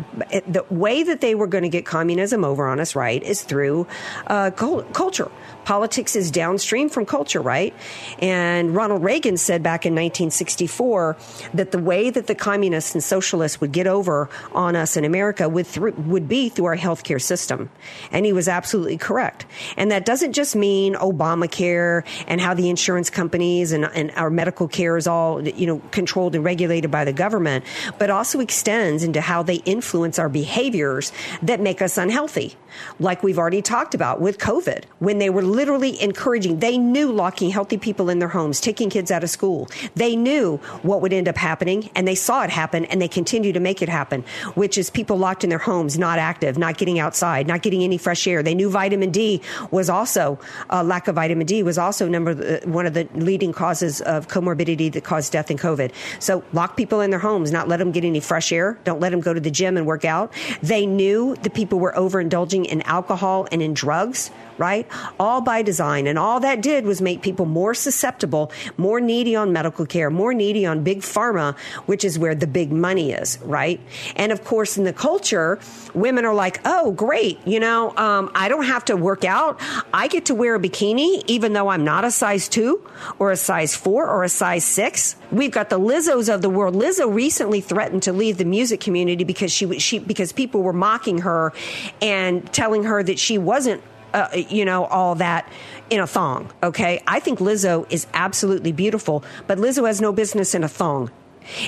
The 0.47 0.65
way 0.69 1.03
that 1.03 1.21
they 1.21 1.35
were 1.35 1.47
going 1.47 1.63
to 1.63 1.69
get 1.69 1.85
communism 1.85 2.43
over 2.43 2.67
on 2.67 2.79
us, 2.79 2.95
right, 2.95 3.21
is 3.21 3.43
through 3.43 3.87
uh, 4.27 4.51
culture. 4.51 5.31
Politics 5.65 6.15
is 6.15 6.29
downstream 6.29 6.89
from 6.89 7.05
culture, 7.05 7.41
right? 7.41 7.73
And 8.19 8.75
Ronald 8.75 9.03
Reagan 9.03 9.37
said 9.37 9.63
back 9.63 9.85
in 9.85 9.93
1964 9.93 11.17
that 11.55 11.71
the 11.71 11.79
way 11.79 12.11
that 12.11 12.27
the 12.27 12.35
communists 12.35 12.93
and 12.93 13.03
socialists 13.03 13.59
would 13.61 13.71
get 13.71 13.87
over 13.87 14.29
on 14.53 14.75
us 14.75 14.95
in 14.95 15.03
America 15.05 15.49
would, 15.49 15.65
th- 15.65 15.95
would 15.95 16.27
be 16.27 16.49
through 16.49 16.65
our 16.65 16.77
healthcare 16.77 17.21
system. 17.21 17.69
And 18.11 18.25
he 18.25 18.33
was 18.33 18.47
absolutely 18.47 18.97
correct. 18.97 19.47
And 19.75 19.89
that 19.89 20.05
doesn't 20.05 20.33
just 20.33 20.55
mean 20.55 20.93
Obamacare 20.95 22.03
and 22.27 22.39
how 22.39 22.53
the 22.53 22.69
insurance 22.69 23.09
companies 23.15 23.71
and, 23.71 23.85
and 23.85 24.11
our 24.11 24.29
medical 24.29 24.67
care 24.67 24.97
is 24.97 25.07
all, 25.07 25.41
you 25.47 25.65
know, 25.65 25.81
controlled 25.91 26.35
and 26.35 26.43
regulated 26.43 26.91
by 26.91 27.03
the 27.03 27.13
government, 27.13 27.65
but 27.97 28.09
also 28.11 28.39
extends 28.39 29.03
into 29.03 29.21
how 29.21 29.41
they 29.41 29.55
influence 29.65 30.19
our 30.19 30.29
behaviors 30.29 31.11
that 31.41 31.59
make 31.59 31.81
us 31.81 31.97
unhealthy. 31.97 32.55
Like 32.99 33.23
we've 33.23 33.39
already 33.39 33.61
talked 33.61 33.95
about 33.95 34.21
with 34.21 34.37
COVID, 34.37 34.83
when 34.99 35.17
they 35.17 35.29
were 35.29 35.41
literally 35.41 36.01
encouraging. 36.01 36.59
They 36.59 36.77
knew 36.77 37.11
locking 37.11 37.49
healthy 37.49 37.77
people 37.77 38.09
in 38.09 38.19
their 38.19 38.27
homes, 38.27 38.59
taking 38.59 38.89
kids 38.89 39.11
out 39.11 39.23
of 39.23 39.29
school. 39.29 39.69
They 39.95 40.15
knew 40.15 40.57
what 40.83 41.01
would 41.01 41.13
end 41.13 41.27
up 41.27 41.37
happening 41.37 41.89
and 41.95 42.07
they 42.07 42.15
saw 42.15 42.43
it 42.43 42.49
happen 42.49 42.85
and 42.85 43.01
they 43.01 43.07
continue 43.07 43.53
to 43.53 43.59
make 43.59 43.81
it 43.81 43.89
happen, 43.89 44.23
which 44.55 44.77
is 44.77 44.89
people 44.89 45.17
locked 45.17 45.43
in 45.43 45.49
their 45.49 45.59
homes, 45.59 45.97
not 45.97 46.19
active, 46.19 46.57
not 46.57 46.77
getting 46.77 46.99
outside, 46.99 47.47
not 47.47 47.61
getting 47.61 47.83
any 47.83 47.97
fresh 47.97 48.27
air. 48.27 48.43
They 48.43 48.55
knew 48.55 48.69
vitamin 48.69 49.11
D 49.11 49.41
was 49.71 49.89
also, 49.89 50.37
uh, 50.69 50.83
lack 50.83 51.07
of 51.07 51.15
vitamin 51.15 51.47
D 51.47 51.63
was 51.63 51.77
also 51.77 52.09
number, 52.09 52.31
uh, 52.31 52.67
one 52.67 52.85
of 52.85 52.93
the 52.93 53.04
leading 53.13 53.51
causes 53.51 54.01
of 54.01 54.27
comorbidity 54.27 54.91
that 54.93 55.03
cause 55.03 55.29
death 55.29 55.51
in 55.51 55.57
COVID. 55.57 55.91
So 56.19 56.43
lock 56.53 56.77
people 56.77 57.01
in 57.01 57.09
their 57.09 57.19
homes, 57.19 57.51
not 57.51 57.67
let 57.67 57.77
them 57.77 57.91
get 57.91 58.03
any 58.03 58.19
fresh 58.19 58.51
air. 58.51 58.77
Don't 58.83 58.99
let 58.99 59.11
them 59.11 59.21
go 59.21 59.33
to 59.33 59.39
the 59.39 59.51
gym 59.51 59.77
and 59.77 59.85
work 59.85 60.05
out. 60.05 60.33
They 60.61 60.85
knew 60.85 61.35
the 61.41 61.49
people 61.49 61.79
were 61.79 61.93
overindulging 61.93 62.65
in 62.65 62.81
alcohol 62.83 63.47
and 63.51 63.61
in 63.61 63.73
drugs 63.73 64.31
right? 64.57 64.87
All 65.19 65.41
by 65.41 65.61
design. 65.61 66.07
And 66.07 66.17
all 66.17 66.39
that 66.39 66.61
did 66.61 66.85
was 66.85 67.01
make 67.01 67.21
people 67.21 67.45
more 67.45 67.73
susceptible, 67.73 68.51
more 68.77 68.99
needy 68.99 69.35
on 69.35 69.51
medical 69.53 69.85
care, 69.85 70.09
more 70.09 70.33
needy 70.33 70.65
on 70.65 70.83
big 70.83 71.01
pharma, 71.01 71.57
which 71.85 72.03
is 72.03 72.17
where 72.17 72.35
the 72.35 72.47
big 72.47 72.71
money 72.71 73.11
is, 73.11 73.39
right? 73.43 73.79
And 74.15 74.31
of 74.31 74.43
course, 74.43 74.77
in 74.77 74.83
the 74.83 74.93
culture, 74.93 75.59
women 75.93 76.25
are 76.25 76.33
like, 76.33 76.59
oh, 76.65 76.91
great, 76.91 77.39
you 77.45 77.59
know, 77.59 77.95
um, 77.97 78.31
I 78.35 78.49
don't 78.49 78.65
have 78.65 78.85
to 78.85 78.95
work 78.95 79.23
out. 79.23 79.59
I 79.93 80.07
get 80.07 80.25
to 80.25 80.35
wear 80.35 80.55
a 80.55 80.59
bikini, 80.59 81.23
even 81.27 81.53
though 81.53 81.69
I'm 81.69 81.83
not 81.83 82.05
a 82.05 82.11
size 82.11 82.47
two 82.47 82.85
or 83.19 83.31
a 83.31 83.37
size 83.37 83.75
four 83.75 84.07
or 84.09 84.23
a 84.23 84.29
size 84.29 84.63
six. 84.63 85.15
We've 85.31 85.51
got 85.51 85.69
the 85.69 85.79
Lizzos 85.79 86.33
of 86.33 86.41
the 86.41 86.49
world. 86.49 86.75
Lizzo 86.75 87.13
recently 87.13 87.61
threatened 87.61 88.03
to 88.03 88.13
leave 88.13 88.37
the 88.37 88.45
music 88.45 88.79
community 88.79 89.23
because 89.23 89.51
she, 89.51 89.79
she 89.79 89.99
because 89.99 90.31
people 90.31 90.61
were 90.61 90.73
mocking 90.73 91.19
her 91.19 91.53
and 92.01 92.51
telling 92.53 92.83
her 92.83 93.03
that 93.03 93.19
she 93.19 93.37
wasn't 93.37 93.81
uh, 94.15 94.29
you 94.49 94.63
know, 94.63 94.85
all 94.85 95.15
that 95.15 95.51
in 95.89 95.99
a 95.99 96.07
thong. 96.07 96.51
Okay. 96.63 97.03
I 97.05 97.19
think 97.19 97.39
Lizzo 97.39 97.85
is 97.91 98.07
absolutely 98.13 98.71
beautiful, 98.71 99.23
but 99.45 99.57
Lizzo 99.57 99.85
has 99.85 99.99
no 100.01 100.13
business 100.13 100.55
in 100.55 100.63
a 100.63 100.69
thong. 100.69 101.11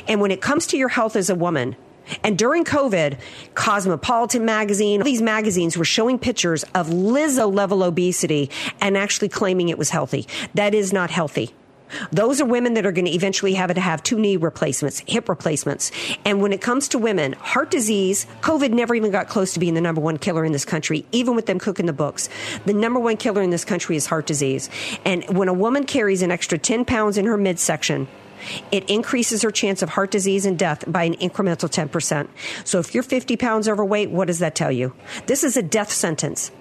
And 0.07 0.21
when 0.21 0.31
it 0.31 0.41
comes 0.41 0.65
to 0.67 0.77
your 0.77 0.87
health 0.87 1.15
as 1.15 1.29
a 1.29 1.35
woman, 1.35 1.75
and 2.23 2.37
during 2.37 2.63
COVID, 2.63 3.19
Cosmopolitan 3.53 4.45
magazine, 4.45 5.03
these 5.03 5.21
magazines 5.21 5.77
were 5.77 5.85
showing 5.85 6.17
pictures 6.17 6.63
of 6.73 6.87
Lizzo 6.87 7.53
level 7.53 7.83
obesity 7.83 8.49
and 8.79 8.97
actually 8.97 9.27
claiming 9.27 9.67
it 9.67 9.77
was 9.77 9.89
healthy. 9.89 10.25
That 10.53 10.73
is 10.73 10.93
not 10.93 11.11
healthy. 11.11 11.53
Those 12.11 12.41
are 12.41 12.45
women 12.45 12.73
that 12.75 12.85
are 12.85 12.91
going 12.91 13.05
to 13.05 13.11
eventually 13.11 13.53
have 13.53 13.73
to 13.73 13.79
have 13.81 14.03
two 14.03 14.19
knee 14.19 14.37
replacements, 14.37 15.01
hip 15.07 15.29
replacements. 15.29 15.91
And 16.25 16.41
when 16.41 16.53
it 16.53 16.61
comes 16.61 16.87
to 16.89 16.99
women, 16.99 17.33
heart 17.33 17.71
disease, 17.71 18.25
COVID 18.41 18.71
never 18.71 18.95
even 18.95 19.11
got 19.11 19.29
close 19.29 19.53
to 19.53 19.59
being 19.59 19.73
the 19.73 19.81
number 19.81 20.01
one 20.01 20.17
killer 20.17 20.45
in 20.45 20.51
this 20.51 20.65
country, 20.65 21.05
even 21.11 21.35
with 21.35 21.45
them 21.45 21.59
cooking 21.59 21.85
the 21.85 21.93
books. 21.93 22.29
The 22.65 22.73
number 22.73 22.99
one 22.99 23.17
killer 23.17 23.41
in 23.41 23.49
this 23.49 23.65
country 23.65 23.95
is 23.95 24.05
heart 24.05 24.25
disease. 24.25 24.69
And 25.05 25.23
when 25.37 25.47
a 25.47 25.53
woman 25.53 25.85
carries 25.85 26.21
an 26.21 26.31
extra 26.31 26.57
10 26.57 26.85
pounds 26.85 27.17
in 27.17 27.25
her 27.25 27.37
midsection, 27.37 28.07
it 28.71 28.89
increases 28.89 29.41
her 29.41 29.51
chance 29.51 29.81
of 29.81 29.89
heart 29.89 30.11
disease 30.11 30.45
and 30.45 30.57
death 30.57 30.83
by 30.87 31.03
an 31.03 31.15
incremental 31.15 31.69
10%. 31.69 32.27
So 32.63 32.79
if 32.79 32.93
you're 32.93 33.03
50 33.03 33.35
pounds 33.37 33.67
overweight, 33.67 34.09
what 34.11 34.27
does 34.27 34.39
that 34.39 34.55
tell 34.55 34.71
you? 34.71 34.93
This 35.25 35.43
is 35.43 35.57
a 35.57 35.63
death 35.63 35.91
sentence 35.91 36.51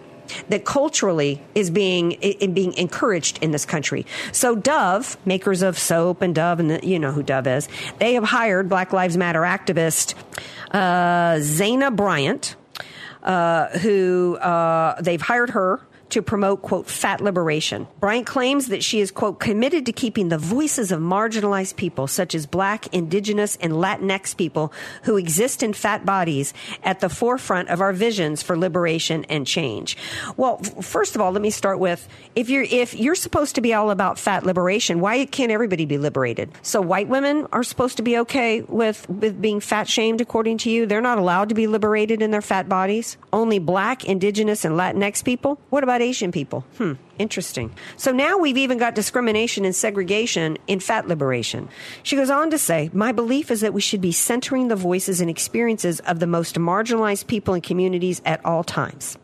that 0.48 0.64
culturally 0.64 1.42
is 1.54 1.70
being 1.70 2.16
being 2.52 2.72
encouraged 2.74 3.38
in 3.42 3.50
this 3.50 3.64
country. 3.64 4.06
So 4.32 4.54
Dove, 4.54 5.16
makers 5.24 5.62
of 5.62 5.78
soap 5.78 6.22
and 6.22 6.34
Dove, 6.34 6.60
and 6.60 6.70
the, 6.70 6.86
you 6.86 6.98
know 6.98 7.12
who 7.12 7.22
Dove 7.22 7.46
is, 7.46 7.68
they 7.98 8.14
have 8.14 8.24
hired 8.24 8.68
Black 8.68 8.92
Lives 8.92 9.16
Matter 9.16 9.42
activist 9.42 10.14
uh, 10.70 11.36
Zyahna 11.36 11.94
Bryant, 11.94 12.56
uh, 13.22 13.68
who 13.78 14.36
uh, 14.36 15.00
they've 15.00 15.20
hired 15.20 15.50
her 15.50 15.80
to 16.10 16.22
promote, 16.22 16.62
quote, 16.62 16.86
fat 16.86 17.20
liberation. 17.20 17.86
Bryant 18.00 18.26
claims 18.26 18.68
that 18.68 18.82
she 18.82 19.00
is, 19.00 19.10
quote, 19.10 19.40
committed 19.40 19.86
to 19.86 19.92
keeping 19.92 20.28
the 20.28 20.38
voices 20.38 20.92
of 20.92 21.00
marginalized 21.00 21.76
people, 21.76 22.06
such 22.06 22.34
as 22.34 22.46
black, 22.46 22.92
indigenous, 22.94 23.56
and 23.56 23.72
Latinx 23.72 24.36
people 24.36 24.72
who 25.02 25.16
exist 25.16 25.62
in 25.62 25.72
fat 25.72 26.04
bodies, 26.04 26.52
at 26.82 27.00
the 27.00 27.08
forefront 27.08 27.68
of 27.68 27.80
our 27.80 27.92
visions 27.92 28.42
for 28.42 28.56
liberation 28.56 29.24
and 29.28 29.46
change. 29.46 29.96
Well, 30.36 30.58
first 30.58 31.14
of 31.14 31.20
all, 31.20 31.32
let 31.32 31.42
me 31.42 31.50
start 31.50 31.78
with 31.78 32.08
if 32.34 32.48
you're 32.50 32.66
if 32.70 32.94
you're 32.94 33.14
supposed 33.14 33.54
to 33.56 33.60
be 33.60 33.74
all 33.74 33.90
about 33.90 34.18
fat 34.18 34.44
liberation, 34.44 35.00
why 35.00 35.24
can't 35.26 35.50
everybody 35.50 35.84
be 35.84 35.98
liberated? 35.98 36.50
So 36.62 36.80
white 36.80 37.08
women 37.08 37.46
are 37.52 37.62
supposed 37.62 37.96
to 37.96 38.02
be 38.02 38.18
okay 38.18 38.62
with, 38.62 39.08
with 39.08 39.40
being 39.40 39.60
fat 39.60 39.88
shamed 39.88 40.20
according 40.20 40.58
to 40.58 40.70
you. 40.70 40.86
They're 40.86 41.00
not 41.00 41.18
allowed 41.18 41.48
to 41.48 41.54
be 41.54 41.66
liberated 41.66 42.22
in 42.22 42.30
their 42.30 42.42
fat 42.42 42.68
bodies. 42.68 43.16
Only 43.32 43.58
black, 43.58 44.04
indigenous, 44.04 44.64
and 44.64 44.74
Latinx 44.76 45.24
people. 45.24 45.60
What 45.70 45.82
about 45.82 45.95
Asian 46.00 46.32
people? 46.32 46.60
Hmm, 46.78 46.94
interesting. 47.18 47.72
So 47.96 48.12
now 48.12 48.38
we've 48.38 48.56
even 48.56 48.78
got 48.78 48.94
discrimination 48.94 49.64
and 49.64 49.74
segregation 49.74 50.58
in 50.66 50.80
fat 50.80 51.08
liberation. 51.08 51.68
She 52.02 52.16
goes 52.16 52.30
on 52.30 52.50
to 52.50 52.58
say, 52.58 52.90
My 52.92 53.12
belief 53.12 53.50
is 53.50 53.60
that 53.60 53.74
we 53.74 53.80
should 53.80 54.00
be 54.00 54.12
centering 54.12 54.68
the 54.68 54.76
voices 54.76 55.20
and 55.20 55.30
experiences 55.30 56.00
of 56.00 56.20
the 56.20 56.26
most 56.26 56.56
marginalized 56.56 57.26
people 57.26 57.54
and 57.54 57.62
communities 57.62 58.22
at 58.24 58.44
all 58.44 58.64
times. 58.64 59.18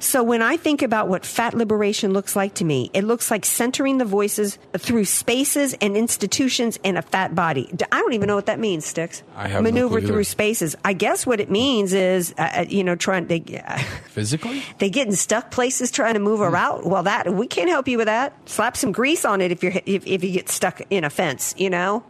So 0.00 0.22
when 0.22 0.40
I 0.40 0.56
think 0.56 0.80
about 0.80 1.08
what 1.08 1.26
fat 1.26 1.52
liberation 1.52 2.14
looks 2.14 2.34
like 2.34 2.54
to 2.54 2.64
me, 2.64 2.90
it 2.94 3.04
looks 3.04 3.30
like 3.30 3.44
centering 3.44 3.98
the 3.98 4.06
voices 4.06 4.58
through 4.76 5.04
spaces 5.04 5.74
and 5.74 5.94
institutions 5.94 6.78
in 6.82 6.96
a 6.96 7.02
fat 7.02 7.34
body. 7.34 7.70
I 7.92 8.00
don't 8.00 8.14
even 8.14 8.26
know 8.26 8.34
what 8.34 8.46
that 8.46 8.58
means, 8.58 8.86
Sticks. 8.86 9.22
I 9.36 9.48
have 9.48 9.62
maneuver 9.62 10.00
no 10.00 10.06
through 10.06 10.24
spaces. 10.24 10.74
I 10.86 10.94
guess 10.94 11.26
what 11.26 11.38
it 11.38 11.50
means 11.50 11.92
is, 11.92 12.34
uh, 12.38 12.50
uh, 12.56 12.64
you 12.66 12.82
know, 12.82 12.96
trying 12.96 13.28
to. 13.28 13.58
Uh, 13.58 13.78
Physically? 14.06 14.62
they 14.78 14.88
getting 14.88 15.14
stuck 15.14 15.50
places 15.50 15.90
trying 15.90 16.14
to 16.14 16.20
move 16.20 16.40
a 16.40 16.48
route. 16.48 16.86
Well, 16.86 17.02
that 17.02 17.32
we 17.34 17.46
can't 17.46 17.68
help 17.68 17.86
you 17.86 17.98
with 17.98 18.06
that. 18.06 18.32
Slap 18.48 18.78
some 18.78 18.92
grease 18.92 19.26
on 19.26 19.42
it 19.42 19.52
if 19.52 19.62
you're 19.62 19.74
if, 19.84 20.06
if 20.06 20.24
you 20.24 20.32
get 20.32 20.48
stuck 20.48 20.80
in 20.88 21.04
a 21.04 21.10
fence. 21.10 21.54
You 21.58 21.68
know, 21.68 22.04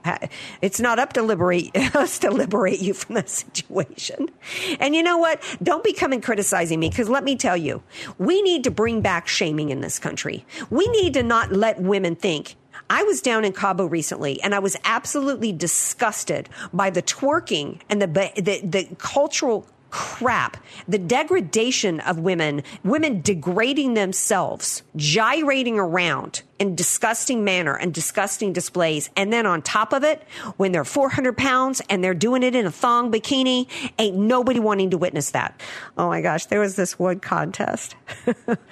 it's 0.62 0.78
not 0.78 1.00
up 1.00 1.14
to 1.14 1.22
liberate 1.22 1.76
us 1.96 2.20
to 2.20 2.30
liberate 2.30 2.80
you 2.80 2.94
from 2.94 3.16
that 3.16 3.28
situation. 3.28 4.30
And 4.78 4.94
you 4.94 5.02
know 5.02 5.18
what? 5.18 5.42
Don't 5.60 5.82
be 5.82 5.92
coming 5.92 6.20
criticizing 6.20 6.78
me 6.78 6.88
because 6.88 7.08
let 7.08 7.24
me 7.24 7.34
tell 7.34 7.56
you, 7.56 7.79
we 8.18 8.42
need 8.42 8.64
to 8.64 8.70
bring 8.70 9.00
back 9.00 9.28
shaming 9.28 9.70
in 9.70 9.80
this 9.80 9.98
country. 9.98 10.44
We 10.70 10.86
need 10.88 11.14
to 11.14 11.22
not 11.22 11.52
let 11.52 11.80
women 11.80 12.16
think. 12.16 12.56
I 12.88 13.04
was 13.04 13.22
down 13.22 13.44
in 13.44 13.52
Cabo 13.52 13.86
recently 13.86 14.42
and 14.42 14.54
I 14.54 14.58
was 14.58 14.76
absolutely 14.84 15.52
disgusted 15.52 16.48
by 16.72 16.90
the 16.90 17.02
twerking 17.02 17.80
and 17.88 18.02
the, 18.02 18.06
the, 18.06 18.60
the 18.64 18.96
cultural 18.98 19.66
crap, 19.90 20.56
the 20.88 20.98
degradation 20.98 22.00
of 22.00 22.18
women, 22.18 22.62
women 22.84 23.20
degrading 23.20 23.94
themselves, 23.94 24.82
gyrating 24.96 25.78
around 25.78 26.42
in 26.58 26.74
disgusting 26.74 27.42
manner 27.44 27.74
and 27.74 27.92
disgusting 27.92 28.52
displays. 28.52 29.10
And 29.16 29.32
then 29.32 29.46
on 29.46 29.62
top 29.62 29.92
of 29.92 30.04
it, 30.04 30.22
when 30.56 30.72
they're 30.72 30.84
400 30.84 31.36
pounds 31.36 31.82
and 31.88 32.04
they're 32.04 32.14
doing 32.14 32.42
it 32.42 32.54
in 32.54 32.66
a 32.66 32.70
thong 32.70 33.10
bikini, 33.10 33.66
ain't 33.98 34.16
nobody 34.16 34.60
wanting 34.60 34.90
to 34.90 34.98
witness 34.98 35.30
that. 35.30 35.60
Oh 35.96 36.08
my 36.08 36.20
gosh, 36.20 36.46
there 36.46 36.60
was 36.60 36.76
this 36.76 36.98
one 36.98 37.20
contest. 37.20 37.96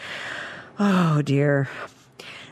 oh 0.78 1.22
dear. 1.22 1.68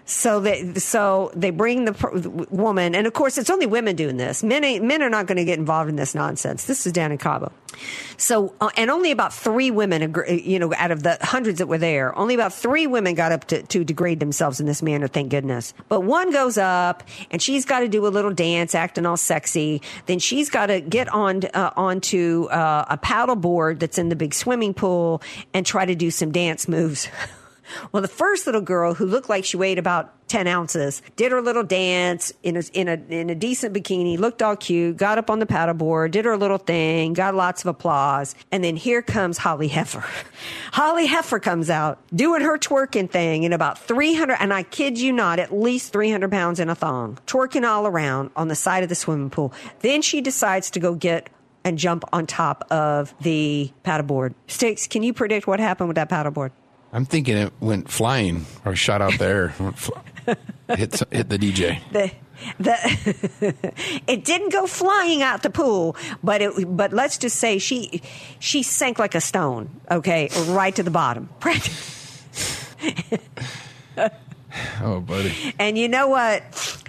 So 0.08 0.38
they 0.38 0.72
so 0.74 1.32
they 1.34 1.50
bring 1.50 1.84
the 1.84 2.46
woman, 2.50 2.94
and 2.94 3.08
of 3.08 3.12
course 3.12 3.38
it's 3.38 3.50
only 3.50 3.66
women 3.66 3.96
doing 3.96 4.16
this. 4.16 4.44
Men 4.44 4.86
men 4.86 5.02
are 5.02 5.10
not 5.10 5.26
going 5.26 5.36
to 5.36 5.44
get 5.44 5.58
involved 5.58 5.90
in 5.90 5.96
this 5.96 6.14
nonsense. 6.14 6.64
This 6.64 6.86
is 6.86 6.92
down 6.92 7.10
in 7.10 7.18
Cabo. 7.18 7.52
So 8.16 8.54
uh, 8.60 8.70
and 8.76 8.88
only 8.88 9.10
about 9.10 9.34
three 9.34 9.72
women, 9.72 10.14
you 10.28 10.60
know, 10.60 10.72
out 10.76 10.92
of 10.92 11.02
the 11.02 11.18
hundreds 11.20 11.58
that 11.58 11.66
were 11.66 11.76
there, 11.76 12.16
only 12.16 12.34
about 12.34 12.52
three 12.52 12.86
women 12.86 13.14
got 13.14 13.32
up 13.32 13.46
to, 13.46 13.64
to 13.64 13.82
degrade 13.82 14.20
themselves 14.20 14.60
in 14.60 14.66
this 14.66 14.80
manner. 14.80 15.08
Thank 15.08 15.30
goodness. 15.30 15.74
But 15.88 16.02
one 16.02 16.30
goes 16.30 16.56
up, 16.56 17.02
and 17.32 17.42
she's 17.42 17.64
got 17.64 17.80
to 17.80 17.88
do 17.88 18.06
a 18.06 18.08
little 18.08 18.32
dance, 18.32 18.76
acting 18.76 19.06
all 19.06 19.16
sexy. 19.16 19.82
Then 20.06 20.20
she's 20.20 20.50
got 20.50 20.66
to 20.66 20.80
get 20.80 21.08
on 21.12 21.42
uh, 21.52 21.72
onto 21.76 22.44
uh, 22.44 22.84
a 22.88 22.96
paddle 22.96 23.36
board 23.36 23.80
that's 23.80 23.98
in 23.98 24.08
the 24.08 24.16
big 24.16 24.34
swimming 24.34 24.72
pool 24.72 25.20
and 25.52 25.66
try 25.66 25.84
to 25.84 25.96
do 25.96 26.12
some 26.12 26.30
dance 26.30 26.68
moves. 26.68 27.08
Well, 27.92 28.02
the 28.02 28.08
first 28.08 28.46
little 28.46 28.60
girl 28.60 28.94
who 28.94 29.06
looked 29.06 29.28
like 29.28 29.44
she 29.44 29.56
weighed 29.56 29.78
about 29.78 30.12
10 30.28 30.46
ounces 30.46 31.02
did 31.14 31.32
her 31.32 31.40
little 31.40 31.62
dance 31.62 32.32
in 32.42 32.56
a, 32.56 32.62
in 32.72 32.88
a, 32.88 32.94
in 33.08 33.30
a 33.30 33.34
decent 33.34 33.74
bikini, 33.74 34.18
looked 34.18 34.42
all 34.42 34.56
cute, 34.56 34.96
got 34.96 35.18
up 35.18 35.30
on 35.30 35.38
the 35.38 35.46
paddleboard, 35.46 36.10
did 36.10 36.24
her 36.24 36.36
little 36.36 36.58
thing, 36.58 37.12
got 37.12 37.34
lots 37.34 37.62
of 37.62 37.68
applause. 37.68 38.34
And 38.50 38.64
then 38.64 38.76
here 38.76 39.02
comes 39.02 39.38
Holly 39.38 39.68
Heifer. 39.68 40.04
Holly 40.72 41.06
Heifer 41.06 41.38
comes 41.38 41.70
out 41.70 42.00
doing 42.14 42.42
her 42.42 42.58
twerking 42.58 43.10
thing 43.10 43.44
in 43.44 43.52
about 43.52 43.78
300, 43.78 44.36
and 44.40 44.52
I 44.52 44.62
kid 44.62 44.98
you 44.98 45.12
not, 45.12 45.38
at 45.38 45.54
least 45.54 45.92
300 45.92 46.30
pounds 46.30 46.60
in 46.60 46.68
a 46.68 46.74
thong, 46.74 47.18
twerking 47.26 47.66
all 47.66 47.86
around 47.86 48.30
on 48.36 48.48
the 48.48 48.56
side 48.56 48.82
of 48.82 48.88
the 48.88 48.94
swimming 48.94 49.30
pool. 49.30 49.52
Then 49.80 50.02
she 50.02 50.20
decides 50.20 50.70
to 50.72 50.80
go 50.80 50.94
get 50.94 51.30
and 51.64 51.78
jump 51.78 52.04
on 52.12 52.26
top 52.26 52.64
of 52.70 53.12
the 53.20 53.72
paddleboard. 53.84 54.34
Sticks, 54.46 54.86
can 54.86 55.02
you 55.02 55.12
predict 55.12 55.48
what 55.48 55.58
happened 55.58 55.88
with 55.88 55.96
that 55.96 56.08
paddleboard? 56.08 56.52
I'm 56.96 57.04
thinking 57.04 57.36
it 57.36 57.52
went 57.60 57.90
flying 57.90 58.46
or 58.64 58.74
shot 58.74 59.02
out 59.02 59.18
there. 59.18 59.48
Hit, 60.68 61.00
hit 61.12 61.28
the 61.28 61.38
DJ. 61.38 61.78
the 61.92 62.10
the 62.58 63.54
it 64.06 64.24
didn't 64.24 64.50
go 64.50 64.66
flying 64.66 65.22
out 65.22 65.42
the 65.42 65.50
pool, 65.50 65.94
but 66.24 66.42
it 66.42 66.76
but 66.76 66.92
let's 66.92 67.18
just 67.18 67.36
say 67.36 67.58
she 67.58 68.02
she 68.40 68.64
sank 68.64 68.98
like 68.98 69.14
a 69.14 69.20
stone, 69.20 69.68
okay, 69.90 70.28
right 70.48 70.74
to 70.74 70.82
the 70.82 70.90
bottom. 70.90 71.28
Oh, 74.80 75.00
buddy. 75.00 75.34
And 75.58 75.76
you 75.76 75.86
know 75.86 76.08
what? 76.08 76.42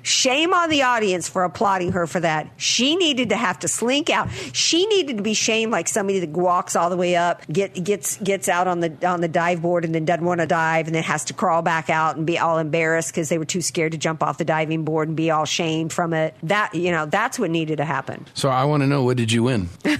Shame 0.08 0.54
on 0.54 0.70
the 0.70 0.84
audience 0.84 1.28
for 1.28 1.44
applauding 1.44 1.92
her 1.92 2.08
for 2.08 2.22
that. 2.22 2.50
She 2.56 2.96
needed 2.96 3.28
to 3.30 3.36
have 3.36 3.60
to 3.60 3.68
slink 3.68 4.10
out. 4.10 4.30
She 4.54 4.86
needed 4.86 5.18
to 5.18 5.24
be 5.24 5.34
shamed 5.34 5.74
like 5.74 5.90
somebody 5.90 6.22
that 6.22 6.30
walks 6.30 6.78
all 6.78 6.90
the 6.90 6.96
way 6.96 7.18
up, 7.18 7.46
get, 7.52 7.84
gets 7.84 8.16
gets 8.16 8.48
out 8.48 8.68
on 8.68 8.80
the 8.80 9.06
on 9.06 9.20
the 9.20 9.28
dive 9.28 9.62
board 9.62 9.84
and 9.84 9.94
then 9.94 10.06
doesn't 10.06 10.24
want 10.24 10.40
to 10.40 10.48
dive 10.48 10.86
and 10.86 10.96
then 10.96 11.04
has 11.04 11.26
to 11.26 11.34
crawl 11.34 11.62
back 11.62 11.90
out 11.90 12.16
and 12.16 12.26
be 12.26 12.40
all 12.40 12.58
embarrassed 12.58 13.10
because 13.10 13.28
they 13.28 13.38
were 13.38 13.44
too 13.44 13.62
scared 13.62 13.92
to 13.92 13.98
jump 13.98 14.24
off 14.24 14.38
the 14.38 14.46
diving 14.46 14.86
board 14.86 15.10
and 15.10 15.18
be 15.18 15.30
all 15.30 15.44
shamed 15.44 15.92
from 15.92 16.14
it. 16.14 16.34
That 16.42 16.74
you 16.74 16.92
know, 16.92 17.06
that's 17.06 17.38
what 17.38 17.52
needed 17.52 17.76
to 17.80 17.86
happen. 17.86 18.26
So 18.34 18.48
I 18.48 18.64
want 18.64 18.84
to 18.84 18.88
know 18.88 19.04
what 19.04 19.18
did 19.18 19.34
you 19.34 19.44
win? 19.44 19.68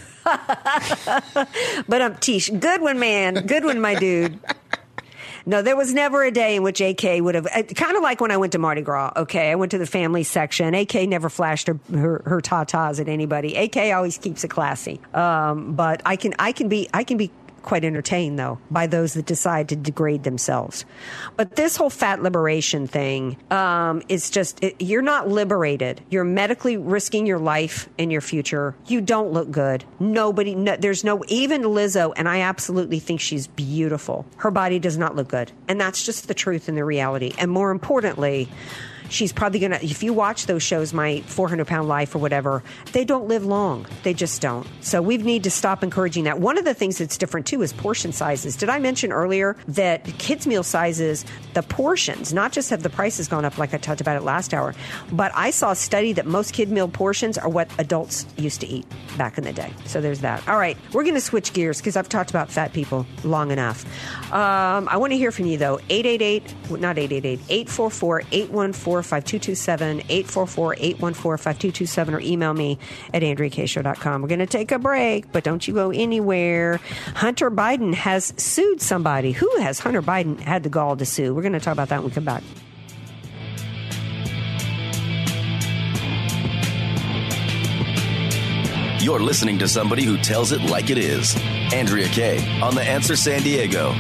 But 1.88 2.02
um, 2.02 2.16
Tish, 2.18 2.50
good 2.50 2.82
one, 2.82 3.00
man. 3.00 3.46
Good 3.46 3.64
one, 3.64 3.80
my 3.80 3.96
dude. 3.96 4.40
No, 5.48 5.62
there 5.62 5.78
was 5.78 5.94
never 5.94 6.26
a 6.26 6.30
day 6.30 6.58
in 6.58 6.64
which 6.64 6.82
AK 6.82 7.22
would 7.22 7.36
have, 7.36 7.48
kind 7.74 7.96
of 7.96 8.04
like 8.04 8.20
when 8.20 8.32
I 8.32 8.38
went 8.38 8.52
to 8.52 8.60
Mardi 8.60 8.82
Gras. 8.82 9.14
Okay, 9.16 9.50
I 9.50 9.56
went 9.56 9.72
to 9.72 9.78
the 9.78 9.86
family 9.86 10.24
section. 10.24 10.74
AK 10.74 11.08
never 11.08 11.30
flashed 11.30 11.68
her 11.68 11.80
her, 11.94 12.22
her 12.26 12.42
tatas 12.42 13.00
at 13.00 13.08
anybody. 13.08 13.56
AK 13.56 13.78
always 13.96 14.18
keeps 14.18 14.44
it 14.44 14.50
classy. 14.50 15.00
Um, 15.14 15.74
but 15.74 16.02
I 16.06 16.18
can 16.18 16.34
I 16.38 16.52
can 16.52 16.68
be 16.68 16.90
I 16.94 17.06
can 17.06 17.16
be 17.16 17.32
quite 17.68 17.84
entertained 17.84 18.40
though 18.40 18.58
by 18.72 18.88
those 18.88 19.14
that 19.14 19.26
decide 19.26 19.68
to 19.68 19.76
degrade 19.76 20.24
themselves. 20.24 20.86
But 21.36 21.58
this 21.58 21.76
whole 21.76 21.90
fat 21.90 22.24
liberation 22.24 22.88
thing 22.88 23.36
um, 23.52 24.02
is 24.08 24.30
just 24.30 24.64
it, 24.64 24.82
you're 24.82 25.02
not 25.02 25.28
liberated. 25.28 26.00
You're 26.10 26.24
medically 26.24 26.78
risking 26.78 27.28
your 27.28 27.40
life 27.40 27.90
and 28.00 28.10
your 28.10 28.22
future. 28.22 28.74
You 28.88 29.02
don't 29.02 29.34
look 29.34 29.52
good. 29.52 29.84
Nobody. 30.00 30.56
No, 30.56 30.78
there's 30.78 31.04
no 31.04 31.22
even 31.28 31.64
Lizzo, 31.64 32.14
and 32.16 32.30
I 32.30 32.40
absolutely 32.40 33.00
think 33.00 33.20
she's 33.20 33.48
beautiful. 33.48 34.26
Her 34.38 34.50
body 34.50 34.80
does 34.80 34.98
not 34.98 35.18
look 35.18 35.28
good, 35.28 35.52
and 35.68 35.80
that's 35.80 36.06
just 36.06 36.30
the 36.30 36.34
truth 36.34 36.70
and 36.70 36.78
the 36.78 36.86
reality. 36.86 37.34
And 37.38 37.52
more 37.52 37.72
importantly 37.72 38.48
she's 39.10 39.32
probably 39.32 39.60
going 39.60 39.72
to, 39.72 39.84
if 39.84 40.04
you 40.04 40.14
watch 40.14 40.46
those 40.46 40.64
shows, 40.64 40.94
my 40.94 41.22
400 41.22 41.68
pound 41.68 41.88
life 41.88 42.16
or 42.16 42.20
whatever, 42.20 42.64
they 42.94 43.06
don't 43.06 43.28
live 43.28 43.46
long. 43.46 43.86
They 44.04 44.14
just 44.14 44.42
don't. 44.42 44.68
So 44.82 45.02
we 45.02 45.18
need 45.18 45.44
to 45.44 45.52
stop 45.52 45.84
encouraging 45.84 46.26
that. 46.26 46.40
One 46.40 46.58
of 46.58 46.66
the 46.66 46.74
things 46.74 46.98
that's 46.98 47.18
different 47.18 47.46
too 47.46 47.62
is 47.62 47.74
portion 47.74 48.12
sizes. 48.12 48.56
Did 48.56 48.70
I 48.70 48.80
mention 48.80 49.12
earlier 49.12 49.56
that 49.68 50.06
kids' 50.18 50.48
meal 50.48 50.64
sizes, 50.64 51.26
the 51.54 51.64
portions, 51.64 52.34
not 52.34 52.52
just 52.52 52.70
have 52.70 52.84
the 52.84 52.90
prices 52.90 53.28
gone 53.28 53.46
up 53.46 53.58
like 53.58 53.74
I 53.74 53.78
talked 53.78 54.02
about 54.02 54.18
it 54.18 54.24
last 54.24 54.54
hour, 54.54 54.74
but 55.12 55.32
I 55.36 55.52
saw 55.52 55.72
a 55.72 55.76
study 55.76 56.14
that 56.14 56.26
most 56.26 56.54
kid 56.54 56.70
meal 56.70 56.88
portions 56.88 57.38
are 57.38 57.50
what 57.50 57.70
adults 57.80 58.26
used 58.38 58.62
to 58.62 58.68
eat 58.68 58.86
back 59.18 59.38
in 59.38 59.44
the 59.44 59.54
day. 59.54 59.74
So 59.86 60.02
there's 60.02 60.22
that. 60.22 60.48
All 60.48 60.58
right, 60.58 60.78
we're 60.94 61.04
going 61.04 61.16
to 61.16 61.22
switch 61.22 61.54
gears 61.54 61.78
because 61.78 61.96
I've 61.96 62.10
talked 62.10 62.30
about 62.30 62.50
fat 62.50 62.74
people 62.74 63.06
long 63.24 63.52
enough. 63.52 63.86
Um, 64.34 64.88
I 64.90 64.98
want 64.98 65.14
to 65.14 65.18
hear 65.18 65.32
from 65.32 65.46
you 65.46 65.58
though. 65.58 65.80
888, 65.90 66.56
not 66.72 66.98
888, 66.98 67.40
844 67.50 68.24
814 68.32 68.97
5227, 69.04 70.02
844 70.10 70.76
814 70.76 71.38
5227, 71.38 72.14
or 72.14 72.20
email 72.20 72.54
me 72.54 72.78
at 73.14 73.22
AndreaKayeShow.com. 73.22 74.22
We're 74.22 74.28
going 74.28 74.40
to 74.40 74.46
take 74.46 74.72
a 74.72 74.80
break, 74.80 75.32
but 75.32 75.44
don't 75.44 75.68
you 75.68 75.74
go 75.74 75.92
anywhere. 75.92 76.80
Hunter 77.16 77.52
Biden 77.52 77.94
has 77.94 78.34
sued 78.38 78.82
somebody. 78.82 79.32
Who 79.32 79.50
has 79.58 79.80
Hunter 79.80 80.02
Biden 80.02 80.40
had 80.40 80.64
the 80.64 80.70
gall 80.70 80.98
to 80.98 81.06
sue? 81.06 81.34
We're 81.34 81.42
going 81.42 81.54
to 81.54 81.60
talk 81.60 81.74
about 81.74 81.90
that 81.90 82.00
when 82.00 82.10
we 82.10 82.14
come 82.14 82.26
back. 82.26 82.44
You're 89.00 89.22
listening 89.22 89.60
to 89.60 89.70
somebody 89.70 90.04
who 90.04 90.18
tells 90.18 90.52
it 90.52 90.62
like 90.64 90.90
it 90.90 90.98
is. 90.98 91.34
Andrea 91.74 92.08
Kaye 92.10 92.60
on 92.62 92.76
The 92.76 92.82
Answer 92.82 93.16
San 93.16 93.42
Diego. 93.42 93.94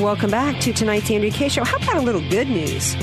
Welcome 0.00 0.30
back 0.30 0.60
to 0.60 0.72
tonight's 0.72 1.10
Andrea 1.10 1.32
Kaye 1.32 1.48
Show. 1.48 1.64
How 1.64 1.76
about 1.76 1.96
a 1.96 2.00
little 2.00 2.20
good 2.30 2.48
news 2.48 2.94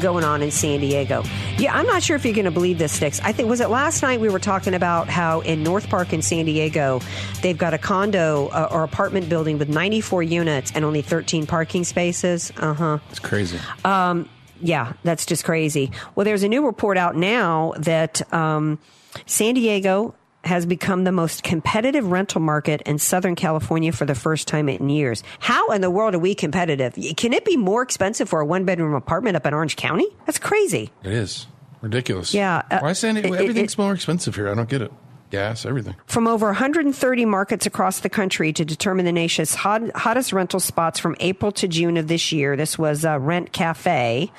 going 0.00 0.22
on 0.22 0.42
in 0.42 0.50
San 0.50 0.80
Diego? 0.80 1.22
Yeah, 1.56 1.74
I'm 1.74 1.86
not 1.86 2.02
sure 2.02 2.14
if 2.14 2.26
you're 2.26 2.34
going 2.34 2.44
to 2.44 2.50
believe 2.50 2.76
this, 2.76 2.92
Sticks. 2.92 3.20
I 3.20 3.32
think 3.32 3.48
was 3.48 3.62
it 3.62 3.70
last 3.70 4.02
night 4.02 4.20
we 4.20 4.28
were 4.28 4.38
talking 4.38 4.74
about 4.74 5.08
how 5.08 5.40
in 5.40 5.62
North 5.62 5.88
Park 5.88 6.12
in 6.12 6.20
San 6.20 6.44
Diego 6.44 7.00
they've 7.40 7.56
got 7.56 7.72
a 7.72 7.78
condo 7.78 8.48
uh, 8.48 8.68
or 8.70 8.84
apartment 8.84 9.30
building 9.30 9.58
with 9.58 9.70
94 9.70 10.22
units 10.24 10.70
and 10.74 10.84
only 10.84 11.00
13 11.00 11.46
parking 11.46 11.84
spaces. 11.84 12.52
Uh 12.58 12.74
huh. 12.74 12.98
It's 13.10 13.18
crazy. 13.18 13.58
Um, 13.84 14.28
yeah, 14.60 14.92
that's 15.04 15.24
just 15.24 15.44
crazy. 15.44 15.90
Well, 16.14 16.24
there's 16.24 16.42
a 16.42 16.48
new 16.48 16.66
report 16.66 16.98
out 16.98 17.16
now 17.16 17.72
that 17.78 18.30
um, 18.32 18.78
San 19.24 19.54
Diego 19.54 20.14
has 20.44 20.66
become 20.66 21.04
the 21.04 21.12
most 21.12 21.42
competitive 21.44 22.10
rental 22.10 22.40
market 22.40 22.82
in 22.82 22.98
Southern 22.98 23.34
California 23.36 23.92
for 23.92 24.04
the 24.04 24.14
first 24.14 24.48
time 24.48 24.68
in 24.68 24.88
years. 24.88 25.22
How 25.38 25.68
in 25.70 25.80
the 25.80 25.90
world 25.90 26.14
are 26.14 26.18
we 26.18 26.34
competitive? 26.34 26.94
Can 27.16 27.32
it 27.32 27.44
be 27.44 27.56
more 27.56 27.82
expensive 27.82 28.28
for 28.28 28.40
a 28.40 28.46
one 28.46 28.64
bedroom 28.64 28.94
apartment 28.94 29.36
up 29.36 29.46
in 29.46 29.54
Orange 29.54 29.76
County? 29.76 30.06
That's 30.26 30.38
crazy. 30.38 30.90
It 31.04 31.12
is 31.12 31.46
ridiculous. 31.80 32.34
Yeah, 32.34 32.62
uh, 32.70 32.80
Why 32.80 32.92
San 32.92 33.14
Diego? 33.14 33.32
it- 33.34 33.40
Everything's 33.40 33.74
it- 33.74 33.78
more 33.78 33.92
expensive 33.94 34.34
here. 34.34 34.48
I 34.50 34.54
don't 34.54 34.68
get 34.68 34.82
it. 34.82 34.92
Gas, 35.30 35.64
everything. 35.64 35.94
From 36.06 36.26
over 36.26 36.46
130 36.48 37.24
markets 37.24 37.64
across 37.64 38.00
the 38.00 38.10
country 38.10 38.52
to 38.52 38.64
determine 38.66 39.06
the 39.06 39.12
nation's 39.12 39.54
hot, 39.54 39.80
hottest 39.96 40.30
rental 40.32 40.60
spots 40.60 40.98
from 40.98 41.16
April 41.20 41.50
to 41.52 41.66
June 41.66 41.96
of 41.96 42.06
this 42.06 42.32
year. 42.32 42.54
This 42.54 42.78
was 42.78 43.04
uh, 43.06 43.18
Rent 43.18 43.50
Cafe. 43.52 44.30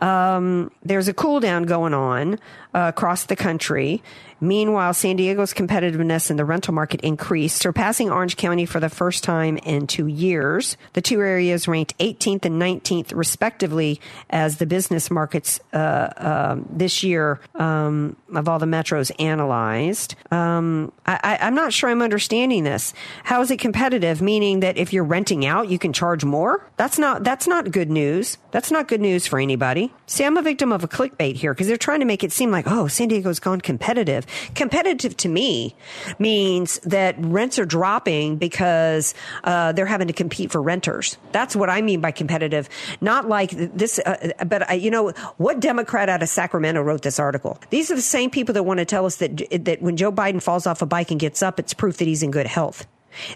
Um, 0.00 0.70
there's 0.84 1.08
a 1.08 1.14
cool 1.14 1.40
down 1.40 1.64
going 1.64 1.92
on 1.94 2.38
uh, 2.74 2.92
across 2.94 3.24
the 3.24 3.36
country. 3.36 4.02
Meanwhile, 4.40 4.94
San 4.94 5.16
Diego's 5.16 5.52
competitiveness 5.52 6.30
in 6.30 6.36
the 6.36 6.44
rental 6.44 6.72
market 6.72 7.00
increased, 7.00 7.60
surpassing 7.60 8.10
Orange 8.10 8.36
County 8.36 8.66
for 8.66 8.78
the 8.78 8.88
first 8.88 9.24
time 9.24 9.56
in 9.58 9.86
two 9.88 10.06
years. 10.06 10.76
The 10.92 11.02
two 11.02 11.20
areas 11.20 11.66
ranked 11.66 11.98
18th 11.98 12.44
and 12.44 12.62
19th, 12.62 13.12
respectively, 13.14 14.00
as 14.30 14.58
the 14.58 14.66
business 14.66 15.10
markets 15.10 15.60
uh, 15.72 16.10
um 16.16 16.68
this 16.70 17.02
year 17.02 17.40
um, 17.56 18.16
of 18.34 18.48
all 18.48 18.58
the 18.58 18.66
metros 18.66 19.10
analyzed. 19.18 20.14
Um, 20.30 20.92
I, 21.06 21.38
I'm 21.40 21.54
not 21.54 21.72
sure 21.72 21.90
I'm 21.90 22.02
understanding 22.02 22.64
this. 22.64 22.94
How 23.24 23.40
is 23.40 23.50
it 23.50 23.58
competitive? 23.58 24.22
Meaning 24.22 24.60
that 24.60 24.76
if 24.76 24.92
you're 24.92 25.04
renting 25.04 25.46
out, 25.46 25.68
you 25.68 25.78
can 25.78 25.92
charge 25.92 26.24
more? 26.24 26.64
That's 26.76 26.98
not 26.98 27.24
that's 27.24 27.46
not 27.48 27.70
good 27.70 27.90
news. 27.90 28.38
That's 28.50 28.70
not 28.70 28.88
good 28.88 29.00
news 29.00 29.26
for 29.26 29.38
anybody. 29.38 29.92
See, 30.06 30.24
I'm 30.24 30.36
a 30.36 30.42
victim 30.42 30.72
of 30.72 30.84
a 30.84 30.88
clickbait 30.88 31.36
here 31.36 31.52
because 31.52 31.66
they're 31.66 31.76
trying 31.76 32.00
to 32.00 32.06
make 32.06 32.24
it 32.24 32.32
seem 32.32 32.50
like, 32.50 32.57
oh, 32.66 32.88
San 32.88 33.08
Diego's 33.08 33.40
gone 33.40 33.60
competitive. 33.60 34.26
Competitive 34.54 35.16
to 35.18 35.28
me 35.28 35.74
means 36.18 36.78
that 36.80 37.14
rents 37.18 37.58
are 37.58 37.64
dropping 37.64 38.36
because 38.36 39.14
uh, 39.44 39.72
they're 39.72 39.86
having 39.86 40.08
to 40.08 40.12
compete 40.12 40.50
for 40.50 40.62
renters. 40.62 41.16
That's 41.32 41.54
what 41.54 41.70
I 41.70 41.82
mean 41.82 42.00
by 42.00 42.10
competitive. 42.10 42.68
Not 43.00 43.28
like 43.28 43.50
this, 43.50 43.98
uh, 43.98 44.32
but 44.46 44.70
uh, 44.70 44.74
you 44.74 44.90
know, 44.90 45.10
what 45.36 45.60
Democrat 45.60 46.08
out 46.08 46.22
of 46.22 46.28
Sacramento 46.28 46.82
wrote 46.82 47.02
this 47.02 47.18
article? 47.18 47.58
These 47.70 47.90
are 47.90 47.94
the 47.94 48.02
same 48.02 48.30
people 48.30 48.52
that 48.54 48.64
want 48.64 48.78
to 48.78 48.84
tell 48.84 49.06
us 49.06 49.16
that 49.16 49.36
that 49.64 49.82
when 49.82 49.96
Joe 49.96 50.12
Biden 50.12 50.42
falls 50.42 50.66
off 50.66 50.82
a 50.82 50.86
bike 50.86 51.10
and 51.10 51.20
gets 51.20 51.42
up, 51.42 51.58
it's 51.58 51.74
proof 51.74 51.98
that 51.98 52.06
he's 52.06 52.22
in 52.22 52.30
good 52.30 52.46
health. 52.46 52.86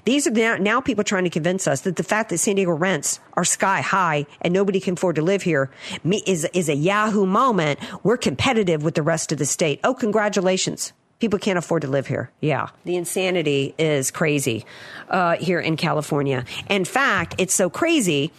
These 0.05 0.27
are 0.27 0.31
now, 0.31 0.57
now 0.57 0.81
people 0.81 1.05
trying 1.05 1.25
to 1.25 1.31
convince 1.31 1.67
us 1.67 1.83
that 1.83 1.97
the 1.97 2.03
fact 2.03 2.31
that 2.31 2.39
San 2.39 2.57
Diego 2.57 2.73
rents 2.73 3.21
are 3.35 3.45
sky 3.45 3.81
high 3.81 4.27
and 4.41 4.53
nobody 4.53 4.81
can 4.81 4.95
afford 4.95 5.17
to 5.17 5.23
live 5.23 5.43
here 5.43 5.71
is, 6.05 6.45
is, 6.53 6.69
a 6.69 6.75
Yahoo 6.75 7.27
moment. 7.27 7.81
We're 8.03 8.17
competitive 8.17 8.83
with 8.83 8.95
the 8.95 9.03
rest 9.03 9.33
of 9.33 9.39
the 9.39 9.47
state. 9.47 9.81
Oh, 9.85 9.95
congratulations. 9.95 10.93
People 11.19 11.39
can't 11.39 11.59
afford 11.59 11.83
to 11.83 11.89
live 11.89 12.07
here. 12.07 12.31
Yeah. 12.41 12.71
The 12.85 12.97
insanity 12.97 13.75
is 13.79 14.11
crazy 14.11 14.65
uh, 15.09 15.37
here 15.37 15.61
in 15.61 15.77
California. 15.77 16.45
In 16.69 16.85
fact, 16.85 17.37
it's 17.39 17.55
so 17.55 17.71
crazy 17.71 18.33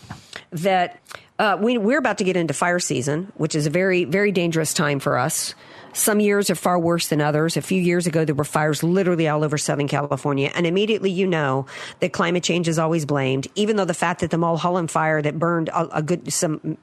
that 0.51 0.99
uh, 1.39 1.57
we, 1.59 1.77
we're 1.77 1.97
about 1.97 2.17
to 2.17 2.23
get 2.23 2.37
into 2.37 2.53
fire 2.53 2.79
season, 2.79 3.31
which 3.35 3.55
is 3.55 3.65
a 3.65 3.69
very, 3.69 4.03
very 4.05 4.31
dangerous 4.31 4.73
time 4.73 4.99
for 4.99 5.17
us. 5.17 5.55
Some 5.93 6.19
years 6.19 6.49
are 6.49 6.55
far 6.55 6.79
worse 6.79 7.07
than 7.07 7.21
others. 7.21 7.55
A 7.55 7.61
few 7.61 7.81
years 7.81 8.07
ago, 8.07 8.25
there 8.25 8.35
were 8.35 8.43
fires 8.43 8.83
literally 8.83 9.27
all 9.27 9.43
over 9.43 9.57
Southern 9.57 9.87
California. 9.87 10.51
And 10.55 10.65
immediately 10.65 11.11
you 11.11 11.27
know 11.27 11.67
that 11.99 12.13
climate 12.13 12.43
change 12.43 12.67
is 12.67 12.79
always 12.79 13.05
blamed, 13.05 13.47
even 13.55 13.75
though 13.75 13.85
the 13.85 13.93
fact 13.93 14.21
that 14.21 14.31
the 14.31 14.37
Mulholland 14.37 14.89
fire 14.89 15.21
that 15.21 15.37
burned 15.37 15.69
a, 15.69 15.97
a 15.97 16.01
good, 16.01 16.33
some, 16.33 16.77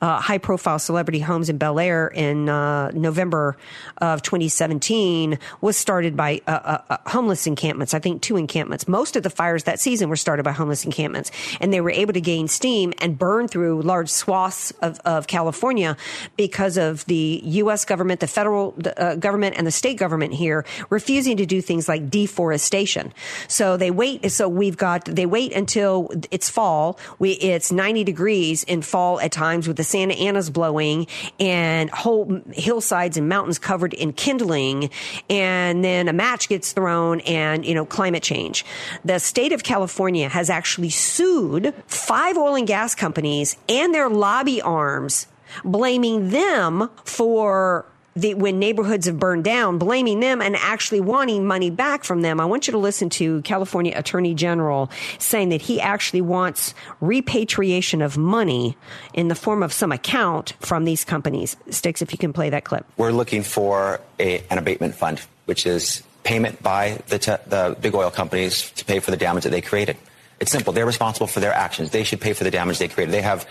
uh, 0.00 0.20
high 0.20 0.38
profile 0.38 0.78
celebrity 0.78 1.20
homes 1.20 1.48
in 1.48 1.58
Bel 1.58 1.78
Air 1.80 2.08
in 2.08 2.48
uh, 2.48 2.90
November 2.92 3.56
of 3.98 4.22
2017 4.22 5.38
was 5.60 5.76
started 5.76 6.16
by 6.16 6.40
uh, 6.46 6.50
uh, 6.50 6.82
uh, 6.90 6.96
homeless 7.06 7.46
encampments. 7.46 7.94
I 7.94 7.98
think 7.98 8.22
two 8.22 8.36
encampments. 8.36 8.86
Most 8.86 9.16
of 9.16 9.22
the 9.22 9.30
fires 9.30 9.64
that 9.64 9.80
season 9.80 10.08
were 10.08 10.16
started 10.16 10.44
by 10.44 10.52
homeless 10.52 10.84
encampments, 10.84 11.30
and 11.60 11.72
they 11.72 11.80
were 11.80 11.90
able 11.90 12.12
to 12.12 12.20
gain 12.20 12.48
steam 12.48 12.92
and 12.98 13.18
burn 13.18 13.48
through 13.48 13.82
large 13.82 14.08
swaths 14.08 14.70
of, 14.82 15.00
of 15.04 15.26
California 15.26 15.96
because 16.36 16.76
of 16.76 17.04
the 17.06 17.40
U.S. 17.44 17.84
government, 17.84 18.20
the 18.20 18.26
federal 18.26 18.74
uh, 18.96 19.16
government, 19.16 19.56
and 19.58 19.66
the 19.66 19.72
state 19.72 19.98
government 19.98 20.34
here 20.34 20.64
refusing 20.90 21.36
to 21.38 21.46
do 21.46 21.60
things 21.60 21.88
like 21.88 22.08
deforestation. 22.08 23.12
So 23.48 23.76
they 23.76 23.90
wait. 23.90 24.30
So 24.30 24.48
we've 24.48 24.76
got 24.76 25.06
they 25.06 25.26
wait 25.26 25.52
until 25.52 26.10
it's 26.30 26.48
fall. 26.48 26.98
We 27.18 27.32
it's 27.32 27.72
90 27.72 28.04
degrees 28.04 28.62
in 28.64 28.82
fall 28.82 29.20
at 29.20 29.32
times 29.32 29.66
with 29.66 29.76
the 29.76 29.87
Santa 29.88 30.14
Ana's 30.14 30.50
blowing 30.50 31.06
and 31.40 31.90
whole 31.90 32.40
hillsides 32.52 33.16
and 33.16 33.28
mountains 33.28 33.58
covered 33.58 33.94
in 33.94 34.12
kindling, 34.12 34.90
and 35.30 35.84
then 35.84 36.08
a 36.08 36.12
match 36.12 36.48
gets 36.48 36.72
thrown, 36.72 37.20
and 37.20 37.64
you 37.64 37.74
know 37.74 37.86
climate 37.86 38.22
change. 38.22 38.64
The 39.04 39.18
state 39.18 39.52
of 39.52 39.62
California 39.62 40.28
has 40.28 40.50
actually 40.50 40.90
sued 40.90 41.74
five 41.86 42.36
oil 42.36 42.54
and 42.54 42.66
gas 42.66 42.94
companies 42.94 43.56
and 43.68 43.94
their 43.94 44.08
lobby 44.08 44.60
arms 44.60 45.26
blaming 45.64 46.30
them 46.30 46.90
for 47.04 47.86
the, 48.20 48.34
when 48.34 48.58
neighborhoods 48.58 49.06
have 49.06 49.18
burned 49.18 49.44
down, 49.44 49.78
blaming 49.78 50.20
them 50.20 50.42
and 50.42 50.56
actually 50.56 51.00
wanting 51.00 51.46
money 51.46 51.70
back 51.70 52.04
from 52.04 52.22
them. 52.22 52.40
I 52.40 52.44
want 52.44 52.66
you 52.66 52.72
to 52.72 52.78
listen 52.78 53.08
to 53.10 53.42
California 53.42 53.92
Attorney 53.94 54.34
General 54.34 54.90
saying 55.18 55.50
that 55.50 55.62
he 55.62 55.80
actually 55.80 56.20
wants 56.20 56.74
repatriation 57.00 58.02
of 58.02 58.16
money 58.16 58.76
in 59.14 59.28
the 59.28 59.34
form 59.34 59.62
of 59.62 59.72
some 59.72 59.92
account 59.92 60.54
from 60.60 60.84
these 60.84 61.04
companies. 61.04 61.56
Sticks, 61.70 62.02
if 62.02 62.12
you 62.12 62.18
can 62.18 62.32
play 62.32 62.50
that 62.50 62.64
clip. 62.64 62.84
We're 62.96 63.12
looking 63.12 63.42
for 63.42 64.00
a, 64.18 64.44
an 64.50 64.58
abatement 64.58 64.94
fund, 64.94 65.20
which 65.46 65.66
is 65.66 66.02
payment 66.24 66.62
by 66.62 67.00
the, 67.06 67.18
te- 67.18 67.42
the 67.46 67.76
big 67.80 67.94
oil 67.94 68.10
companies 68.10 68.70
to 68.72 68.84
pay 68.84 68.98
for 69.00 69.10
the 69.10 69.16
damage 69.16 69.44
that 69.44 69.50
they 69.50 69.62
created. 69.62 69.96
It's 70.40 70.52
simple. 70.52 70.72
They're 70.72 70.86
responsible 70.86 71.26
for 71.26 71.40
their 71.40 71.52
actions. 71.54 71.90
They 71.90 72.04
should 72.04 72.20
pay 72.20 72.32
for 72.32 72.44
the 72.44 72.50
damage 72.50 72.78
they 72.78 72.88
created. 72.88 73.12
They 73.12 73.22
have 73.22 73.46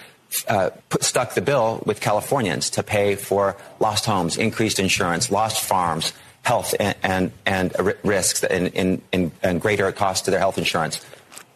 uh, 0.47 0.69
put, 0.89 1.03
stuck 1.03 1.33
the 1.33 1.41
bill 1.41 1.81
with 1.85 2.01
Californians 2.01 2.69
to 2.71 2.83
pay 2.83 3.15
for 3.15 3.55
lost 3.79 4.05
homes, 4.05 4.37
increased 4.37 4.79
insurance, 4.79 5.31
lost 5.31 5.63
farms, 5.63 6.13
health 6.43 6.73
and, 6.79 6.95
and, 7.03 7.31
and 7.45 7.95
risks 8.03 8.43
and, 8.43 9.01
and, 9.11 9.31
and 9.43 9.61
greater 9.61 9.91
cost 9.91 10.25
to 10.25 10.31
their 10.31 10.39
health 10.39 10.57
insurance. 10.57 11.05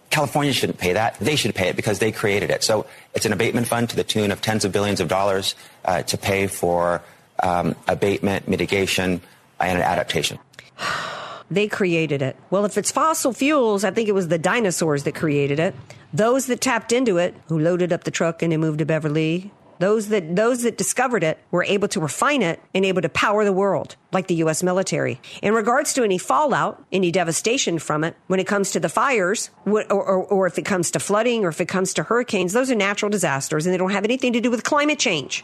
California 0.09 0.51
shouldn't 0.51 0.77
pay 0.77 0.93
that. 0.93 1.17
They 1.19 1.37
should 1.37 1.55
pay 1.55 1.69
it 1.69 1.77
because 1.77 1.99
they 1.99 2.11
created 2.11 2.49
it. 2.49 2.63
So 2.63 2.85
it's 3.13 3.25
an 3.25 3.31
abatement 3.31 3.67
fund 3.67 3.89
to 3.91 3.95
the 3.95 4.03
tune 4.03 4.31
of 4.31 4.41
tens 4.41 4.65
of 4.65 4.73
billions 4.73 4.99
of 4.99 5.07
dollars 5.07 5.55
uh, 5.85 6.03
to 6.03 6.17
pay 6.17 6.47
for 6.47 7.01
um, 7.41 7.75
abatement, 7.87 8.49
mitigation, 8.49 9.21
and 9.59 9.81
adaptation. 9.81 10.37
They 11.51 11.67
created 11.67 12.21
it. 12.21 12.37
Well, 12.49 12.63
if 12.63 12.77
it's 12.77 12.91
fossil 12.91 13.33
fuels, 13.33 13.83
I 13.83 13.91
think 13.91 14.07
it 14.07 14.13
was 14.13 14.29
the 14.29 14.39
dinosaurs 14.39 15.03
that 15.03 15.15
created 15.15 15.59
it. 15.59 15.75
Those 16.13 16.47
that 16.47 16.61
tapped 16.61 16.93
into 16.93 17.17
it, 17.17 17.35
who 17.49 17.59
loaded 17.59 17.91
up 17.91 18.05
the 18.05 18.11
truck 18.11 18.41
and 18.41 18.53
they 18.53 18.57
moved 18.57 18.79
to 18.79 18.85
Beverly, 18.85 19.51
those 19.79 20.09
that 20.09 20.35
those 20.35 20.61
that 20.61 20.77
discovered 20.77 21.23
it 21.23 21.39
were 21.49 21.63
able 21.63 21.87
to 21.89 21.99
refine 21.99 22.41
it 22.41 22.61
and 22.73 22.85
able 22.85 23.01
to 23.01 23.09
power 23.09 23.43
the 23.43 23.51
world, 23.51 23.95
like 24.13 24.27
the 24.27 24.35
U.S. 24.35 24.61
military. 24.63 25.19
In 25.41 25.53
regards 25.53 25.93
to 25.93 26.03
any 26.03 26.17
fallout, 26.17 26.85
any 26.91 27.11
devastation 27.11 27.79
from 27.79 28.03
it, 28.03 28.15
when 28.27 28.39
it 28.39 28.45
comes 28.45 28.71
to 28.71 28.79
the 28.79 28.89
fires, 28.89 29.49
or, 29.65 29.91
or, 29.91 30.23
or 30.23 30.47
if 30.47 30.57
it 30.57 30.65
comes 30.65 30.91
to 30.91 30.99
flooding, 30.99 31.43
or 31.43 31.49
if 31.49 31.59
it 31.59 31.67
comes 31.67 31.95
to 31.95 32.03
hurricanes, 32.03 32.53
those 32.53 32.69
are 32.69 32.75
natural 32.75 33.09
disasters, 33.09 33.65
and 33.65 33.73
they 33.73 33.77
don't 33.77 33.91
have 33.91 34.05
anything 34.05 34.33
to 34.33 34.39
do 34.39 34.51
with 34.51 34.63
climate 34.63 34.99
change. 34.99 35.43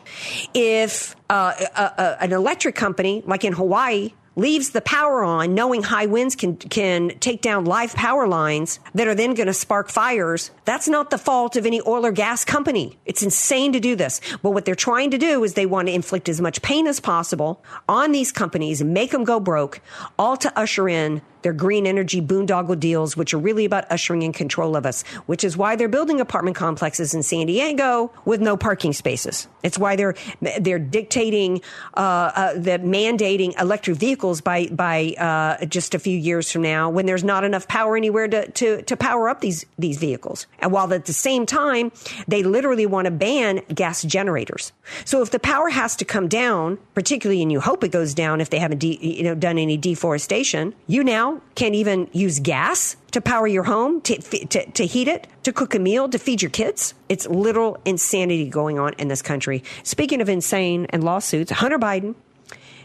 If 0.53 1.15
uh, 1.29 1.53
a, 1.75 1.81
a, 1.81 2.17
an 2.21 2.31
electric 2.31 2.75
company, 2.75 3.23
like 3.25 3.43
in 3.43 3.53
Hawaii, 3.53 4.13
leaves 4.37 4.69
the 4.69 4.81
power 4.81 5.23
on 5.23 5.53
knowing 5.53 5.83
high 5.83 6.05
winds 6.05 6.35
can 6.35 6.55
can 6.55 7.09
take 7.19 7.41
down 7.41 7.65
live 7.65 7.93
power 7.93 8.27
lines 8.27 8.79
that 8.93 9.07
are 9.07 9.15
then 9.15 9.33
going 9.33 9.47
to 9.47 9.53
spark 9.53 9.89
fires. 9.89 10.51
That's 10.63 10.87
not 10.87 11.09
the 11.09 11.17
fault 11.17 11.57
of 11.57 11.65
any 11.65 11.81
oil 11.81 12.05
or 12.05 12.11
gas 12.11 12.45
company. 12.45 12.97
It's 13.05 13.23
insane 13.23 13.73
to 13.73 13.79
do 13.79 13.95
this. 13.95 14.21
But 14.41 14.51
what 14.51 14.63
they're 14.63 14.75
trying 14.75 15.11
to 15.11 15.17
do 15.17 15.43
is 15.43 15.55
they 15.55 15.65
want 15.65 15.87
to 15.87 15.93
inflict 15.93 16.29
as 16.29 16.39
much 16.39 16.61
pain 16.61 16.87
as 16.87 16.99
possible 16.99 17.63
on 17.89 18.11
these 18.11 18.31
companies 18.31 18.83
make 18.83 19.11
them 19.11 19.23
go 19.23 19.39
broke 19.39 19.81
all 20.17 20.37
to 20.37 20.57
usher 20.57 20.87
in 20.87 21.21
their 21.47 21.53
green 21.53 21.87
energy 21.87 22.21
boondoggle 22.21 22.77
deals, 22.77 23.15
which 23.15 23.33
are 23.33 23.37
really 23.37 23.63
about 23.63 23.89
ushering 23.89 24.21
in 24.21 24.33
control 24.33 24.75
of 24.75 24.85
us, 24.85 25.03
which 25.27 25.45
is 25.45 25.55
why 25.55 25.77
they're 25.77 25.87
building 25.87 26.19
apartment 26.19 26.57
complexes 26.57 27.13
in 27.13 27.23
San 27.23 27.47
Diego 27.47 28.11
with 28.25 28.41
no 28.41 28.57
parking 28.57 28.91
spaces. 28.91 29.47
It's 29.63 29.79
why 29.79 29.95
they're 29.95 30.13
they're 30.59 30.77
dictating 30.77 31.61
uh, 31.95 31.99
uh, 32.35 32.53
the 32.55 32.79
mandating 32.79 33.57
electric 33.61 33.95
vehicles 33.95 34.41
by 34.41 34.67
by 34.67 35.13
uh, 35.17 35.65
just 35.67 35.95
a 35.95 35.99
few 35.99 36.17
years 36.17 36.51
from 36.51 36.63
now, 36.63 36.89
when 36.89 37.05
there's 37.05 37.23
not 37.23 37.45
enough 37.45 37.65
power 37.69 37.95
anywhere 37.95 38.27
to, 38.27 38.51
to 38.51 38.81
to 38.81 38.97
power 38.97 39.29
up 39.29 39.39
these 39.39 39.65
these 39.79 39.97
vehicles, 39.97 40.47
and 40.59 40.73
while 40.73 40.93
at 40.93 41.05
the 41.05 41.13
same 41.13 41.45
time 41.45 41.93
they 42.27 42.43
literally 42.43 42.85
want 42.85 43.05
to 43.05 43.11
ban 43.11 43.61
gas 43.73 44.03
generators. 44.03 44.73
So 45.05 45.21
if 45.21 45.31
the 45.31 45.39
power 45.39 45.69
has 45.69 45.95
to 45.95 46.03
come 46.03 46.27
down, 46.27 46.77
particularly, 46.93 47.41
and 47.41 47.53
you 47.53 47.61
hope 47.61 47.85
it 47.85 47.91
goes 47.93 48.13
down 48.13 48.41
if 48.41 48.49
they 48.49 48.59
haven't 48.59 48.79
de- 48.79 48.99
you 48.99 49.23
know 49.23 49.33
done 49.33 49.57
any 49.57 49.77
deforestation, 49.77 50.75
you 50.87 51.05
now 51.05 51.36
can't 51.55 51.75
even 51.75 52.09
use 52.11 52.39
gas 52.39 52.95
to 53.11 53.21
power 53.21 53.47
your 53.47 53.63
home, 53.63 54.01
to, 54.01 54.17
to, 54.17 54.71
to 54.71 54.85
heat 54.85 55.07
it, 55.07 55.27
to 55.43 55.53
cook 55.53 55.73
a 55.75 55.79
meal, 55.79 56.09
to 56.09 56.19
feed 56.19 56.41
your 56.41 56.51
kids. 56.51 56.93
It's 57.09 57.27
literal 57.27 57.77
insanity 57.85 58.49
going 58.49 58.79
on 58.79 58.93
in 58.93 59.07
this 59.07 59.21
country. 59.21 59.63
Speaking 59.83 60.21
of 60.21 60.29
insane 60.29 60.87
and 60.89 61.03
lawsuits, 61.03 61.51
Hunter 61.51 61.79
Biden 61.79 62.15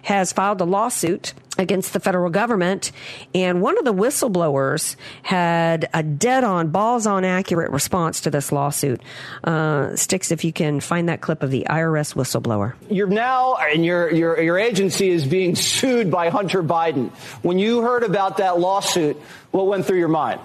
has 0.03 0.32
filed 0.32 0.61
a 0.61 0.64
lawsuit 0.64 1.34
against 1.59 1.92
the 1.92 2.00
federal 2.00 2.30
government. 2.30 2.92
And 3.34 3.61
one 3.61 3.78
of 3.78 3.84
the 3.84 3.92
whistleblowers 3.92 4.96
had 5.22 5.88
a 5.92 6.03
dead 6.03 6.44
on, 6.44 6.68
balls 6.68 7.07
on 7.07 7.24
accurate 7.24 7.70
response 7.70 8.22
to 8.22 8.30
this 8.30 8.53
lawsuit. 8.53 9.00
Uh, 9.44 9.94
Sticks, 9.96 10.30
if 10.30 10.44
you 10.44 10.53
can 10.53 10.80
find 10.80 11.09
that 11.09 11.20
clip 11.20 11.42
of 11.42 11.50
the 11.50 11.66
IRS 11.68 12.14
whistleblower. 12.14 12.74
You're 12.90 13.07
now, 13.07 13.57
and 13.57 13.84
your, 13.84 14.11
your, 14.12 14.40
your 14.40 14.59
agency 14.59 15.11
is 15.11 15.26
being 15.26 15.55
sued 15.55 16.11
by 16.11 16.30
Hunter 16.30 16.62
Biden. 16.62 17.11
When 17.42 17.59
you 17.59 17.82
heard 17.82 18.03
about 18.03 18.38
that 18.38 18.59
lawsuit, 18.59 19.16
what 19.50 19.66
went 19.66 19.84
through 19.84 19.98
your 19.98 20.09
mind? 20.09 20.40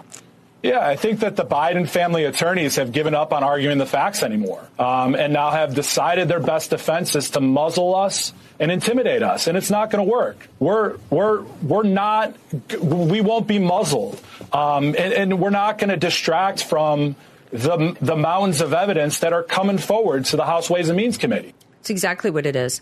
Yeah, 0.64 0.86
I 0.86 0.95
think 0.95 1.20
that 1.20 1.36
the 1.36 1.45
Biden 1.45 1.88
family 1.88 2.24
attorneys 2.24 2.78
have 2.78 2.91
given 2.91 3.14
up 3.14 3.32
on 3.32 3.43
arguing 3.43 3.78
the 3.78 3.86
facts 3.86 4.24
anymore 4.24 4.68
um, 4.80 5.14
and 5.16 5.32
now 5.32 5.51
have 5.51 5.76
decided 5.76 6.28
their 6.28 6.39
best 6.39 6.72
defense 6.72 7.16
is 7.16 7.30
to 7.32 7.41
muzzle 7.41 7.95
us 7.95 8.34
and 8.60 8.72
intimidate 8.72 9.22
us, 9.22 9.47
and 9.47 9.55
it's 9.55 9.70
not 9.70 9.91
going 9.91 10.03
to 10.03 10.12
work. 10.12 10.47
We're 10.60 10.97
we're 11.12 11.43
we're 11.62 11.84
not. 11.84 12.36
We 12.82 13.22
won't 13.22 13.47
be 13.47 13.60
muzzled, 13.60 14.20
um, 14.51 14.88
and, 14.88 14.97
and 14.97 15.39
we're 15.39 15.51
not 15.51 15.78
going 15.78 15.91
to 15.91 15.97
distract 15.97 16.64
from 16.64 17.16
the 17.51 17.95
the 18.01 18.16
mountains 18.16 18.62
of 18.62 18.74
evidence 18.74 19.20
that 19.20 19.34
are 19.34 19.43
coming 19.43 19.78
forward 19.78 20.26
to 20.26 20.38
the 20.38 20.45
House 20.45 20.70
Ways 20.72 20.89
and 20.89 20.97
Means 20.97 21.18
Committee. 21.18 21.53
It's 21.82 21.91
exactly 21.91 22.32
what 22.32 22.47
it 22.47 22.55
is. 22.55 22.82